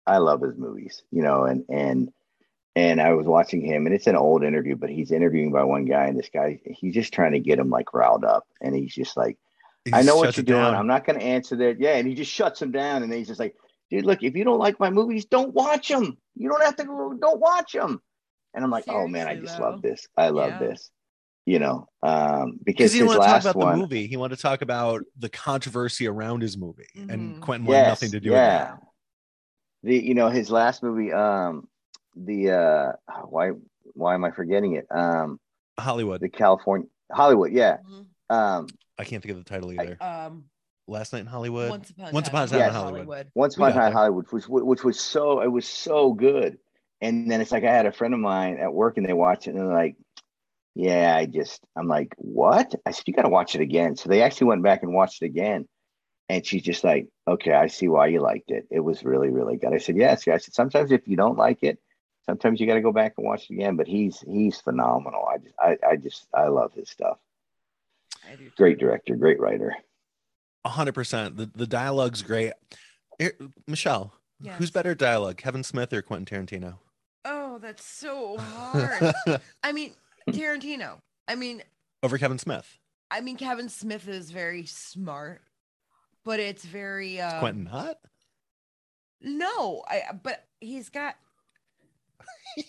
[0.06, 2.12] I love his movies, you know, and and
[2.74, 5.84] and I was watching him, and it's an old interview, but he's interviewing by one
[5.84, 8.94] guy, and this guy, he's just trying to get him like riled up, and he's
[8.94, 9.36] just like,
[9.84, 10.62] he I know what you're doing.
[10.62, 10.74] down.
[10.74, 11.78] I'm not going to answer that.
[11.78, 13.54] Yeah, and he just shuts him down, and then he's just like,
[13.90, 16.16] dude, look, if you don't like my movies, don't watch them.
[16.34, 17.12] You don't have to go.
[17.12, 18.00] Don't watch them.
[18.54, 19.64] And I'm like, oh man, I just though.
[19.64, 20.06] love this.
[20.16, 20.58] I love Yeah.
[20.68, 20.90] this.
[21.44, 23.82] You know, um, because because he his didn't want to talk last about one, the
[23.82, 24.06] movie.
[24.06, 27.40] He wanted to talk about the controversy around his movie, and Mhm.
[27.40, 28.70] Quentin wanted nothing to do yeah.
[28.74, 28.86] with that.
[29.82, 31.68] The you know his last movie, um,
[32.16, 32.92] the uh,
[33.28, 33.50] why
[33.94, 34.86] why am I forgetting it?
[34.90, 35.38] Um,
[35.78, 36.20] Hollywood.
[36.20, 37.78] the California Hollywood, yeah.
[37.88, 38.06] mhm.
[38.34, 38.66] Um,
[38.98, 39.96] I can't think of the title either.
[40.00, 40.44] um,
[40.88, 41.70] Last Night in Hollywood.
[41.70, 43.30] once upon Once a Upon a time Time in in Hollywood.
[43.34, 43.92] Once Upon a Time in.
[43.92, 46.58] Hollywood, which which was so it was so good.
[47.00, 49.46] And then it's like I had a friend of mine at work, and they watched
[49.46, 49.96] it, and they're like,
[50.74, 54.08] "Yeah, I just," I'm like, "What?" I said, "You got to watch it again." So
[54.08, 55.68] they actually went back and watched it again,
[56.28, 58.66] and she's just like, "Okay, I see why you liked it.
[58.70, 61.62] It was really, really good." I said, "Yes." I said, "Sometimes if you don't like
[61.62, 61.78] it,
[62.26, 65.24] sometimes you got to go back and watch it again." But he's he's phenomenal.
[65.26, 67.18] I just I, I just I love his stuff.
[68.30, 68.52] I do too.
[68.56, 69.74] Great director, great writer.
[70.64, 71.36] A hundred percent.
[71.36, 72.52] The the dialogue's great.
[73.18, 73.36] Here-
[73.66, 74.58] Michelle, Yes.
[74.58, 76.78] who's better at dialogue, Kevin Smith or Quentin Tarantino?
[77.24, 79.12] Oh, that's so hard.
[79.62, 79.94] I mean,
[80.30, 80.98] Tarantino.
[81.28, 81.62] I mean,
[82.02, 82.78] Over Kevin Smith.
[83.10, 85.42] I mean, Kevin Smith is very smart,
[86.24, 87.96] but it's very uh, Quentin not?
[89.20, 91.14] No, I but he's got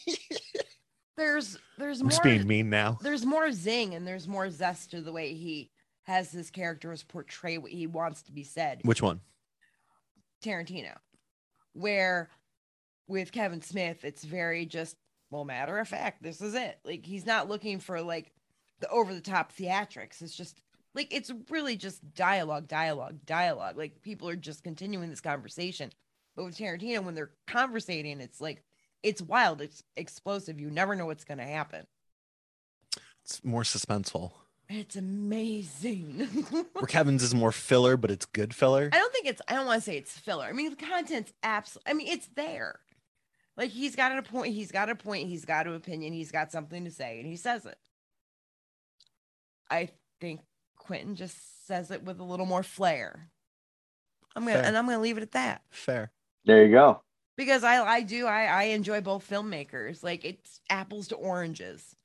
[1.17, 2.97] there's there's I'm more being mean now.
[3.01, 5.71] there's more zing and there's more zest to the way he
[6.03, 8.81] has his characters portray what he wants to be said.
[8.83, 9.21] Which one?
[10.43, 10.95] Tarantino,
[11.73, 12.29] where
[13.07, 14.97] with Kevin Smith, it's very just,
[15.29, 16.77] well, matter of fact, this is it.
[16.83, 18.31] Like, he's not looking for like
[18.79, 20.21] the over the top theatrics.
[20.21, 20.61] It's just
[20.95, 23.77] like, it's really just dialogue, dialogue, dialogue.
[23.77, 25.91] Like, people are just continuing this conversation.
[26.35, 28.63] But with Tarantino, when they're conversating, it's like,
[29.01, 30.59] it's wild, it's explosive.
[30.59, 31.85] You never know what's going to happen.
[33.23, 34.31] It's more suspenseful.
[34.69, 36.19] It's amazing.
[36.73, 38.89] Where Kevin's is more filler, but it's good filler.
[38.91, 39.41] I don't think it's.
[39.47, 40.45] I don't want to say it's filler.
[40.45, 41.91] I mean, the content's absolutely.
[41.91, 42.79] I mean, it's there.
[43.55, 44.53] Like he's got a point.
[44.53, 45.27] He's got a point.
[45.27, 46.13] He's got an opinion.
[46.13, 47.77] He's got something to say, and he says it.
[49.69, 49.89] I
[50.19, 50.41] think
[50.83, 53.29] Quentin just says it with a little more flair.
[54.35, 54.65] I'm gonna, Fair.
[54.65, 56.11] and I'm gonna leave it at that Fair.
[56.45, 57.01] There you go.
[57.37, 60.03] because I, I do, I, I enjoy both filmmakers.
[60.03, 61.95] Like it's apples to oranges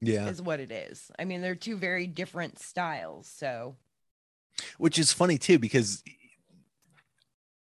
[0.00, 0.28] Yeah.
[0.28, 1.10] is what it is.
[1.18, 3.26] I mean, they're two very different styles.
[3.26, 3.76] So
[4.78, 6.02] Which is funny too, because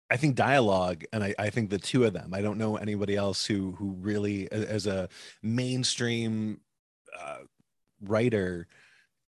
[0.10, 3.16] I think dialogue, and I, I think the two of them, I don't know anybody
[3.18, 5.10] else who who really, as a
[5.44, 6.62] mainstream
[7.20, 7.40] uh,
[8.02, 8.68] writer,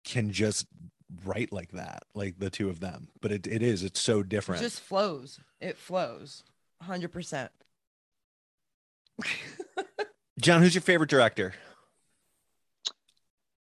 [0.05, 0.67] can just
[1.25, 3.09] write like that, like the two of them.
[3.21, 4.63] But it, it is, it's so it different.
[4.63, 5.39] just flows.
[5.61, 6.43] It flows,
[6.81, 7.51] hundred percent.
[10.41, 11.53] John, who's your favorite director?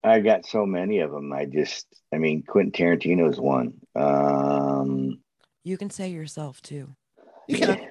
[0.03, 1.33] I got so many of them.
[1.33, 3.73] I just, I mean, Quentin Tarantino's one.
[3.95, 5.19] Um,
[5.63, 6.95] You can say yourself too.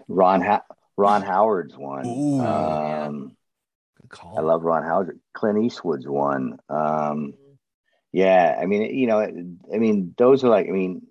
[0.08, 0.62] Ron ha-
[0.96, 2.06] Ron Howard's one.
[2.06, 2.40] Ooh.
[2.40, 3.36] Um,
[4.00, 4.38] Good call.
[4.38, 5.18] I love Ron Howard.
[5.34, 6.58] Clint Eastwood's one.
[6.70, 7.34] Um,
[8.16, 11.02] yeah, I mean, you know, I mean, those are like, I mean,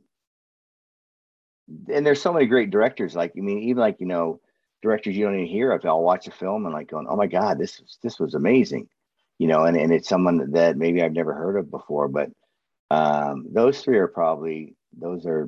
[1.93, 3.15] and there's so many great directors.
[3.15, 4.41] Like, I mean, even like you know,
[4.81, 5.85] directors you don't even hear of.
[5.85, 8.89] I'll watch a film and like going, "Oh my god, this was this was amazing,"
[9.37, 12.07] you know, and and it's someone that maybe I've never heard of before.
[12.07, 12.31] But
[12.89, 15.47] um, those three are probably those are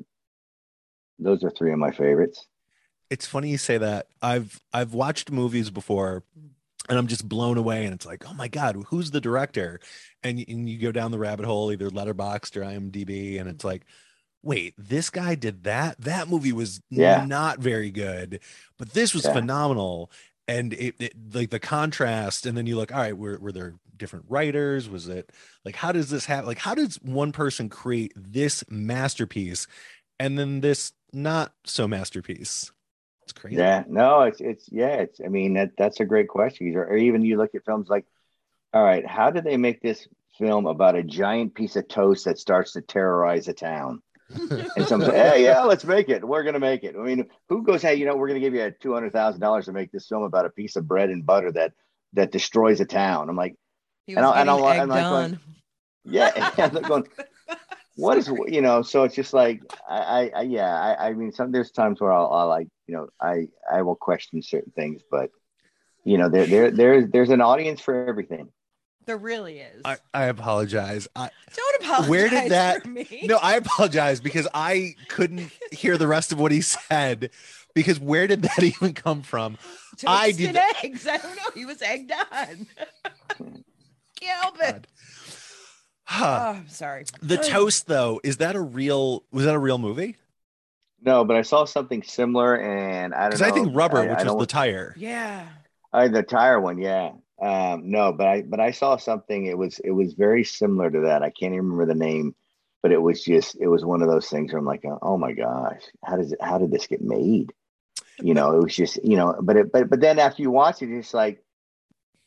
[1.17, 2.45] those are three of my favorites.
[3.09, 4.09] it's funny you say that.
[4.21, 6.21] I've I've watched movies before
[6.89, 9.79] and I'm just blown away and it's like, "Oh my god, who's the director?"
[10.23, 13.85] And, and you go down the rabbit hole either Letterboxd or IMDb and it's like,
[14.43, 15.99] "Wait, this guy did that?
[16.01, 17.27] That movie was Yeah.
[17.27, 18.39] not very good,
[18.77, 19.27] but this was Yeah.
[19.27, 20.11] phenomenal."
[20.47, 23.75] And it, it like the contrast and then you look, "All right, were were there
[23.97, 24.89] different writers?
[24.89, 25.31] Was it
[25.65, 26.45] like how does this happen?
[26.47, 29.67] Like how does one person create this masterpiece
[30.19, 32.71] and then this not so masterpiece?"
[33.27, 33.57] It's crazy.
[33.57, 35.19] Yeah, no, it's it's yeah, it's.
[35.23, 36.73] I mean, that that's a great question.
[36.75, 38.05] Or, or even you look at films like,
[38.73, 42.39] all right, how did they make this film about a giant piece of toast that
[42.39, 44.01] starts to terrorize a town?
[44.29, 46.23] And some say, hey, yeah, let's make it.
[46.25, 46.95] We're gonna make it.
[46.97, 49.41] I mean, who goes, hey, you know, we're gonna give you a two hundred thousand
[49.41, 51.73] dollars to make this film about a piece of bread and butter that
[52.13, 53.29] that destroys a town?
[53.29, 53.55] I'm like,
[54.17, 55.39] And I- and getting I'm like- I'm like going-
[56.05, 57.07] yeah, and I'm going,
[57.97, 58.81] what is you know?
[58.81, 62.13] So it's just like, I, I, I yeah, I, I mean, some there's times where
[62.13, 65.29] I'll, I'll like, you know, I, I will question certain things, but
[66.03, 68.49] you know, there, there, there's, there's an audience for everything.
[69.05, 69.81] There really is.
[69.85, 71.07] I, I apologize.
[71.15, 72.09] I Don't apologize.
[72.09, 73.23] Where did that- For me.
[73.25, 77.29] no, I apologize because I couldn't hear the rest of what he said.
[77.73, 79.57] Because where did that even come from?
[80.05, 81.07] I Toasted did- eggs.
[81.07, 81.51] I don't know.
[81.55, 82.67] He was egged on.
[84.19, 84.87] Can't help it.
[86.09, 86.55] God.
[86.55, 87.05] Oh, I'm sorry.
[87.21, 89.23] The toast, though, is that a real?
[89.31, 90.15] Was that a real movie?
[91.01, 93.41] No, but I saw something similar, and I don't Because.
[93.41, 94.95] I think rubber, I- which I was the tire.
[94.97, 95.47] Yeah.
[95.93, 97.11] I, the tire one, yeah.
[97.41, 99.45] Um, no, but I, but I saw something.
[99.45, 101.23] It was, it was very similar to that.
[101.23, 102.35] I can't even remember the name,
[102.81, 105.33] but it was just, it was one of those things where I'm like, oh my
[105.33, 107.53] gosh, how does it, how did this get made?
[108.19, 110.81] You know, it was just, you know, but it, but, but then after you watch
[110.81, 111.43] it, it's like,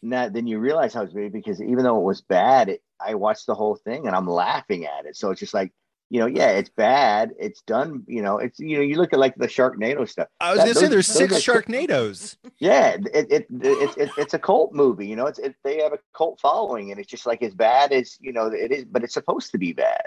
[0.00, 3.14] not, then you realize how it's made because even though it was bad, it, I
[3.16, 5.16] watched the whole thing and I'm laughing at it.
[5.16, 5.72] So it's just like,
[6.12, 7.30] you know, yeah, it's bad.
[7.38, 8.02] It's done.
[8.08, 10.26] You know, it's you know, you look at like the Sharknado stuff.
[10.40, 12.36] I was That- gonna say there's six Sharknadoes.
[12.58, 15.06] Yeah, it it, it, it, it it's a cult movie.
[15.06, 17.92] You know, it's it, they have a cult following, and it's just like as bad
[17.92, 20.02] as you know it is, but it's supposed to be bad.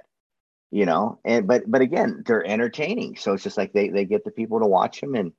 [0.72, 4.26] You know, and but but again, they're entertaining, so it's just like they they get
[4.26, 5.32] the people to watch them and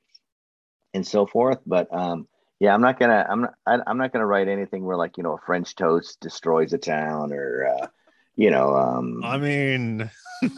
[0.94, 1.58] and so forth.
[1.66, 2.26] But um,
[2.60, 5.24] yeah, I'm not gonna I'm not I, I'm not gonna write anything where like you
[5.24, 7.86] know a French toast destroys a town or uh,
[8.36, 10.10] you know um I mean,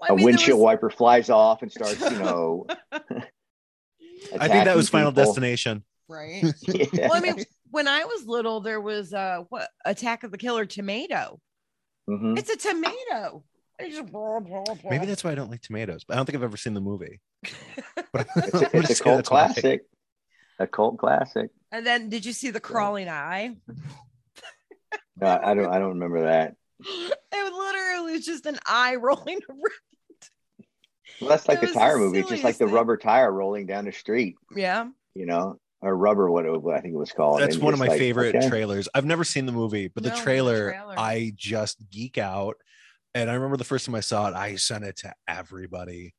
[0.00, 2.66] Well, a I mean, windshield was- wiper flies off and starts you know.
[2.92, 5.24] I think that was attacking Final people.
[5.24, 5.84] Destination.
[6.08, 6.42] Right.
[6.68, 7.08] Yeah.
[7.08, 10.66] Well, I mean, when I was little, there was uh what Attack of the Killer
[10.66, 11.40] Tomato.
[12.08, 12.38] Mhm.
[12.38, 13.44] It's a tomato.
[13.80, 16.56] It just Maybe that's why I don't like tomatoes, but I don't think I've ever
[16.56, 17.20] seen the movie.
[18.12, 19.82] But It's a, it's a cult classic.
[20.58, 21.50] A cult classic.
[21.70, 23.56] And then did you see the crawling eye?
[25.20, 25.66] No, I don't.
[25.72, 26.54] I don't remember that.
[26.80, 29.62] It literally was just an eye rolling around.
[31.20, 32.20] Well, that's like It the tire movie.
[32.20, 34.36] It's just like silliest the rubber tire rolling down the street.
[34.54, 34.86] Yeah.
[35.14, 36.30] You know, or rubber.
[36.30, 37.40] What, it- what I think it was called.
[37.40, 38.48] That's And one of my like, favorite okay.
[38.48, 38.88] trailers.
[38.94, 40.94] I've never seen the movie, but No, the the trailer, trailer.
[40.96, 42.56] I just geek out.
[43.14, 46.14] And I remember the first time I saw it, I sent it to everybody.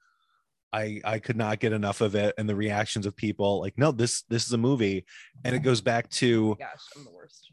[0.74, 3.92] I I could not get enough of it, and the reactions of people like, no,
[3.92, 5.06] this this is a movie,
[5.46, 6.68] and it goes back to Gosh,
[6.98, 7.52] I'm the worst.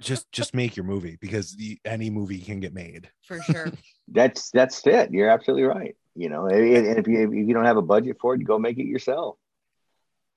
[0.00, 3.08] Just just make your movie because the, any movie can get made.
[3.26, 3.70] For sure.
[4.12, 5.12] That's that's it.
[5.12, 5.94] You're absolutely right.
[6.16, 8.58] You know, and and if you if you don't have a budget for it, go
[8.58, 9.36] make it yourself.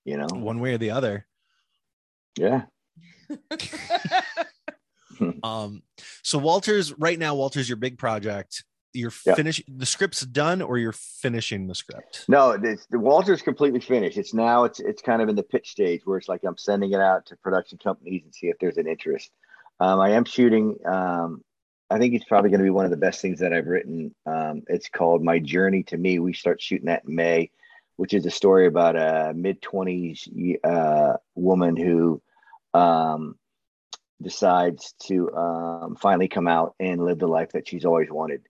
[0.05, 1.25] You know, one way or the other.
[2.37, 2.63] yeah.
[5.43, 5.83] Um,
[6.23, 8.63] so Walter's right now, Walter's your big project.
[8.93, 9.35] You're Yeah.
[9.35, 12.25] finishing the script's done, or you're finishing the script.
[12.27, 14.17] No, it's, the Walter's completely finished.
[14.17, 16.91] It's now it's it's kind of in the pitch stage where it's like I'm sending
[16.93, 19.31] it out to production companies and see if there's an interest.
[19.79, 20.77] Um, I am shooting.
[20.85, 21.43] Um,
[21.89, 24.13] I think it's probably going to be one of the best things that I've written.
[24.25, 26.19] Um, it's called My Journey to Me.
[26.19, 27.51] We start shooting that in May,
[27.97, 30.27] which is a story about a mid twenties
[30.63, 32.21] uh, woman who
[32.73, 33.35] um,
[34.21, 38.41] decides to um, finally come out and live the life that she's always wanted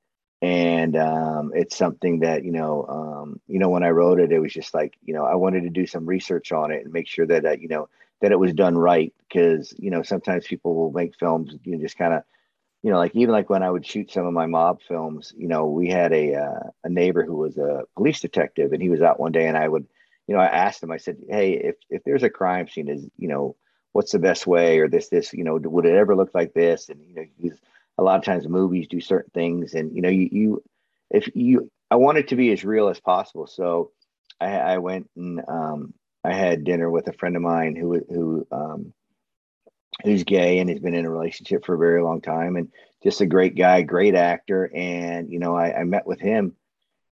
[0.44, 4.54] and um, it's something that you know you know when i wrote it it was
[4.54, 7.26] just like you know i wanted to do some research on it and make sure
[7.26, 7.88] that uh, you know
[8.24, 11.82] that it was done right because you know sometimes people will make films you know
[11.82, 12.24] just kind of
[12.82, 15.48] you know like even like when i would shoot some of my mob films you
[15.48, 19.02] know we had a uh, a neighbor who was a police detective and he was
[19.04, 19.86] out one day and i would
[20.28, 23.06] you know i asked him i said hey if if there's a crime scene is
[23.18, 23.56] you know
[23.94, 26.90] what's the best way or this this you know would it ever look like this?
[26.90, 27.58] And you know he's
[27.98, 30.64] a lot of times movies do certain things and you know you, you
[31.12, 33.92] if you i want it to be as real as possible so
[34.42, 35.94] i, I went and um,
[36.24, 38.94] i had dinner with a friend of mine who who um,
[40.04, 42.72] who's gay and has been in a relationship for a very long time and
[43.04, 46.56] just a great guy great actor and you know i, I met with him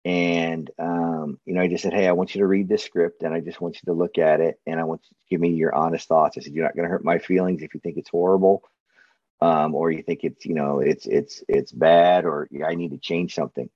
[0.05, 3.23] and um, you know i just said hey i want you to read this script
[3.23, 5.41] and i just want you to look at it and i want you to give
[5.41, 7.81] me your honest thoughts i said you're not going to hurt my feelings if you
[7.81, 8.62] think it's horrible
[9.41, 12.99] um, or you think it's you know it's it's it's bad or I need to
[12.99, 13.70] change something.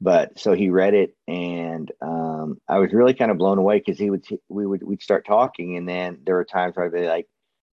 [0.00, 3.98] But so he read it, and um, I was really kind of blown away because
[3.98, 7.06] he would we would we'd start talking, and then there were times where I'd be
[7.06, 7.26] like,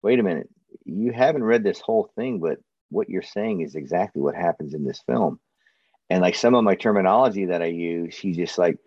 [0.03, 0.49] "Wait a minute,
[0.85, 2.59] you haven't read this whole thing, but
[2.89, 5.39] what you're saying is exactly what happens in this film."
[6.09, 8.77] And like some of my terminology that I use, he's just like,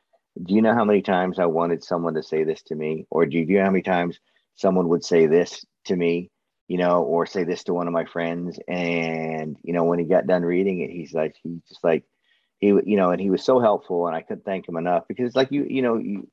[0.42, 3.26] "Do you know how many times I wanted someone to say this to me, or
[3.26, 4.20] do you know how many times
[4.56, 6.30] someone would say this to me?"
[6.68, 8.58] you know, or say this to one of my friends.
[8.66, 12.04] And, you know, when he got done reading it, he's like, he's just like,
[12.62, 15.34] he, you know, and he was so helpful and I couldn't thank him enough because
[15.34, 16.28] like you, you know, you,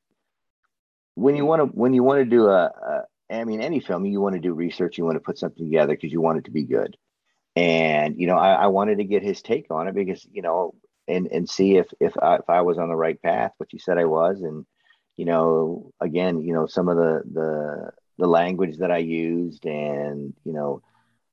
[1.15, 4.05] when you want to, when you want to do a, a, I mean, any film,
[4.05, 6.45] you want to do research, you want to put something together because you want it
[6.45, 6.95] to be good.
[7.55, 10.75] And, you know, I, I wanted to get his take on it because, you know,
[11.07, 13.79] and, and see if, if I, if I was on the right path, which you
[13.79, 14.41] said I was.
[14.43, 14.67] And,
[15.17, 20.35] you know, again, you know, some of the, the, the language that I used and,
[20.45, 20.83] you know,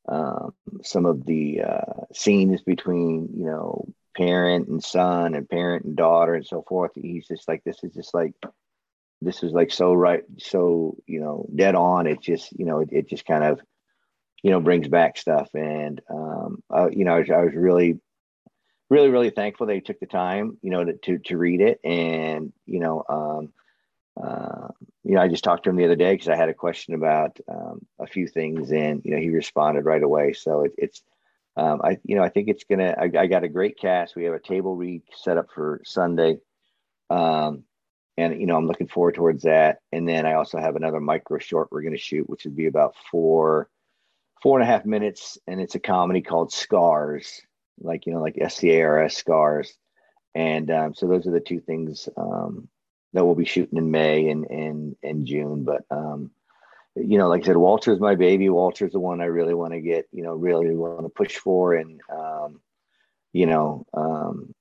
[0.09, 3.87] um, some of the uh, scenes between, you know,
[4.17, 6.93] parent and son and parent and daughter and so forth.
[6.95, 8.33] He's just like, this is just like,
[9.21, 12.07] this is like so right, so, you know, dead on.
[12.07, 13.61] It just, you know, it, it just kind of,
[14.43, 15.49] you know, brings back stuff.
[15.55, 17.99] And, um, uh, you know, I was, I was really,
[18.91, 21.81] really, really thankful they took the time, you know, to, to, to read it.
[21.85, 23.53] And, you know, um,
[24.23, 24.69] uh,
[25.05, 26.95] you know, I just talked to him the other day because I had a question
[26.95, 30.33] about um, a few things, and you know, he responded right away.
[30.33, 31.03] So it, it's,
[31.57, 32.95] um, I, you know, I think it's gonna.
[32.99, 34.15] I, I, got a great cast.
[34.15, 36.39] We have a table read set up for Sunday,
[37.09, 37.65] um,
[38.19, 39.79] and you know, I'm looking forward towards that.
[39.91, 42.95] And then I also have another micro short we're gonna shoot, which would be about
[43.11, 43.71] four,
[44.43, 47.41] four and a half minutes, and it's a comedy called Scars,
[47.81, 49.73] like you know, like S C A R S Scars.
[50.35, 52.69] And um, so those are the two things um,
[53.15, 55.65] that we'll be shooting in May and and and June.
[55.65, 56.33] But um,
[56.97, 58.49] you know, like I said, Walter's my baby.
[58.49, 61.75] Walter's the one I really want to get, you know, really want to push for.
[61.75, 62.61] And um,
[63.33, 64.55] you know, um,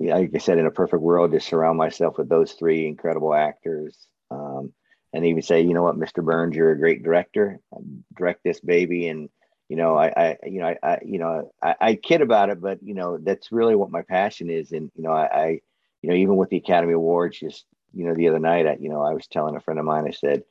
[0.00, 3.96] like I said, in a perfect world, to surround myself with those three incredible actors.
[4.30, 4.72] Um,
[5.12, 6.24] and even say, you know what, Mr.
[6.24, 7.60] Burns, you're a great director.
[8.16, 9.28] Direct this baby, and
[9.68, 12.60] you know, I, I you know, I, I you know, I, I kid about it,
[12.60, 14.72] but you know, that's really what my passion is.
[14.72, 15.60] And you know, I, I
[16.00, 18.88] you know, even with the Academy Awards, just you know, the other night, I, you
[18.88, 20.44] know, I was telling a friend of mine, I said,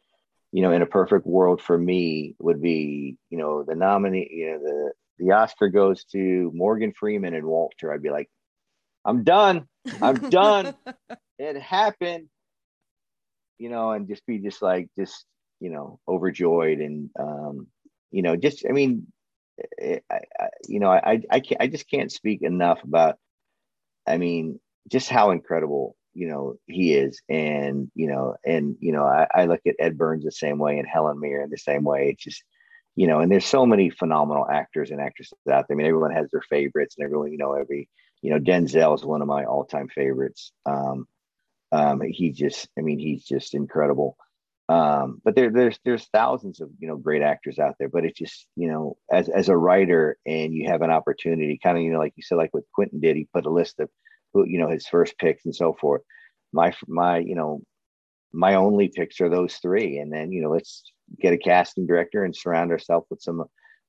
[0.52, 4.52] you know, in a perfect world for me would be, you know, the nominee, you
[4.52, 7.94] know, the the Oscar goes to Morgan Freeman and Walter.
[7.94, 8.30] I'd be like,
[9.06, 9.68] I'm done.
[10.02, 10.76] I'm done.
[11.40, 12.28] it happened.
[13.60, 15.26] you know, and just be just like just
[15.60, 17.68] you know overjoyed and um,
[18.12, 19.08] you know just I mean,
[19.80, 23.18] eh, I, I, you know I I can't I just can't speak enough about.
[24.08, 24.60] I mean,
[24.92, 29.46] just how incredible you know he is, and you know, and you know, I, I
[29.46, 32.10] look at Ed Burns the same way and Helen Mirren the same way.
[32.10, 32.44] It's just
[32.96, 35.76] you know, and there's so many phenomenal actors and actresses out there.
[35.76, 37.88] I mean, everyone has their favorites, and everyone, you know, every,
[38.22, 40.52] you know, Denzel is one of my all-time favorites.
[40.66, 41.08] Um,
[41.72, 44.18] um, he just, I mean, he's just incredible.
[44.68, 47.90] Um, but there, there's, there's thousands of, you know, great actors out there.
[47.90, 51.78] But it's just, you know, as as a writer, and you have an opportunity, kind
[51.78, 53.90] of, you know, like you said, like what Quentin did, he put a list of,
[54.34, 56.02] who, you know, his first picks and so forth.
[56.54, 57.62] My, my, you know,
[58.34, 60.84] my only picks are those three, and then, you know, let's
[61.20, 63.44] get a casting director and surround ourselves with some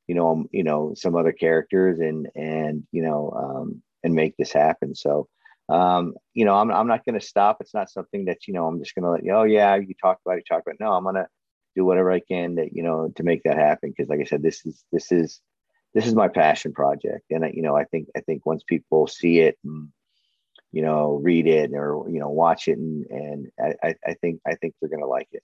[0.07, 4.37] you know um, you know some other characters and and you know um, and make
[4.37, 5.29] this happen so
[5.69, 8.67] um, you know i'm, I'm not going to stop it's not something that you know
[8.67, 10.81] i'm just going to let you oh yeah you talk about it talk about it.
[10.81, 11.27] no i'm going to
[11.75, 14.43] do whatever i can that you know to make that happen because like i said
[14.43, 15.41] this is this is
[15.95, 19.41] this is my passion project and you know i think i think once people see
[19.41, 19.89] it and
[20.73, 24.55] you know read it or you know watch it and and i i think i
[24.55, 25.43] think they're going to like it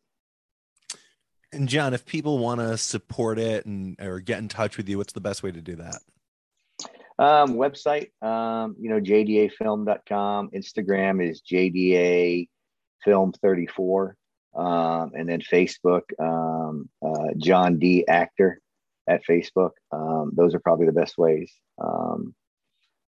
[1.53, 4.99] and John, if people want to support it and or get in touch with you,
[4.99, 6.01] what's the best way to do that?
[7.19, 10.51] Um, website, um, you know, jdafilm.com.
[10.51, 12.49] Instagram is JDA
[13.05, 14.17] Film 34.
[14.55, 18.61] Um, and then Facebook, um, uh, John D Actor
[19.09, 19.71] at Facebook.
[19.91, 21.53] Um, those are probably the best ways.
[21.83, 22.35] Um,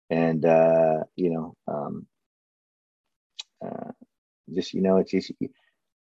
[0.10, 2.08] and, uh, you know, um,
[3.66, 3.92] uh,
[4.54, 5.32] just, you know, it's just,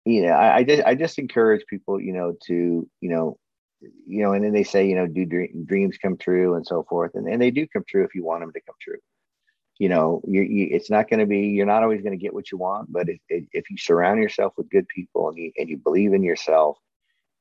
[0.05, 3.37] you know, I, I just I just encourage people, you know, to you know,
[3.81, 6.83] you know, and then they say, you know, do dream, dreams come true and so
[6.83, 8.99] forth, and and they do come true if you want them to come true.
[9.79, 12.33] You know, you, you it's not going to be you're not always going to get
[12.33, 15.69] what you want, but if, if you surround yourself with good people and you and
[15.69, 16.77] you believe in yourself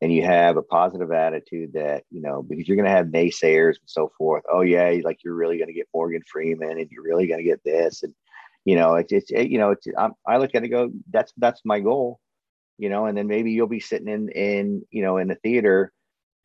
[0.03, 3.77] and you have a positive attitude that you know because you're going to have naysayers
[3.81, 7.05] and so forth oh yeah like you're really going to get morgan freeman and you're
[7.05, 8.15] really going to get this and
[8.67, 11.33] you know it's it's it, you know it's I'm, i look at it go that's
[11.39, 12.21] that's my goal
[12.83, 15.93] you know, and then maybe you'll be sitting in in you know in the theater,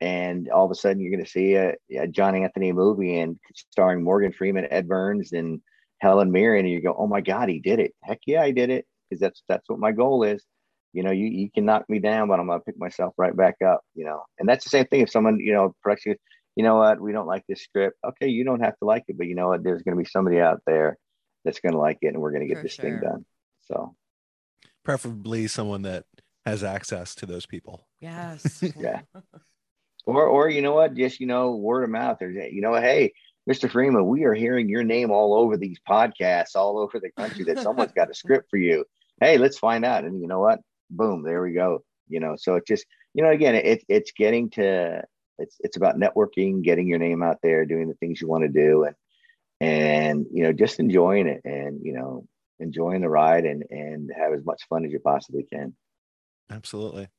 [0.01, 3.39] and all of a sudden you're going to see a, a, John Anthony movie and
[3.55, 5.61] starring Morgan Freeman, Ed Burns, and
[5.99, 7.93] Helen Mirren, and you go, oh my God, he did it!
[8.03, 10.43] Heck yeah, I did it because that's that's what my goal is.
[10.93, 13.55] You know, you, you can knock me down, but I'm gonna pick myself right back
[13.65, 13.81] up.
[13.95, 16.15] You know, and that's the same thing if someone you know production,
[16.55, 17.97] you know what, we don't like this script.
[18.03, 20.09] Okay, you don't have to like it, but you know what, there's going to be
[20.09, 20.97] somebody out there
[21.45, 22.85] that's going to like it, and we're going to get For this sure.
[22.85, 23.25] thing done.
[23.67, 23.95] So,
[24.83, 26.05] preferably someone that
[26.47, 27.85] has access to those people.
[27.99, 28.63] Yes.
[28.77, 29.01] yeah.
[30.05, 30.95] Or, or you know what?
[30.95, 32.17] Just you know, word of mouth.
[32.19, 33.13] There's, you know, hey,
[33.49, 33.69] Mr.
[33.69, 37.43] Freeman, we are hearing your name all over these podcasts, all over the country.
[37.43, 38.85] That someone's got a script for you.
[39.21, 40.05] Hey, let's find out.
[40.05, 40.59] And you know what?
[40.89, 41.83] Boom, there we go.
[42.07, 45.03] You know, so it just, you know, again, it, it's getting to,
[45.37, 48.49] it's it's about networking, getting your name out there, doing the things you want to
[48.49, 48.95] do, and
[49.59, 52.25] and you know, just enjoying it, and you know,
[52.59, 55.75] enjoying the ride, and and have as much fun as you possibly can.
[56.49, 57.09] Absolutely.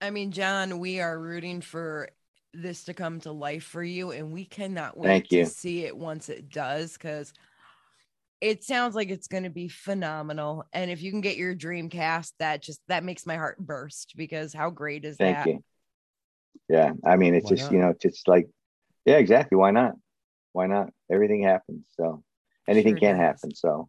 [0.00, 2.10] I mean, John, we are rooting for
[2.52, 5.96] this to come to life for you, and we cannot wait Thank to see it
[5.96, 7.32] once it does because
[8.40, 10.64] it sounds like it's going to be phenomenal.
[10.72, 14.14] And if you can get your dream cast, that just that makes my heart burst
[14.16, 15.46] because how great is Thank that?
[15.46, 15.64] you.
[16.68, 17.72] Yeah, I mean, it's Why just not?
[17.72, 18.48] you know, it's just like,
[19.04, 19.56] yeah, exactly.
[19.56, 19.94] Why not?
[20.52, 20.90] Why not?
[21.10, 22.22] Everything happens, so
[22.68, 23.20] anything sure can does.
[23.20, 23.54] happen.
[23.54, 23.88] So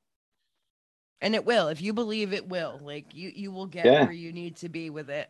[1.21, 4.03] and it will if you believe it will like you you will get yeah.
[4.03, 5.29] where you need to be with it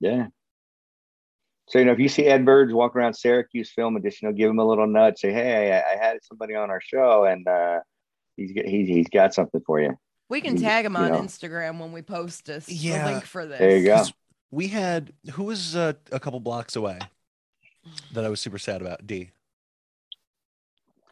[0.00, 0.26] yeah
[1.68, 4.34] so you know if you see ed burns walk around syracuse film just you know
[4.34, 7.46] give him a little nudge say hey i, I had somebody on our show and
[7.46, 7.80] uh
[8.36, 9.96] he's he's, he's got something for you
[10.28, 11.20] we can tag him on know.
[11.20, 13.06] instagram when we post this yeah.
[13.06, 14.04] link for this there you go
[14.50, 16.98] we had who was uh, a couple blocks away
[18.12, 19.30] that i was super sad about d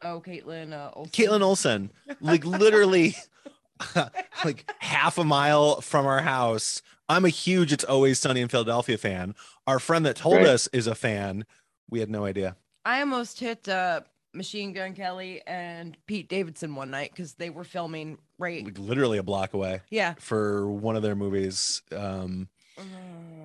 [0.03, 1.11] Oh, Kaitlin uh, Olson.
[1.11, 3.17] Kaitlin Olson, like literally
[4.45, 6.83] like half a mile from our house.
[7.09, 9.35] I'm a huge It's Always Sunny in Philadelphia fan.
[9.67, 10.47] Our friend that told right.
[10.47, 11.45] us is a fan.
[11.89, 12.57] We had no idea.
[12.85, 14.01] I almost hit uh,
[14.33, 19.19] Machine Gun Kelly and Pete Davidson one night because they were filming right like literally
[19.19, 19.83] a block away.
[19.91, 20.15] Yeah.
[20.19, 21.83] For one of their movies.
[21.93, 22.83] Um, uh,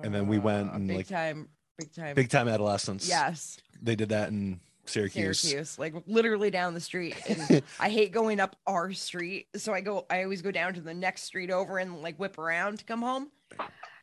[0.02, 1.48] and then we went and big like time,
[1.78, 3.08] big time, big time adolescence.
[3.08, 3.58] Yes.
[3.80, 5.40] They did that in Syracuse.
[5.40, 7.16] Syracuse, like literally down the street.
[7.28, 9.46] And I hate going up our street.
[9.56, 12.38] So I go, I always go down to the next street over and like whip
[12.38, 13.30] around to come home.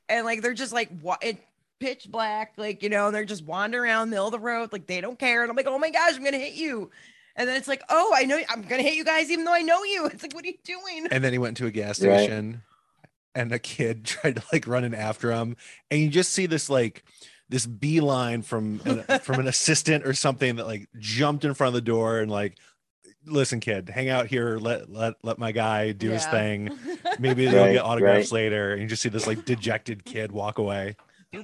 [0.07, 1.37] And like they're just like what it
[1.79, 4.71] pitch black, like you know, and they're just wandering around the middle of the road,
[4.71, 5.41] like they don't care.
[5.41, 6.89] And I'm like, oh my gosh, I'm gonna hit you.
[7.35, 9.61] And then it's like, oh, I know I'm gonna hit you guys, even though I
[9.61, 10.05] know you.
[10.13, 11.07] It's like, what are you doing?
[11.11, 12.51] And then he went to a gas station.
[12.51, 12.59] Right
[13.35, 15.55] and a kid tried to like run in after him,
[15.89, 17.03] and you just see this like
[17.47, 21.73] this beeline from an, from an assistant or something that like jumped in front of
[21.73, 22.57] the door and like
[23.25, 26.69] listen kid hang out here let let let my guy do his thing
[27.19, 28.43] maybe they'll Right, get autographs right.
[28.43, 30.95] later and you just see this like dejected kid walk away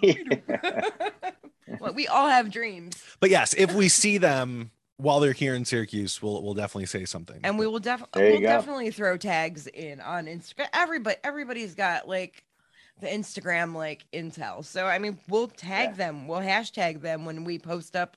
[1.80, 5.66] well, we all have dreams, but yes if we see them while they're here in
[5.66, 8.48] syracuse we'll we'll definitely say something and we will definitely we'll go.
[8.48, 10.68] definitely throw tags in on Instagram.
[10.74, 12.46] Everybody, everybody's got like
[13.02, 14.64] the Instagram like intel.
[14.64, 15.96] So I mean, we'll tag Yeah.
[16.08, 18.16] them, we'll hashtag them when we post up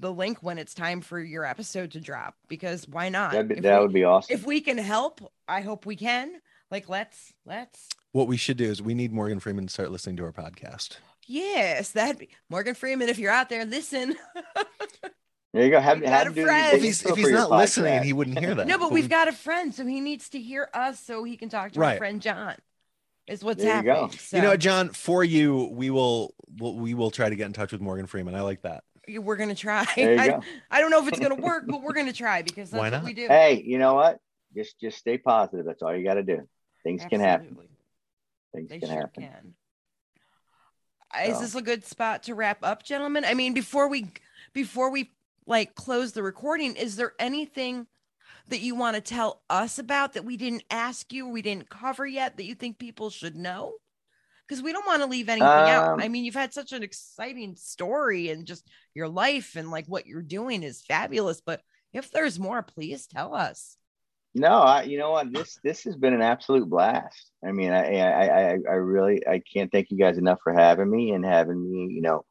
[0.00, 2.34] the link when it's time for your episode to drop.
[2.48, 3.32] Because why not?
[3.32, 4.34] That'd be, If that we- would be awesome.
[4.34, 6.32] if we can help, I hope we can.
[6.70, 10.16] Like, let's let's what we should do is we need morgan freeman to start listening
[10.16, 10.96] to our podcast
[11.28, 13.08] yes, that'd be Morgan Freeman.
[13.08, 14.14] If you're out there, listen.
[15.52, 15.80] there you go.
[15.80, 16.76] Have, We've got a him do the friend.
[16.76, 18.92] if he's if he's for your not listening he wouldn't hear that no, but But
[18.92, 21.80] we've got a friend, so he needs to hear us so he can talk to
[21.80, 21.92] Right.
[21.92, 22.54] our friend John.
[23.26, 23.94] Is what's There you go.
[24.02, 24.18] happening.
[24.18, 27.52] So you know john for you we will we'll, we will try to get in
[27.52, 29.86] touch with morgan freeman i like that you- we're gonna try.
[29.96, 30.40] There you I, go.
[30.70, 33.04] I don't know if it's gonna work, but we're gonna try because that's Why what
[33.04, 33.26] we do.
[33.28, 34.18] Hey, you know what?
[34.54, 35.66] Just just stay positive.
[35.66, 36.48] That's all you got to do.
[36.82, 37.56] Things can happen.
[38.54, 39.22] Things They can sure happen.
[39.22, 39.54] can.
[41.14, 43.24] Uh, Is So- this a good spot to wrap up, gentlemen?
[43.24, 44.10] I mean, before we
[44.52, 45.10] before we
[45.46, 47.86] like close the recording, is there anything
[48.48, 52.06] that you want to tell us about that we didn't ask you, we didn't cover
[52.06, 53.74] yet that you think people should know?
[54.48, 55.94] Because we don't want to leave anything out.
[55.94, 59.86] Um, I mean, you've had such an exciting story and just your life and like
[59.86, 61.40] what you're doing is fabulous.
[61.44, 61.62] But
[61.92, 63.76] if there's more, please tell us.
[64.34, 65.32] No, I, you know what?
[65.32, 67.30] This this has been an absolute blast.
[67.46, 70.90] I mean, I, I I I really I can't thank you guys enough for having
[70.90, 72.24] me and having me, you know,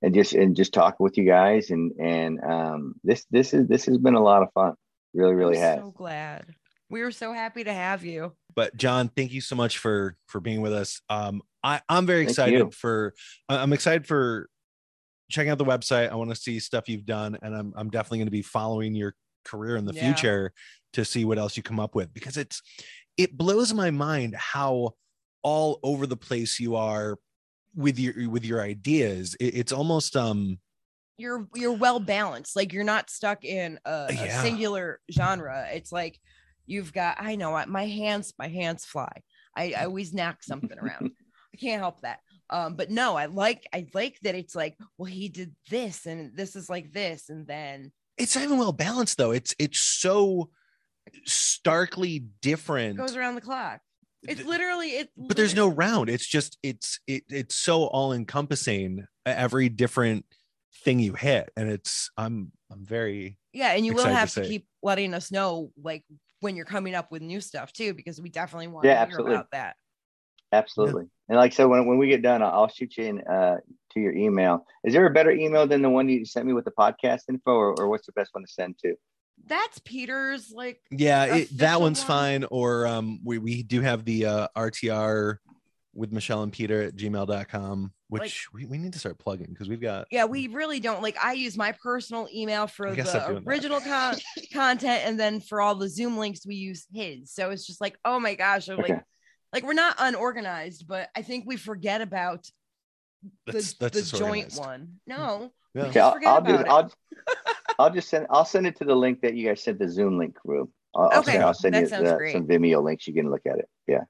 [0.00, 3.84] and just and just talking with you guys and and um this this is this
[3.84, 4.74] has been a lot of fun.
[5.12, 5.78] Really, really I'm has.
[5.80, 6.46] so glad.
[6.88, 8.32] We were so happy to have you.
[8.54, 12.20] but john thank you so much for for being with us um i i'm very
[12.20, 12.70] Thank excited you.
[12.70, 13.14] for
[13.48, 14.48] I- i'm excited for
[15.30, 16.10] checking out the website.
[16.10, 18.94] I want to see stuff you've done and i'm, I'm definitely going to be following
[18.94, 19.14] your
[19.44, 20.02] career in the Yeah.
[20.02, 20.52] future
[20.92, 22.60] to see what else you come up with because it's
[23.16, 24.90] it blows my mind how
[25.42, 27.16] all over the place you are
[27.74, 29.34] with your with your ideas.
[29.40, 30.58] It, it's almost um
[31.16, 32.54] you're you're well balanced.
[32.54, 35.66] Like you're not stuck in a, a singular genre.
[35.72, 36.20] It's like
[36.66, 39.10] you've got i know what my hands my hands fly.
[39.56, 41.10] I, I always knock something around
[41.54, 42.18] i can't help that.
[42.50, 46.36] Um but no i like i like that it's like well he did this and
[46.36, 49.30] this is like this and then it's not even well balanced though.
[49.30, 50.50] It's it's so
[51.24, 52.94] starkly different.
[52.96, 53.80] It goes around the clock.
[54.22, 56.08] It's literally it but there's no round.
[56.08, 60.24] It's just it's it, it's so all encompassing every different
[60.84, 61.50] thing you hit.
[61.56, 65.14] And it's i'm i'm very yeah and you will excited to have to keep letting
[65.14, 66.04] us know like
[66.40, 69.04] when you're coming up with new stuff too because we definitely want Yeah, to hear
[69.06, 69.34] absolutely.
[69.34, 69.76] about that
[70.52, 71.04] Absolutely.
[71.28, 73.56] And like I said, when, when we get done, I'll, I'll shoot you in uh,
[73.92, 74.66] to your email.
[74.84, 77.52] Is there a better email than the one you sent me with the podcast info,
[77.52, 78.94] or, or what's the best one to send to?
[79.46, 82.06] that's peter's like yeah it, that one's one?
[82.06, 85.38] fine or um we, we do have the uh rtr
[85.94, 89.80] with michelle and peter at gmail.com which we, we need to start plugging because we've
[89.80, 91.16] got Yeah, we really don't like.
[91.22, 94.18] I use my personal email for I guess I'm the original con-
[94.52, 97.32] content, and then for all the Zoom links, we use his.
[97.32, 98.92] So it's just like, oh my gosh, I'm Okay.
[98.92, 99.04] like,
[99.52, 102.44] like we're not unorganized, but I think we forget about
[103.46, 104.98] the, that's that's the joint one.
[105.10, 105.22] Mm-hmm.
[105.22, 105.82] No, Yeah.
[105.84, 106.68] Okay, I'll, I'll about just it.
[106.68, 106.92] I'll,
[107.78, 110.18] I'll just send I'll send it to the link that you guys sent the Zoom
[110.18, 110.70] link through.
[110.94, 112.32] I'll, I'll Okay, send, I'll send that you sounds the, great.
[112.32, 113.06] some Vimeo links.
[113.06, 113.68] You can look at it.
[113.86, 114.04] Yeah.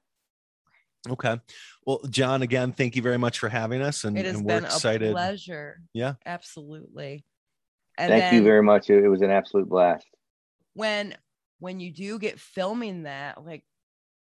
[1.09, 1.37] okay
[1.85, 4.55] well john again thank you very much for having us and, it has and we're
[4.55, 5.81] been excited a pleasure.
[5.93, 6.13] Yeah.
[6.25, 7.25] absolutely.
[7.97, 8.89] And Thank then you very much.
[8.89, 10.07] It, it was an absolute blast.
[10.73, 11.15] when
[11.59, 13.63] when you do get filming that, like,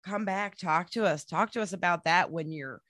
[0.03, 2.81] come back, talk to us, talk to us about that when you're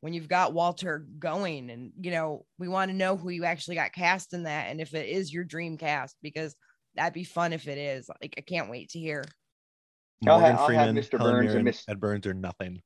[0.00, 3.74] when you've got Walter going and you know we want to know who you actually
[3.74, 6.56] got cast in that and if it is your dream cast because
[6.94, 9.24] that'd be fun if it is like I can't wait to hear
[10.26, 11.18] I'll ha- morgan I'll have freeman Mr.
[11.18, 12.80] Helen Burns and Mirren, Miss- ed burns or nothing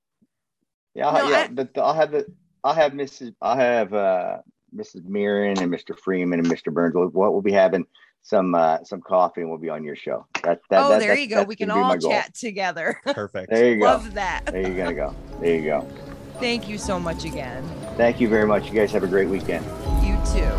[0.96, 1.38] Yeah, I'll, No, yeah.
[1.42, 2.26] I- the, the- I'll have the
[2.64, 3.34] I'll have Mrs.
[3.42, 4.38] I'll have uh,
[4.74, 5.04] Mrs.
[5.04, 5.96] Mirren and Mr.
[5.96, 6.72] Freeman and Mr.
[6.72, 6.94] Burns.
[6.96, 7.84] We'll, we'll be having
[8.24, 10.26] some uh, some coffee and we'll be on your show.
[10.42, 13.50] That, that, oh that- there that's- you go that's we can all chat together perfect
[13.50, 13.84] There you go.
[13.84, 15.14] love that There you gotta go.
[15.40, 15.88] There you go.
[16.40, 17.62] thank you so much again
[17.96, 18.66] Thank you very much.
[18.66, 19.64] You guys have a great weekend.
[20.04, 20.50] you too